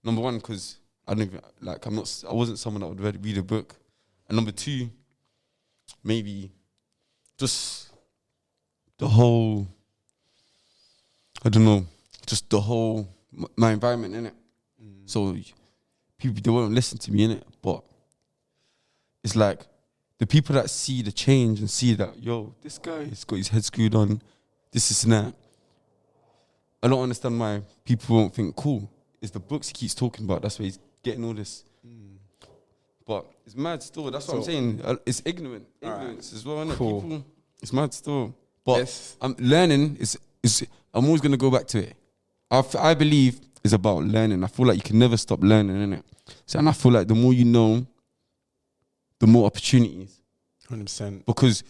Number 0.04 0.20
one, 0.20 0.36
because 0.36 0.78
I 1.06 1.14
don't 1.14 1.22
even, 1.22 1.40
like, 1.60 1.84
I'm 1.86 1.94
not, 1.94 2.24
I 2.28 2.32
wasn't 2.32 2.58
someone 2.58 2.82
that 2.82 2.88
would 2.88 3.00
read, 3.00 3.24
read 3.24 3.38
a 3.38 3.42
book. 3.42 3.76
And 4.28 4.36
number 4.36 4.52
two, 4.52 4.90
maybe 6.04 6.50
just 7.38 7.90
the 8.98 9.08
whole, 9.08 9.66
I 11.44 11.48
don't 11.48 11.64
know, 11.64 11.86
just 12.26 12.48
the 12.50 12.60
whole, 12.60 13.08
my 13.56 13.72
environment 13.72 14.14
in 14.14 14.26
it. 14.26 14.34
Mm. 14.82 15.08
So 15.08 15.36
people, 16.18 16.40
they 16.42 16.50
won't 16.50 16.74
listen 16.74 16.98
to 16.98 17.12
me 17.12 17.24
in 17.24 17.30
it. 17.32 17.46
But 17.66 17.82
it's 19.24 19.34
like 19.34 19.66
the 20.18 20.26
people 20.26 20.54
that 20.54 20.70
see 20.70 21.02
the 21.02 21.10
change 21.10 21.58
and 21.58 21.68
see 21.68 21.94
that, 21.94 22.22
yo, 22.22 22.54
this 22.62 22.78
guy 22.78 23.04
has 23.06 23.24
got 23.24 23.36
his 23.36 23.48
head 23.48 23.64
screwed 23.64 23.96
on, 23.96 24.22
this 24.70 24.92
is 24.92 25.02
and 25.02 25.12
that. 25.12 25.34
I 26.80 26.86
don't 26.86 27.02
understand 27.02 27.40
why 27.40 27.62
people 27.84 28.14
won't 28.16 28.32
think, 28.32 28.54
cool, 28.54 28.88
it's 29.20 29.32
the 29.32 29.40
books 29.40 29.66
he 29.68 29.74
keeps 29.74 29.96
talking 29.96 30.24
about. 30.24 30.42
That's 30.42 30.60
why 30.60 30.66
he's 30.66 30.78
getting 31.02 31.24
all 31.24 31.34
this. 31.34 31.64
But 33.04 33.24
it's 33.44 33.56
mad 33.56 33.82
still. 33.82 34.10
That's 34.12 34.28
what 34.28 34.36
I'm 34.38 34.42
saying. 34.44 34.80
Uh, 34.84 34.96
It's 35.04 35.22
ignorant. 35.24 35.66
Ignorance 35.80 36.32
as 36.32 36.44
well, 36.44 36.58
innit? 36.64 36.76
Cool. 36.76 37.00
People, 37.02 37.24
it's 37.62 37.72
mad 37.72 37.92
still. 37.94 38.32
But 38.64 38.78
Yes. 38.78 39.16
I'm 39.20 39.34
learning 39.40 39.96
is 39.98 40.16
is 40.42 40.64
I'm 40.94 41.04
always 41.06 41.20
gonna 41.20 41.36
go 41.36 41.50
back 41.50 41.66
to 41.68 41.78
it. 41.78 41.94
I, 42.50 42.58
f- 42.58 42.76
I 42.76 42.94
believe 42.94 43.40
it's 43.66 43.74
about 43.74 44.02
learning. 44.02 44.42
I 44.42 44.46
feel 44.46 44.66
like 44.66 44.76
you 44.76 44.82
can 44.82 44.98
never 44.98 45.16
stop 45.16 45.42
learning, 45.42 45.76
innit? 45.76 46.02
So 46.46 46.58
and 46.58 46.68
I 46.68 46.72
feel 46.72 46.92
like 46.92 47.06
the 47.06 47.14
more 47.14 47.32
you 47.32 47.44
know, 47.44 47.86
the 49.20 49.26
more 49.26 49.46
opportunities. 49.46 50.20
Hundred 50.68 50.84
percent. 50.84 51.26
Because 51.26 51.62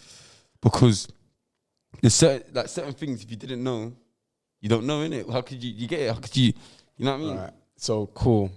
because 0.62 1.08
there's 2.00 2.14
certain 2.14 2.54
like 2.54 2.68
certain 2.68 2.92
things 2.92 3.22
if 3.22 3.30
you 3.30 3.36
didn't 3.36 3.62
know, 3.62 3.92
you 4.60 4.68
don't 4.68 4.86
know, 4.86 5.00
innit? 5.00 5.30
How 5.30 5.40
could 5.42 5.62
you 5.62 5.72
you 5.72 5.88
get 5.88 6.00
it? 6.00 6.14
How 6.14 6.20
could 6.20 6.36
you 6.36 6.52
you 6.96 7.04
know 7.04 7.12
what 7.12 7.20
I 7.20 7.24
mean? 7.24 7.36
Right. 7.36 7.52
So 7.76 8.06
cool. 8.06 8.50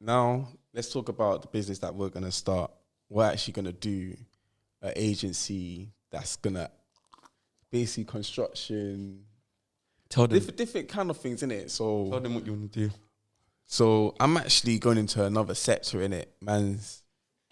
Now 0.00 0.48
let's 0.72 0.92
talk 0.92 1.08
about 1.08 1.42
the 1.42 1.48
business 1.48 1.78
that 1.80 1.94
we're 1.94 2.08
gonna 2.08 2.32
start. 2.32 2.70
We're 3.08 3.24
actually 3.24 3.52
gonna 3.52 3.72
do 3.72 4.16
an 4.82 4.92
agency 4.96 5.90
that's 6.10 6.36
gonna 6.36 6.70
basically 7.70 8.04
construction, 8.04 9.24
Tell 10.14 10.28
them 10.28 10.38
different 10.38 10.56
different 10.56 10.88
kind 10.88 11.10
of 11.10 11.16
things 11.16 11.42
in 11.42 11.50
it. 11.50 11.62
tell 11.62 12.10
So 12.12 12.20
them 12.20 12.34
what 12.36 12.46
you 12.46 12.52
wanna 12.52 12.68
do. 12.68 12.88
so 13.66 14.14
I'm 14.20 14.36
actually 14.36 14.78
going 14.78 14.96
into 14.98 15.24
another 15.24 15.54
sector 15.54 16.00
in 16.02 16.12
it. 16.12 16.32
Man's 16.40 17.02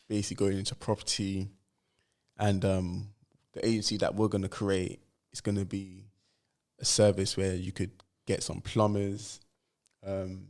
basically 0.09 0.47
going 0.47 0.59
into 0.59 0.77
property, 0.77 1.49
and 2.39 2.65
um, 2.65 3.09
the 3.53 3.67
agency 3.67 3.97
that 3.97 4.15
we're 4.15 4.29
gonna 4.29 4.49
create 4.49 5.01
is 5.33 5.41
gonna 5.41 5.65
be 5.65 6.05
a 6.79 6.85
service 6.85 7.37
where 7.37 7.55
you 7.57 7.73
could 7.73 7.91
get 8.27 8.45
some 8.45 8.61
plumbers, 8.61 9.41
um, 10.07 10.47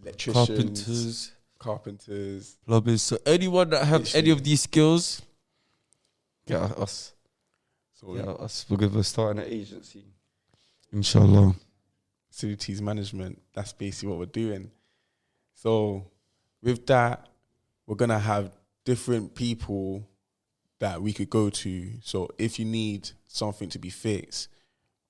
electricians, 0.00 0.46
Carpenters, 0.46 1.32
carpenters. 1.58 2.56
plumbers. 2.64 3.02
So 3.02 3.18
anyone 3.26 3.70
that 3.70 3.84
have 3.86 4.14
any 4.14 4.30
of 4.30 4.44
these 4.44 4.62
skills, 4.62 5.20
get 6.46 6.60
us. 6.62 7.12
So 7.94 8.14
Get 8.14 8.28
us. 8.28 8.66
We're 8.68 8.76
gonna 8.76 9.02
start 9.02 9.36
an 9.36 9.42
agency. 9.44 10.04
Inshallah. 10.94 11.56
facilities 12.30 12.80
management. 12.80 13.42
That's 13.52 13.72
basically 13.72 14.10
what 14.10 14.18
we're 14.18 14.26
doing. 14.26 14.70
So 15.54 16.10
with 16.62 16.86
that, 16.86 17.28
we're 17.86 17.96
gonna 17.96 18.18
have 18.18 18.52
different 18.84 19.34
people 19.34 20.08
that 20.78 21.02
we 21.02 21.12
could 21.12 21.30
go 21.30 21.50
to. 21.50 21.90
So 22.00 22.28
if 22.38 22.60
you 22.60 22.64
need 22.64 23.10
something 23.26 23.68
to 23.70 23.78
be 23.78 23.90
fixed, 23.90 24.48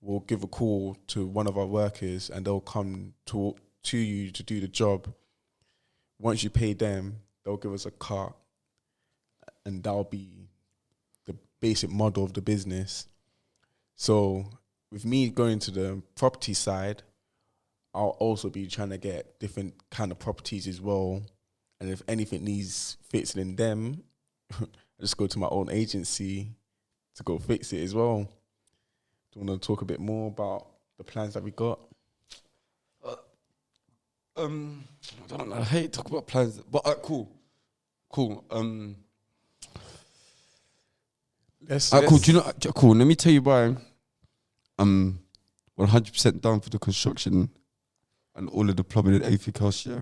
we'll 0.01 0.21
give 0.21 0.43
a 0.43 0.47
call 0.47 0.97
to 1.09 1.27
one 1.27 1.47
of 1.47 1.59
our 1.59 1.67
workers 1.67 2.31
and 2.31 2.47
they'll 2.47 2.61
come 2.61 3.13
to 3.27 3.55
to 3.85 3.99
you 3.99 4.31
to 4.31 4.43
do 4.43 4.61
the 4.61 4.69
job. 4.69 5.13
Once 6.19 6.43
you 6.43 6.49
pay 6.49 6.73
them, 6.73 7.21
they'll 7.45 7.59
give 7.59 7.75
us 7.75 7.85
a 7.85 7.91
car 7.91 8.35
and 9.67 9.83
that'll 9.83 10.05
be 10.05 10.49
the 11.27 11.37
basic 11.61 11.91
model 11.91 12.25
of 12.25 12.33
the 12.33 12.41
business. 12.41 13.07
So 13.97 14.47
with 14.95 15.05
me 15.05 15.29
going 15.29 15.59
to 15.59 15.73
the 15.73 16.01
property 16.15 16.55
side, 16.55 17.03
I'll 17.93 18.17
also 18.21 18.49
be 18.49 18.69
trying 18.69 18.91
to 18.91 18.97
get 18.97 19.41
different 19.41 19.75
kind 19.91 20.13
of 20.13 20.21
properties 20.21 20.69
as 20.69 20.81
well. 20.81 21.21
And 21.81 21.91
if 21.91 22.01
anything 22.07 22.45
needs 22.45 22.97
fixing 23.03 23.43
in 23.43 23.57
them, 23.57 24.05
I 24.61 24.67
just 25.01 25.17
go 25.17 25.27
to 25.27 25.39
my 25.41 25.49
own 25.49 25.69
agency 25.69 26.53
to 27.17 27.25
go 27.25 27.41
fix 27.41 27.73
it 27.73 27.83
as 27.83 27.93
well. 27.93 28.19
Do 29.33 29.41
you 29.41 29.45
want 29.45 29.61
to 29.61 29.67
talk 29.67 29.83
a 29.83 29.85
bit 29.85 29.99
more 29.99 30.29
about 30.29 30.69
the 30.97 31.03
plans 31.03 31.35
that 31.35 31.43
we 31.43 31.51
got? 31.51 31.81
Um, 34.37 34.85
I 35.25 35.37
don't 35.37 35.49
know. 35.49 35.57
I 35.57 35.63
hate 35.63 35.93
to 35.93 35.99
talk 35.99 36.09
about 36.09 36.27
plans, 36.29 36.59
but 36.71 36.87
uh, 36.87 36.95
cool, 36.95 37.31
cool. 38.11 38.45
Um, 38.51 38.97
Let's, 41.69 41.93
uh, 41.93 42.03
cool. 42.07 42.19
Do 42.19 42.33
you 42.33 42.39
know? 42.39 42.45
uh, 42.45 42.53
Cool. 42.75 42.97
Let 42.97 43.07
me 43.07 43.15
tell 43.15 43.33
you 43.33 43.43
why. 43.43 43.77
I'm 44.79 45.21
100 45.77 46.13
percent 46.13 46.43
down 46.43 46.61
for 46.61 46.71
the 46.71 46.79
construction 46.79 47.51
and 48.35 48.49
all 48.51 48.69
of 48.69 48.77
the 48.77 48.85
plumbing 48.85 49.15
and 49.15 49.25
everything 49.25 49.55
else. 49.61 49.87
Yeah. 49.87 50.01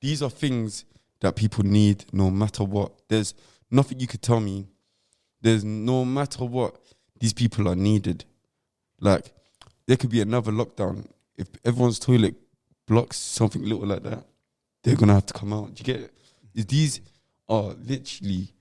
These 0.00 0.22
are 0.22 0.30
things 0.30 0.84
that 1.20 1.36
people 1.36 1.64
need, 1.64 2.04
no 2.12 2.30
matter 2.30 2.64
what. 2.64 2.92
There's 3.08 3.34
nothing 3.70 4.00
you 4.00 4.06
could 4.06 4.22
tell 4.22 4.40
me. 4.40 4.66
There's 5.40 5.64
no 5.64 6.04
matter 6.04 6.44
what 6.44 6.76
these 7.18 7.32
people 7.32 7.68
are 7.68 7.76
needed. 7.76 8.24
Like 9.00 9.32
there 9.86 9.96
could 9.96 10.10
be 10.10 10.20
another 10.20 10.52
lockdown 10.52 11.06
if 11.36 11.48
everyone's 11.64 11.98
toilet 11.98 12.34
blocks 12.86 13.16
something 13.16 13.62
little 13.62 13.86
like 13.86 14.02
that. 14.02 14.24
They're 14.82 14.96
gonna 14.96 15.14
have 15.14 15.26
to 15.26 15.34
come 15.34 15.52
out. 15.52 15.74
Do 15.74 15.80
you 15.80 15.84
get 15.84 16.00
it? 16.54 16.68
These 16.68 17.00
are 17.48 17.74
literally. 17.86 18.52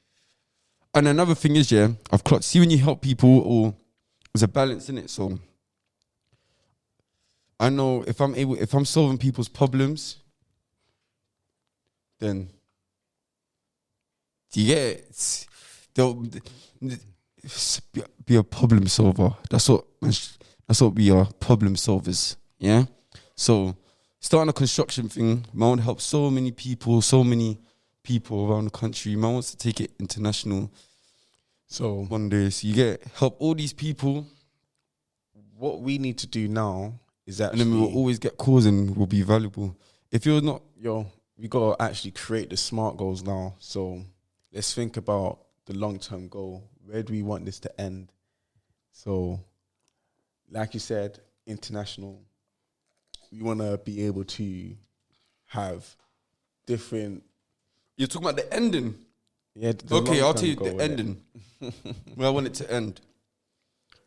And 0.93 1.07
another 1.07 1.36
thing 1.36 1.55
is, 1.55 1.71
yeah, 1.71 1.89
I've 2.11 2.23
clocked. 2.23 2.43
See 2.43 2.59
when 2.59 2.69
you 2.69 2.77
help 2.77 3.01
people, 3.01 3.39
or 3.39 3.73
there's 4.34 4.43
a 4.43 4.47
balance 4.47 4.89
in 4.89 4.97
it. 4.97 5.09
So 5.09 5.39
I 7.59 7.69
know 7.69 8.03
if 8.07 8.19
I'm 8.21 8.36
able, 8.36 8.55
if 8.55 8.73
I'm 8.73 8.86
solving 8.86 9.17
people's 9.17 9.49
problems, 9.49 10.17
then 12.19 12.49
it? 14.55 15.47
They'll 15.93 16.13
be- 16.13 16.41
a 18.36 18.43
problem 18.43 18.88
solver. 18.88 19.36
That's 19.49 19.67
what 19.67 19.86
that's 20.01 20.82
what 20.82 20.95
we 20.95 21.11
are, 21.11 21.25
problem 21.39 21.75
solvers. 21.75 22.36
Yeah. 22.59 22.86
So 23.36 23.75
starting 24.19 24.49
a 24.49 24.53
construction 24.53 25.09
thing, 25.09 25.45
man 25.53 25.69
want 25.69 25.79
to 25.82 25.84
help 25.84 26.01
so 26.01 26.29
many 26.29 26.51
people, 26.51 27.01
so 27.01 27.23
many 27.23 27.59
people 28.03 28.49
around 28.49 28.65
the 28.65 28.71
country. 28.71 29.15
Man 29.15 29.34
wants 29.34 29.51
to 29.51 29.57
take 29.57 29.82
it 29.82 29.91
international 29.99 30.71
So 31.72 32.03
one 32.09 32.28
day. 32.28 32.49
So 32.49 32.67
you 32.67 32.74
get 32.74 33.01
help 33.15 33.38
all 33.39 33.55
these 33.55 33.72
people, 33.72 34.28
what 35.57 35.80
we 35.80 35.97
need 35.97 36.17
to 36.17 36.28
do 36.28 36.49
now 36.49 36.99
is 37.26 37.38
that, 37.38 37.53
and 37.53 37.61
then 37.61 37.72
we 37.72 37.80
will 37.80 37.95
always 37.95 38.19
get 38.19 38.36
calls 38.36 38.65
and 38.65 38.93
will 38.93 39.07
be 39.07 39.22
valuable. 39.22 39.78
If 40.11 40.26
you're 40.26 40.41
not, 40.41 40.63
yo, 40.78 41.07
we 41.38 41.47
gotta 41.47 41.82
actually 41.82 42.11
create 42.11 42.49
the 42.49 42.57
smart 42.57 42.97
goals 42.97 43.24
now. 43.24 43.55
So 43.59 44.03
let's 44.51 44.74
think 44.74 44.97
about 44.97 45.39
the 45.65 45.74
long 45.74 45.97
term 45.97 46.28
goal. 46.28 46.69
Where 46.86 47.03
do 47.03 47.13
we 47.13 47.22
want 47.22 47.45
this 47.45 47.59
to 47.61 47.80
end? 47.82 48.11
So, 48.91 49.39
like 50.49 50.74
you 50.74 50.82
said, 50.82 51.19
international. 51.47 52.19
We 53.32 53.43
want 53.43 53.61
to 53.61 53.78
be 53.78 54.05
able 54.07 54.26
to 54.26 54.76
have 55.45 55.95
different. 56.65 57.24
you're 57.95 58.09
talking 58.09 58.28
about 58.28 58.36
the 58.36 58.53
ending. 58.53 58.95
Yeah. 59.55 59.73
okay, 59.91 60.21
I'll 60.21 60.33
tell 60.33 60.47
you 60.47 60.55
the 60.55 60.75
ending. 60.81 61.21
Where 62.15 62.27
I 62.27 62.31
want 62.31 62.47
it 62.47 62.53
to 62.55 62.71
end. 62.71 63.01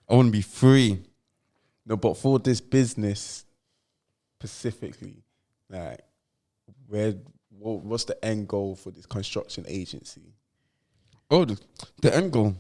I 0.09 0.15
want 0.15 0.29
to 0.29 0.33
be 0.33 0.43
free. 0.43 1.03
No, 1.87 1.97
but 1.97 2.17
for 2.17 2.39
this 2.39 2.61
business 2.61 3.45
specifically, 4.39 5.23
like, 5.71 6.01
where 6.89 7.15
what, 7.59 7.81
what's 7.85 8.05
the 8.05 8.23
end 8.25 8.49
goal 8.49 8.75
for 8.75 8.91
this 8.91 9.07
construction 9.07 9.65
agency? 9.69 10.23
Oh, 11.31 11.45
the, 11.45 11.59
the 12.03 12.15
end 12.15 12.33
goal. 12.33 12.55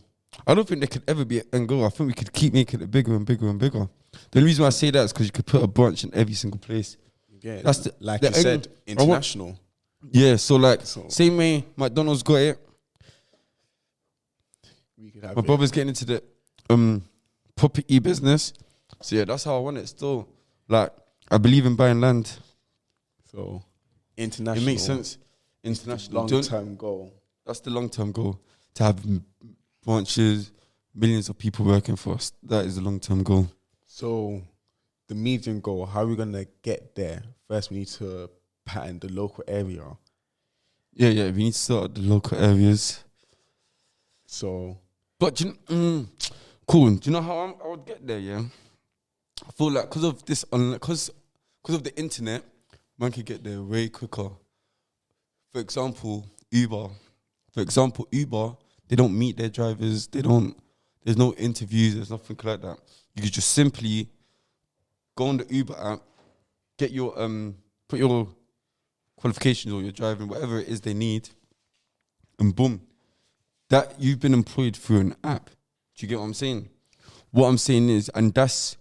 I 0.46 0.54
don't 0.54 0.66
think 0.66 0.80
there 0.80 0.88
could 0.88 1.02
ever 1.08 1.24
be 1.24 1.40
an 1.40 1.46
end 1.52 1.68
goal. 1.68 1.84
I 1.84 1.88
think 1.90 2.08
we 2.08 2.14
could 2.14 2.32
keep 2.32 2.52
making 2.52 2.80
it 2.80 2.90
bigger 2.90 3.14
and 3.14 3.24
bigger 3.24 3.48
and 3.48 3.58
bigger. 3.58 3.88
The 4.30 4.38
only 4.38 4.46
reason 4.48 4.64
I 4.64 4.70
say 4.70 4.90
that 4.90 5.04
is 5.04 5.12
because 5.12 5.26
you 5.26 5.32
could 5.32 5.46
put 5.46 5.62
a 5.62 5.66
branch 5.66 6.04
in 6.04 6.14
every 6.14 6.34
single 6.34 6.58
place. 6.58 6.96
Yeah, 7.40 7.60
That's 7.62 7.78
the- 7.78 7.94
like 8.00 8.20
the 8.20 8.28
you 8.28 8.34
end- 8.34 8.42
said, 8.42 8.66
I 8.66 8.90
want- 8.92 9.00
international. 9.00 9.58
Yeah, 10.10 10.36
so 10.36 10.56
like 10.56 10.82
So- 10.86 11.08
same 11.08 11.36
way 11.36 11.64
McDonald's 11.76 12.22
got 12.22 12.36
it. 12.36 12.63
We 14.96 15.10
could 15.10 15.24
have 15.24 15.36
My 15.36 15.40
it. 15.40 15.46
brother's 15.46 15.70
getting 15.70 15.88
into 15.88 16.04
the 16.04 16.22
um 16.70 17.02
property 17.56 17.98
business. 17.98 18.52
So 19.02 19.16
yeah, 19.16 19.24
that's 19.24 19.44
how 19.44 19.56
I 19.56 19.60
want 19.60 19.78
it. 19.78 19.88
Still, 19.88 20.28
like 20.68 20.90
I 21.30 21.38
believe 21.38 21.66
in 21.66 21.76
buying 21.76 22.00
land. 22.00 22.32
so 23.30 23.62
international. 24.16 24.62
It 24.62 24.66
makes 24.66 24.82
sense. 24.82 25.18
International. 25.62 26.26
long 26.26 26.42
term 26.42 26.76
goal. 26.76 27.12
That's 27.44 27.60
the 27.60 27.70
long 27.70 27.88
term 27.90 28.12
goal 28.12 28.38
to 28.74 28.84
have 28.84 29.04
branches, 29.84 30.52
millions 30.94 31.28
of 31.28 31.38
people 31.38 31.64
working 31.64 31.96
for 31.96 32.14
us. 32.14 32.32
That 32.42 32.64
is 32.64 32.76
the 32.76 32.82
long 32.82 33.00
term 33.00 33.22
goal. 33.22 33.48
So 33.86 34.42
the 35.08 35.14
medium 35.14 35.60
goal. 35.60 35.86
How 35.86 36.02
are 36.02 36.06
we 36.06 36.16
gonna 36.16 36.46
get 36.62 36.94
there? 36.94 37.22
First, 37.48 37.70
we 37.70 37.78
need 37.78 37.88
to 37.88 38.30
pattern 38.64 38.98
the 39.00 39.08
local 39.12 39.44
area. 39.46 39.84
Yeah, 40.94 41.08
yeah. 41.08 41.30
We 41.30 41.44
need 41.44 41.52
to 41.52 41.58
start 41.58 41.84
at 41.86 41.94
the 41.96 42.00
local 42.02 42.38
areas. 42.38 43.02
So 44.26 44.78
But 45.24 45.36
do 45.36 45.46
you, 45.46 45.52
mm, 45.68 46.06
cool. 46.68 46.96
Do 46.96 47.08
you 47.08 47.12
know 47.12 47.22
how 47.22 47.38
I'm, 47.38 47.54
I 47.64 47.68
would 47.68 47.86
get 47.86 48.06
there? 48.06 48.18
Yeah, 48.18 48.42
I 49.48 49.52
feel 49.52 49.70
like 49.70 49.88
because 49.88 50.04
of 50.04 50.22
this, 50.26 50.44
because 50.44 51.10
because 51.62 51.76
of 51.76 51.82
the 51.82 51.98
internet, 51.98 52.42
man 52.98 53.10
could 53.10 53.24
get 53.24 53.42
there 53.42 53.62
way 53.62 53.88
quicker. 53.88 54.28
For 55.50 55.60
example, 55.62 56.26
Uber. 56.50 56.88
For 57.54 57.62
example, 57.62 58.06
Uber, 58.10 58.54
they 58.86 58.96
don't 58.96 59.18
meet 59.18 59.38
their 59.38 59.48
drivers. 59.48 60.08
They 60.08 60.20
don't. 60.20 60.54
There's 61.02 61.16
no 61.16 61.32
interviews. 61.36 61.94
There's 61.94 62.10
nothing 62.10 62.38
like 62.44 62.60
that. 62.60 62.76
You 63.14 63.22
could 63.22 63.32
just 63.32 63.52
simply 63.52 64.10
go 65.16 65.28
on 65.28 65.38
the 65.38 65.46
Uber 65.48 65.74
app, 65.82 66.02
get 66.76 66.90
your 66.90 67.18
um, 67.18 67.56
put 67.88 67.98
your 67.98 68.28
qualifications 69.16 69.72
or 69.72 69.80
your 69.80 69.92
driving, 69.92 70.28
whatever 70.28 70.60
it 70.60 70.68
is 70.68 70.82
they 70.82 70.92
need, 70.92 71.30
and 72.38 72.54
boom, 72.54 72.82
that 73.70 73.94
you've 73.98 74.20
been 74.20 74.34
employed 74.34 74.76
through 74.76 75.00
an 75.00 75.16
app. 75.24 75.46
Do 75.96 76.04
you 76.04 76.08
get 76.08 76.18
what 76.18 76.24
I'm 76.26 76.34
saying? 76.34 76.68
What 77.30 77.48
I'm 77.48 77.58
saying 77.58 77.88
is, 77.88 78.08
and 78.14 78.32
that's 78.34 78.76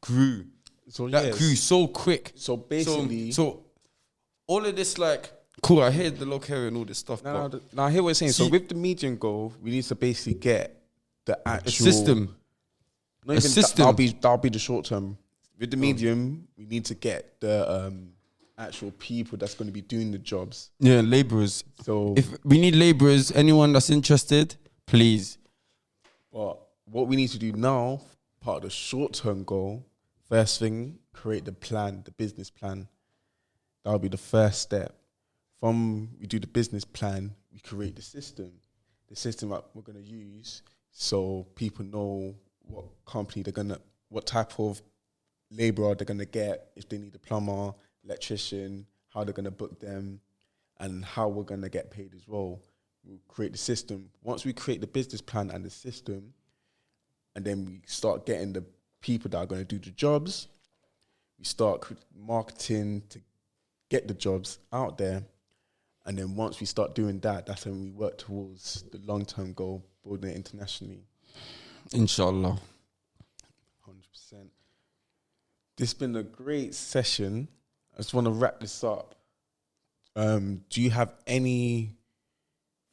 grew. 0.00 0.46
so 0.88 1.08
That 1.08 1.26
yes. 1.26 1.38
grew 1.38 1.54
so 1.54 1.88
quick. 1.88 2.32
So 2.34 2.54
So, 2.54 2.56
basically, 2.56 3.32
so 3.32 3.64
all 4.46 4.64
of 4.64 4.76
this, 4.76 4.98
like, 4.98 5.30
cool. 5.62 5.82
I 5.82 5.90
hear 5.90 6.10
the 6.10 6.26
local 6.26 6.54
area 6.54 6.68
and 6.68 6.76
all 6.76 6.84
this 6.84 6.98
stuff, 6.98 7.22
now, 7.24 7.48
but 7.48 7.74
now 7.74 7.84
I 7.84 7.90
hear 7.90 8.02
what 8.02 8.10
you're 8.10 8.14
saying. 8.14 8.32
so 8.32 8.48
with 8.48 8.68
the 8.68 8.74
medium 8.74 9.16
goal, 9.16 9.52
we 9.62 9.70
need 9.70 9.84
to 9.84 9.94
basically 9.94 10.34
get 10.34 10.82
the 11.24 11.38
actual 11.46 11.84
system. 11.86 12.36
Not 13.24 13.34
A 13.34 13.36
even 13.38 13.50
system. 13.50 13.78
That, 13.78 13.86
will 13.86 13.92
be 13.94 14.08
that'll 14.08 14.38
be 14.38 14.48
the 14.50 14.58
short 14.58 14.86
term. 14.86 15.18
With 15.58 15.70
the 15.70 15.76
medium, 15.76 16.46
we 16.56 16.66
need 16.66 16.84
to 16.86 16.94
get 16.94 17.40
the 17.40 17.86
um, 17.86 18.10
actual 18.58 18.90
people 18.92 19.36
that's 19.38 19.54
going 19.54 19.68
to 19.68 19.72
be 19.72 19.82
doing 19.82 20.10
the 20.10 20.18
jobs. 20.18 20.70
Yeah, 20.78 21.00
laborers. 21.00 21.64
So, 21.82 22.14
If 22.16 22.28
we 22.44 22.58
need 22.58 22.74
laborers, 22.74 23.32
anyone 23.32 23.72
that's 23.72 23.90
interested, 23.90 24.56
please. 24.86 25.38
but 26.32 26.58
what 26.86 27.08
we 27.08 27.16
need 27.16 27.28
to 27.28 27.38
do 27.38 27.52
now, 27.52 28.00
part 28.40 28.58
of 28.58 28.62
the 28.64 28.70
short 28.70 29.12
term 29.12 29.44
goal, 29.44 29.84
first 30.28 30.58
thing, 30.60 30.98
create 31.12 31.44
the 31.44 31.52
plan, 31.52 32.02
the 32.04 32.12
business 32.12 32.50
plan. 32.50 32.88
That'll 33.84 33.98
be 33.98 34.08
the 34.08 34.16
first 34.16 34.62
step. 34.62 34.94
From 35.60 36.10
we 36.20 36.26
do 36.26 36.38
the 36.38 36.46
business 36.46 36.84
plan, 36.84 37.34
we 37.52 37.60
create 37.60 37.96
the 37.96 38.02
system, 38.02 38.52
the 39.08 39.16
system 39.16 39.48
that 39.50 39.64
we're 39.74 39.82
gonna 39.82 40.00
use, 40.00 40.62
so 40.92 41.46
people 41.54 41.84
know 41.84 42.34
what 42.66 42.84
company 43.06 43.42
they're 43.42 43.52
gonna, 43.52 43.78
what 44.08 44.26
type 44.26 44.58
of 44.60 44.82
labourer 45.50 45.94
they're 45.94 46.04
gonna 46.04 46.24
get 46.26 46.70
if 46.76 46.88
they 46.88 46.98
need 46.98 47.14
a 47.14 47.18
plumber, 47.18 47.72
electrician, 48.06 48.86
how 49.12 49.24
they're 49.24 49.34
gonna 49.34 49.50
book 49.50 49.78
them, 49.80 50.20
and 50.78 51.04
how 51.04 51.28
we're 51.28 51.44
gonna 51.44 51.68
get 51.68 51.90
paid 51.90 52.14
as 52.14 52.26
well. 52.26 52.60
We'll 53.04 53.20
create 53.28 53.52
the 53.52 53.58
system. 53.58 54.10
Once 54.22 54.44
we 54.44 54.52
create 54.52 54.80
the 54.80 54.86
business 54.86 55.20
plan 55.20 55.50
and 55.50 55.64
the 55.64 55.70
system, 55.70 56.32
and 57.36 57.44
then 57.44 57.66
we 57.66 57.82
start 57.86 58.24
getting 58.26 58.52
the 58.54 58.64
people 59.00 59.30
that 59.30 59.36
are 59.36 59.46
going 59.46 59.64
to 59.64 59.78
do 59.78 59.78
the 59.78 59.94
jobs. 59.94 60.48
We 61.38 61.44
start 61.44 61.86
marketing 62.18 63.02
to 63.10 63.20
get 63.90 64.08
the 64.08 64.14
jobs 64.14 64.58
out 64.72 64.96
there, 64.98 65.22
and 66.06 66.18
then 66.18 66.34
once 66.34 66.60
we 66.60 66.66
start 66.66 66.94
doing 66.94 67.20
that, 67.20 67.46
that's 67.46 67.66
when 67.66 67.82
we 67.82 67.90
work 67.90 68.16
towards 68.18 68.84
the 68.90 68.98
long 69.04 69.24
term 69.24 69.52
goal, 69.52 69.84
building 70.02 70.30
it 70.30 70.36
internationally. 70.36 71.04
Inshallah. 71.92 72.58
Hundred 73.82 74.10
percent. 74.10 74.50
This 75.76 75.90
has 75.90 75.94
been 75.94 76.16
a 76.16 76.22
great 76.22 76.74
session. 76.74 77.48
I 77.96 78.00
just 78.00 78.14
want 78.14 78.26
to 78.26 78.30
wrap 78.30 78.60
this 78.60 78.84
up. 78.84 79.14
Um, 80.14 80.62
do 80.70 80.82
you 80.82 80.90
have 80.90 81.14
any 81.26 81.92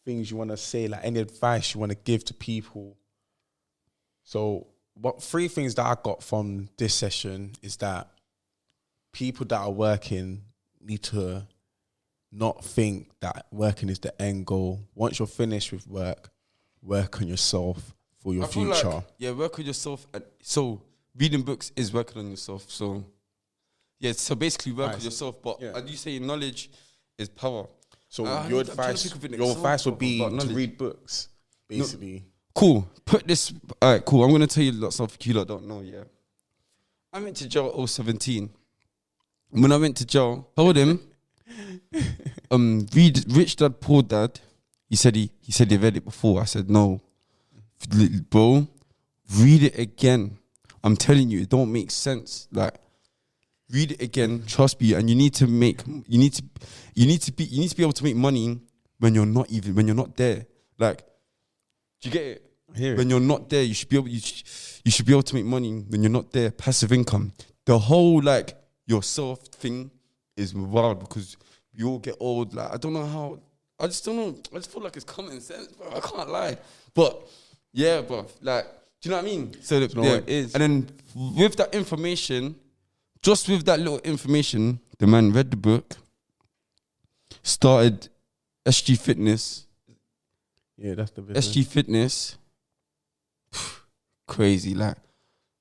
things 0.05 0.29
you 0.29 0.37
want 0.37 0.51
to 0.51 0.57
say, 0.57 0.87
like 0.87 1.01
any 1.03 1.19
advice 1.19 1.73
you 1.73 1.79
want 1.79 1.91
to 1.91 1.97
give 1.97 2.23
to 2.25 2.33
people? 2.33 2.97
So, 4.23 4.67
what 4.93 5.21
three 5.21 5.47
things 5.47 5.75
that 5.75 5.85
I 5.85 5.95
got 6.01 6.23
from 6.23 6.69
this 6.77 6.93
session 6.93 7.53
is 7.61 7.77
that 7.77 8.09
people 9.11 9.45
that 9.47 9.59
are 9.59 9.71
working 9.71 10.43
need 10.81 11.03
to 11.03 11.47
not 12.31 12.63
think 12.63 13.09
that 13.21 13.45
working 13.51 13.89
is 13.89 13.99
the 13.99 14.19
end 14.21 14.45
goal. 14.45 14.81
Once 14.95 15.19
you're 15.19 15.27
finished 15.27 15.71
with 15.71 15.87
work, 15.87 16.29
work 16.81 17.21
on 17.21 17.27
yourself 17.27 17.93
for 18.19 18.33
your 18.33 18.45
I 18.45 18.47
future. 18.47 18.89
like, 18.89 19.03
yeah, 19.17 19.31
work 19.31 19.59
on 19.59 19.65
yourself. 19.65 20.07
And 20.13 20.23
so 20.41 20.81
reading 21.15 21.43
books 21.43 21.71
is 21.75 21.93
working 21.93 22.21
on 22.21 22.29
yourself. 22.29 22.69
So 22.69 23.05
yeah, 24.03 24.11
so 24.11 24.35
basically 24.35 24.73
work 24.73 24.91
Nice. 24.93 25.05
yourself. 25.05 25.41
But 25.41 25.61
Yeah. 25.61 25.71
as 25.77 25.89
you 25.89 25.97
say, 25.97 26.19
knowledge 26.19 26.69
is 27.17 27.29
power. 27.29 27.67
So 28.09 28.25
Uh, 28.25 28.47
your 28.47 28.59
I'm 28.59 28.65
trying 28.65 28.65
to 28.65 28.71
advice, 28.71 29.03
think 29.03 29.15
of 29.15 29.23
an 29.25 29.33
your 29.33 29.51
advice 29.51 29.85
would 29.85 29.97
be 29.97 30.19
about 30.19 30.29
to 30.31 30.35
knowledge. 30.35 30.55
read 30.55 30.77
books, 30.77 31.29
basically. 31.67 32.25
Cool. 32.53 32.87
Put 33.05 33.25
this. 33.27 33.51
All 33.81 33.91
right. 33.93 34.05
Cool. 34.05 34.23
I'm 34.23 34.31
gonna 34.31 34.45
tell 34.47 34.63
you 34.63 34.71
lots 34.73 34.99
of 34.99 35.17
you 35.23 35.33
lot 35.33 35.47
don't 35.47 35.65
know. 35.67 35.81
Yeah. 35.81 36.03
I 37.11 37.19
went 37.21 37.37
to 37.37 37.47
jail 37.47 37.67
at 37.67 37.75
017. 37.89 38.49
When 39.49 39.71
I 39.71 39.77
went 39.77 39.97
to 39.97 40.05
jail, 40.05 40.47
told 40.55 40.75
him, 40.75 40.99
um, 42.51 42.85
read 42.93 43.23
Rich 43.35 43.55
Dad 43.57 43.79
Poor 43.79 44.01
Dad. 44.03 44.39
He 44.89 44.95
said 44.95 45.15
he 45.15 45.31
he 45.41 45.51
said 45.51 45.71
he 45.71 45.77
read 45.77 45.97
it 45.97 46.05
before. 46.05 46.41
I 46.41 46.45
said 46.45 46.69
no, 46.69 47.01
bro. 48.29 48.67
Read 49.37 49.63
it 49.63 49.79
again. 49.79 50.37
I'm 50.83 50.95
telling 50.97 51.29
you, 51.31 51.41
it 51.41 51.49
don't 51.49 51.71
make 51.71 51.89
sense. 51.91 52.47
Like, 52.51 52.75
read 53.73 53.91
it 53.93 54.01
again. 54.01 54.43
Trust 54.47 54.79
me, 54.79 54.93
and 54.93 55.09
you 55.09 55.15
need 55.15 55.33
to 55.35 55.47
make. 55.47 55.81
You 56.07 56.17
need 56.17 56.33
to. 56.33 56.43
You 56.93 57.07
need 57.07 57.21
to 57.21 57.31
be. 57.31 57.45
You 57.45 57.59
need 57.59 57.69
to 57.69 57.75
be 57.75 57.83
able 57.83 57.93
to 57.93 58.03
make 58.03 58.15
money 58.15 58.61
when 58.99 59.15
you're 59.15 59.25
not 59.25 59.49
even 59.49 59.75
when 59.75 59.87
you're 59.87 59.95
not 59.95 60.15
there. 60.15 60.45
Like, 60.77 61.03
do 62.01 62.09
you 62.09 62.11
get 62.11 62.23
it? 62.23 62.51
I 62.73 62.77
hear 62.77 62.95
when 62.95 63.09
you're 63.09 63.19
not 63.19 63.49
there, 63.49 63.63
you 63.63 63.73
should 63.73 63.89
be 63.89 63.97
able 63.97 64.07
you, 64.07 64.19
sh- 64.19 64.81
you 64.85 64.91
should 64.91 65.05
be 65.05 65.11
able 65.13 65.23
to 65.23 65.35
make 65.35 65.45
money 65.45 65.71
when 65.89 66.01
you're 66.01 66.11
not 66.11 66.31
there. 66.31 66.51
Passive 66.51 66.91
income. 66.91 67.33
The 67.65 67.77
whole 67.77 68.21
like 68.21 68.55
yourself 68.85 69.39
thing 69.47 69.91
is 70.35 70.53
wild 70.53 70.99
because 70.99 71.37
you 71.73 71.89
all 71.89 71.99
get 71.99 72.15
old. 72.19 72.53
Like 72.53 72.73
I 72.73 72.77
don't 72.77 72.93
know 72.93 73.05
how. 73.05 73.39
I 73.79 73.87
just 73.87 74.05
don't 74.05 74.15
know. 74.15 74.35
I 74.53 74.57
just 74.57 74.71
feel 74.71 74.83
like 74.83 74.95
it's 74.95 75.05
common 75.05 75.41
sense, 75.41 75.67
bro. 75.67 75.89
I 75.89 75.99
can't 75.99 76.29
lie. 76.29 76.57
But 76.93 77.27
yeah, 77.73 78.01
bro. 78.01 78.25
Like, 78.41 78.65
do 79.01 79.09
you 79.09 79.11
know 79.11 79.17
what 79.17 79.25
I 79.25 79.29
mean? 79.29 79.55
So 79.61 79.79
you 79.79 79.87
know 79.95 80.03
yeah, 80.03 80.15
it 80.15 80.29
is? 80.29 80.53
And 80.55 80.61
then 80.61 80.89
with 81.15 81.55
that 81.57 81.73
information, 81.75 82.55
just 83.23 83.47
with 83.49 83.65
that 83.65 83.79
little 83.79 83.99
information, 83.99 84.79
the 84.99 85.07
man 85.07 85.31
read 85.31 85.49
the 85.49 85.57
book, 85.57 85.95
started 87.41 88.09
SG 88.65 88.99
Fitness, 88.99 89.65
Yeah, 90.77 90.95
that's 90.95 91.11
the 91.11 91.21
business. 91.21 91.47
SG 91.47 91.65
Fitness, 91.65 92.37
crazy. 94.27 94.75
Like 94.75 94.97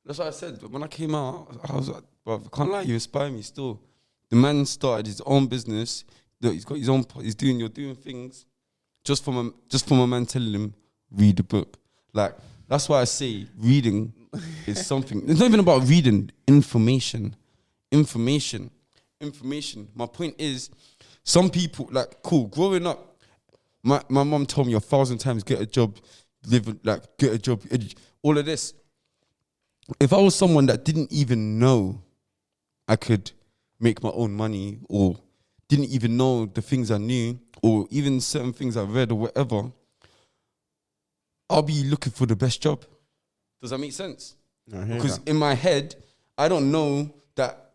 that's 0.05 0.19
what 0.19 0.29
I 0.29 0.33
said. 0.33 0.61
But 0.61 0.71
when 0.71 0.83
I 0.83 0.89
came 0.89 1.15
out, 1.15 1.49
I 1.69 1.77
was 1.77 1.89
like, 1.89 2.03
bro, 2.25 2.43
I 2.45 2.57
can't 2.57 2.71
lie, 2.71 2.83
you 2.83 2.95
inspire 2.95 3.31
me 3.31 3.43
still. 3.43 3.81
The 4.29 4.37
man 4.37 4.67
started 4.67 5.07
his 5.07 5.21
own 5.23 5.47
business. 5.47 6.05
He's 6.41 6.65
got 6.65 6.79
his 6.79 6.89
own. 6.89 7.05
He's 7.21 7.35
doing. 7.37 7.61
You're 7.61 7.69
doing 7.69 7.95
things 7.95 8.47
just 9.05 9.25
from 9.25 9.37
a 9.39 9.51
just 9.69 9.87
from 9.87 10.01
a 10.01 10.07
man 10.07 10.27
telling 10.27 10.53
him 10.53 10.75
read 11.13 11.37
the 11.37 11.45
book. 11.45 11.77
Like 12.13 12.35
that's 12.67 12.89
why 12.89 13.01
I 13.03 13.05
say 13.05 13.47
reading 13.59 14.13
is 14.67 14.85
something. 14.93 15.23
It's 15.29 15.39
not 15.39 15.47
even 15.47 15.61
about 15.61 15.87
reading. 15.87 16.31
Information, 16.49 17.37
information, 17.93 18.71
information. 19.21 19.89
My 19.95 20.07
point 20.07 20.35
is, 20.39 20.71
some 21.23 21.51
people 21.51 21.89
like 21.93 22.23
cool. 22.23 22.47
Growing 22.47 22.87
up, 22.87 23.17
my 23.85 24.03
my 24.09 24.25
mom 24.25 24.47
told 24.47 24.67
me 24.67 24.75
a 24.75 24.81
thousand 24.81 25.19
times 25.19 25.45
get 25.45 25.61
a 25.61 25.67
job, 25.67 25.99
live 26.49 26.77
like 26.83 27.03
get 27.19 27.33
a 27.33 27.39
job, 27.39 27.63
all 28.23 28.37
of 28.37 28.45
this. 28.45 28.75
If 30.01 30.13
I 30.13 30.17
was 30.17 30.35
someone 30.35 30.67
that 30.67 30.85
didn't 30.85 31.13
even 31.13 31.59
know 31.59 32.03
I 32.89 32.97
could 32.97 33.31
make 33.79 34.03
my 34.03 34.11
own 34.11 34.33
money 34.33 34.79
or 34.89 35.17
didn't 35.69 35.91
even 35.91 36.17
know 36.17 36.47
the 36.47 36.63
things 36.63 36.91
I 36.91 36.99
knew 36.99 37.39
or 37.63 37.87
even 37.91 38.21
certain 38.21 38.53
things 38.53 38.77
I 38.77 38.83
read 38.83 39.11
or 39.11 39.17
whatever, 39.19 39.73
I'll 41.51 41.63
be 41.63 41.85
looking 41.85 42.13
for 42.13 42.27
the 42.27 42.37
best 42.37 42.63
job. 42.63 42.85
Does 43.61 43.71
that 43.71 43.79
make 43.79 43.93
sense? 43.93 44.37
Because 44.67 45.19
that. 45.19 45.29
in 45.29 45.37
my 45.37 45.55
head, 45.55 45.95
I 46.39 46.49
don't 46.49 46.71
know 46.71 47.13
that 47.37 47.72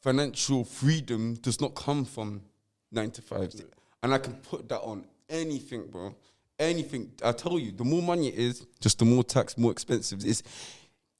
financial 0.00 0.64
freedom 0.64 1.34
does 1.34 1.60
not 1.60 1.74
come 1.74 2.04
from 2.04 2.42
nine 2.90 3.10
to 3.12 3.22
five. 3.22 3.54
And 4.02 4.14
I 4.14 4.18
can 4.18 4.34
put 4.34 4.68
that 4.68 4.80
on 4.80 5.04
anything, 5.28 5.86
bro. 5.86 6.14
Anything. 6.58 7.12
I 7.24 7.32
tell 7.32 7.58
you, 7.58 7.72
the 7.72 7.84
more 7.84 8.02
money 8.02 8.28
it 8.28 8.34
is, 8.38 8.66
just 8.80 8.98
the 8.98 9.04
more 9.04 9.24
tax, 9.24 9.56
more 9.56 9.72
expensive. 9.72 10.24
It's, 10.24 10.42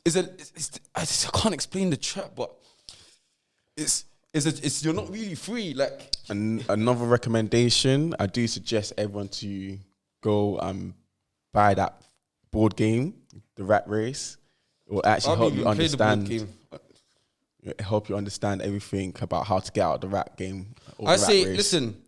it's 0.05 0.17
a, 0.17 0.21
it's, 0.21 0.53
it's, 0.55 0.81
I, 0.95 1.01
just, 1.01 1.29
I 1.29 1.39
can't 1.39 1.55
explain 1.55 1.91
the 1.91 1.97
trap, 1.97 2.33
but 2.35 2.55
it's, 3.77 4.05
it's, 4.33 4.47
a, 4.47 4.51
it's, 4.51 4.85
you're 4.85 4.95
not 4.95 5.11
really 5.11 5.35
free. 5.35 5.75
Like, 5.75 6.15
An- 6.29 6.65
another 6.69 7.05
recommendation, 7.05 8.15
I 8.19 8.27
do 8.27 8.47
suggest 8.47 8.93
everyone 8.99 9.29
to 9.29 9.79
go 10.23 10.59
and 10.59 10.95
buy 11.53 11.75
that 11.75 12.03
board 12.51 12.77
game, 12.77 13.15
the 13.57 13.65
Rat 13.65 13.85
Race. 13.87 14.37
It 14.87 14.93
will 14.93 15.07
actually 15.07 15.33
I've 15.33 15.39
help 15.39 15.55
you 15.55 15.61
even 15.61 15.77
the 15.77 15.97
board 15.97 16.09
understand. 16.09 16.49
Help 17.81 18.09
you 18.09 18.17
understand 18.17 18.63
everything 18.63 19.15
about 19.21 19.47
how 19.47 19.59
to 19.59 19.71
get 19.73 19.83
out 19.83 19.97
of 19.97 20.01
the 20.01 20.09
rat 20.09 20.37
game. 20.37 20.75
or 20.99 21.11
I 21.11 21.17
say, 21.17 21.45
listen. 21.45 22.01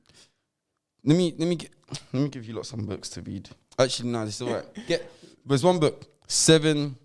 Let 1.05 1.17
me 1.17 1.35
let 1.37 1.49
me 1.49 1.57
get, 1.57 1.71
let 2.13 2.23
me 2.23 2.29
give 2.29 2.47
you 2.47 2.55
lots 2.55 2.69
some 2.69 2.87
books 2.87 3.09
to 3.11 3.23
read. 3.23 3.49
Actually, 3.79 4.11
no, 4.11 4.25
this 4.25 4.37
is 4.37 4.43
all 4.43 4.55
right. 4.55 4.65
Get 4.87 5.11
there's 5.45 5.65
one 5.65 5.81
book, 5.81 6.07
Seven 6.29 6.97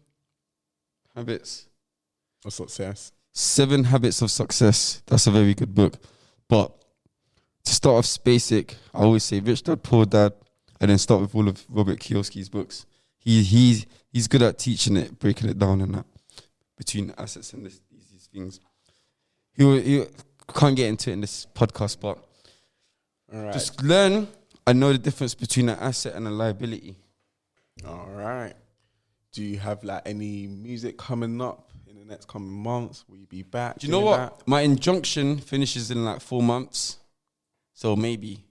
Habits. 1.16 1.68
of 2.46 2.54
success. 2.54 3.12
Seven 3.34 3.86
Habits 3.86 4.22
of 4.22 4.32
Success. 4.32 5.02
That's 5.08 5.28
a 5.28 5.32
very 5.32 5.54
good 5.54 5.74
book. 5.74 5.96
But 6.48 6.74
to 7.66 7.74
start 7.74 8.06
off 8.06 8.24
basic, 8.24 8.76
I 8.94 9.00
always 9.00 9.24
say 9.24 9.40
Rich 9.40 9.64
Dad 9.64 9.84
Poor 9.84 10.06
Dad, 10.06 10.34
and 10.80 10.92
then 10.92 10.98
start 10.98 11.22
with 11.22 11.36
all 11.36 11.48
of 11.48 11.66
Robert 11.70 12.00
Kiyosaki's 12.00 12.50
books. 12.50 12.86
He 13.18 13.44
he's 13.44 13.86
he's 14.12 14.28
good 14.28 14.42
at 14.44 14.60
teaching 14.60 14.96
it, 14.96 15.18
breaking 15.20 15.50
it 15.50 15.58
down, 15.58 15.82
and 15.82 15.96
that 15.96 16.06
between 16.78 17.14
assets 17.18 17.54
and 17.54 17.66
this, 17.66 17.82
things. 18.38 18.60
He 19.56 20.06
can't 20.54 20.76
get 20.76 20.88
into 20.88 21.10
it 21.10 21.14
in 21.14 21.22
this 21.22 21.48
podcast, 21.54 22.00
but 22.00 22.18
All 23.34 23.42
right. 23.44 23.54
just 23.54 23.82
learn 23.84 24.28
and 24.66 24.80
know 24.80 24.92
the 24.92 24.98
difference 25.00 25.34
between 25.34 25.70
an 25.70 25.80
asset 25.80 26.14
and 26.16 26.28
a 26.28 26.30
liability. 26.30 26.96
All 27.86 28.08
right. 28.10 28.54
Do 29.32 29.44
you 29.44 29.58
have 29.60 29.84
like 29.84 30.04
any 30.06 30.48
music 30.48 30.98
coming 30.98 31.42
up 31.42 31.72
in 31.88 31.98
the 31.98 32.06
next 32.06 32.28
coming 32.28 32.50
months? 32.52 33.06
Will 33.10 33.18
you 33.18 33.28
be 33.28 33.44
back? 33.44 33.80
Do 33.80 33.88
you 33.88 33.92
know 33.92 34.00
what? 34.02 34.48
My 34.48 34.62
injunction 34.62 35.38
finishes 35.38 35.92
in 35.92 36.06
like 36.06 36.22
four 36.22 36.42
months, 36.42 36.98
so 37.74 37.96
maybe 37.96 38.44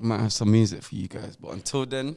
I 0.00 0.04
might 0.04 0.20
have 0.20 0.32
some 0.32 0.50
music 0.50 0.82
for 0.82 0.94
you 0.94 1.08
guys. 1.08 1.36
But 1.36 1.52
until 1.52 1.86
then. 1.86 2.16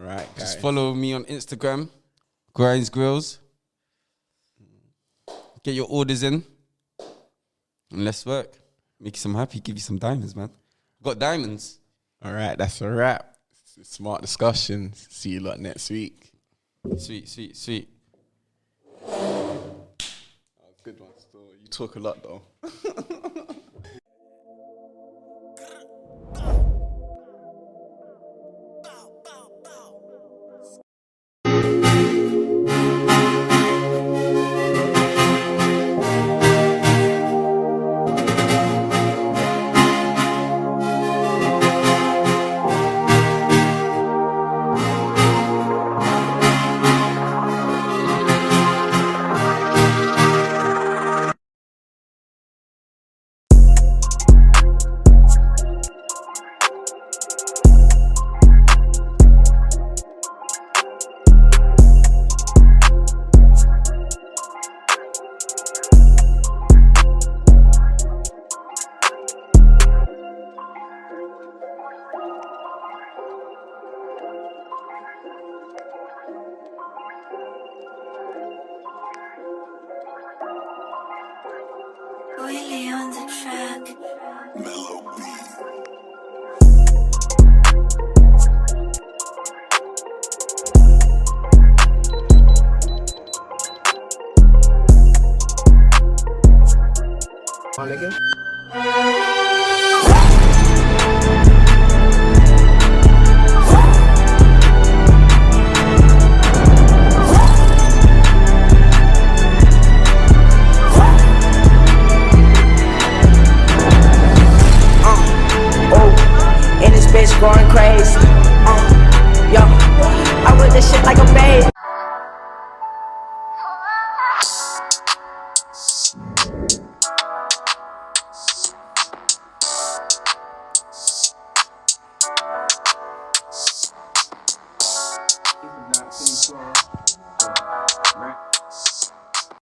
All 0.00 0.06
right, 0.06 0.26
guys. 0.34 0.38
just 0.38 0.60
follow 0.60 0.94
me 0.94 1.12
on 1.12 1.24
Instagram, 1.24 1.88
GrindzGrillz. 2.54 3.38
Get 5.64 5.74
your 5.74 5.86
orders 5.88 6.22
in, 6.22 6.44
and 7.90 8.04
let's 8.04 8.26
work. 8.26 8.52
Make 8.98 9.16
you 9.16 9.20
some 9.20 9.34
happy. 9.34 9.60
Give 9.60 9.76
you 9.76 9.80
some 9.80 9.98
diamonds, 9.98 10.34
man. 10.34 10.50
Got 11.02 11.18
diamonds. 11.18 11.78
All 12.24 12.32
right, 12.32 12.56
that's 12.58 12.80
a 12.80 12.90
wrap. 12.90 13.36
Smart 13.82 14.22
discussion. 14.22 14.92
See 14.94 15.30
you 15.30 15.40
lot 15.40 15.60
next 15.60 15.90
week. 15.90 16.32
Sweet, 16.98 17.28
sweet, 17.28 17.56
sweet. 17.56 17.88
Good 20.84 20.98
one. 20.98 21.10
Still, 21.16 21.46
you 21.60 21.68
talk 21.68 21.94
a 21.94 22.00
lot 22.00 22.20
though. 22.24 22.42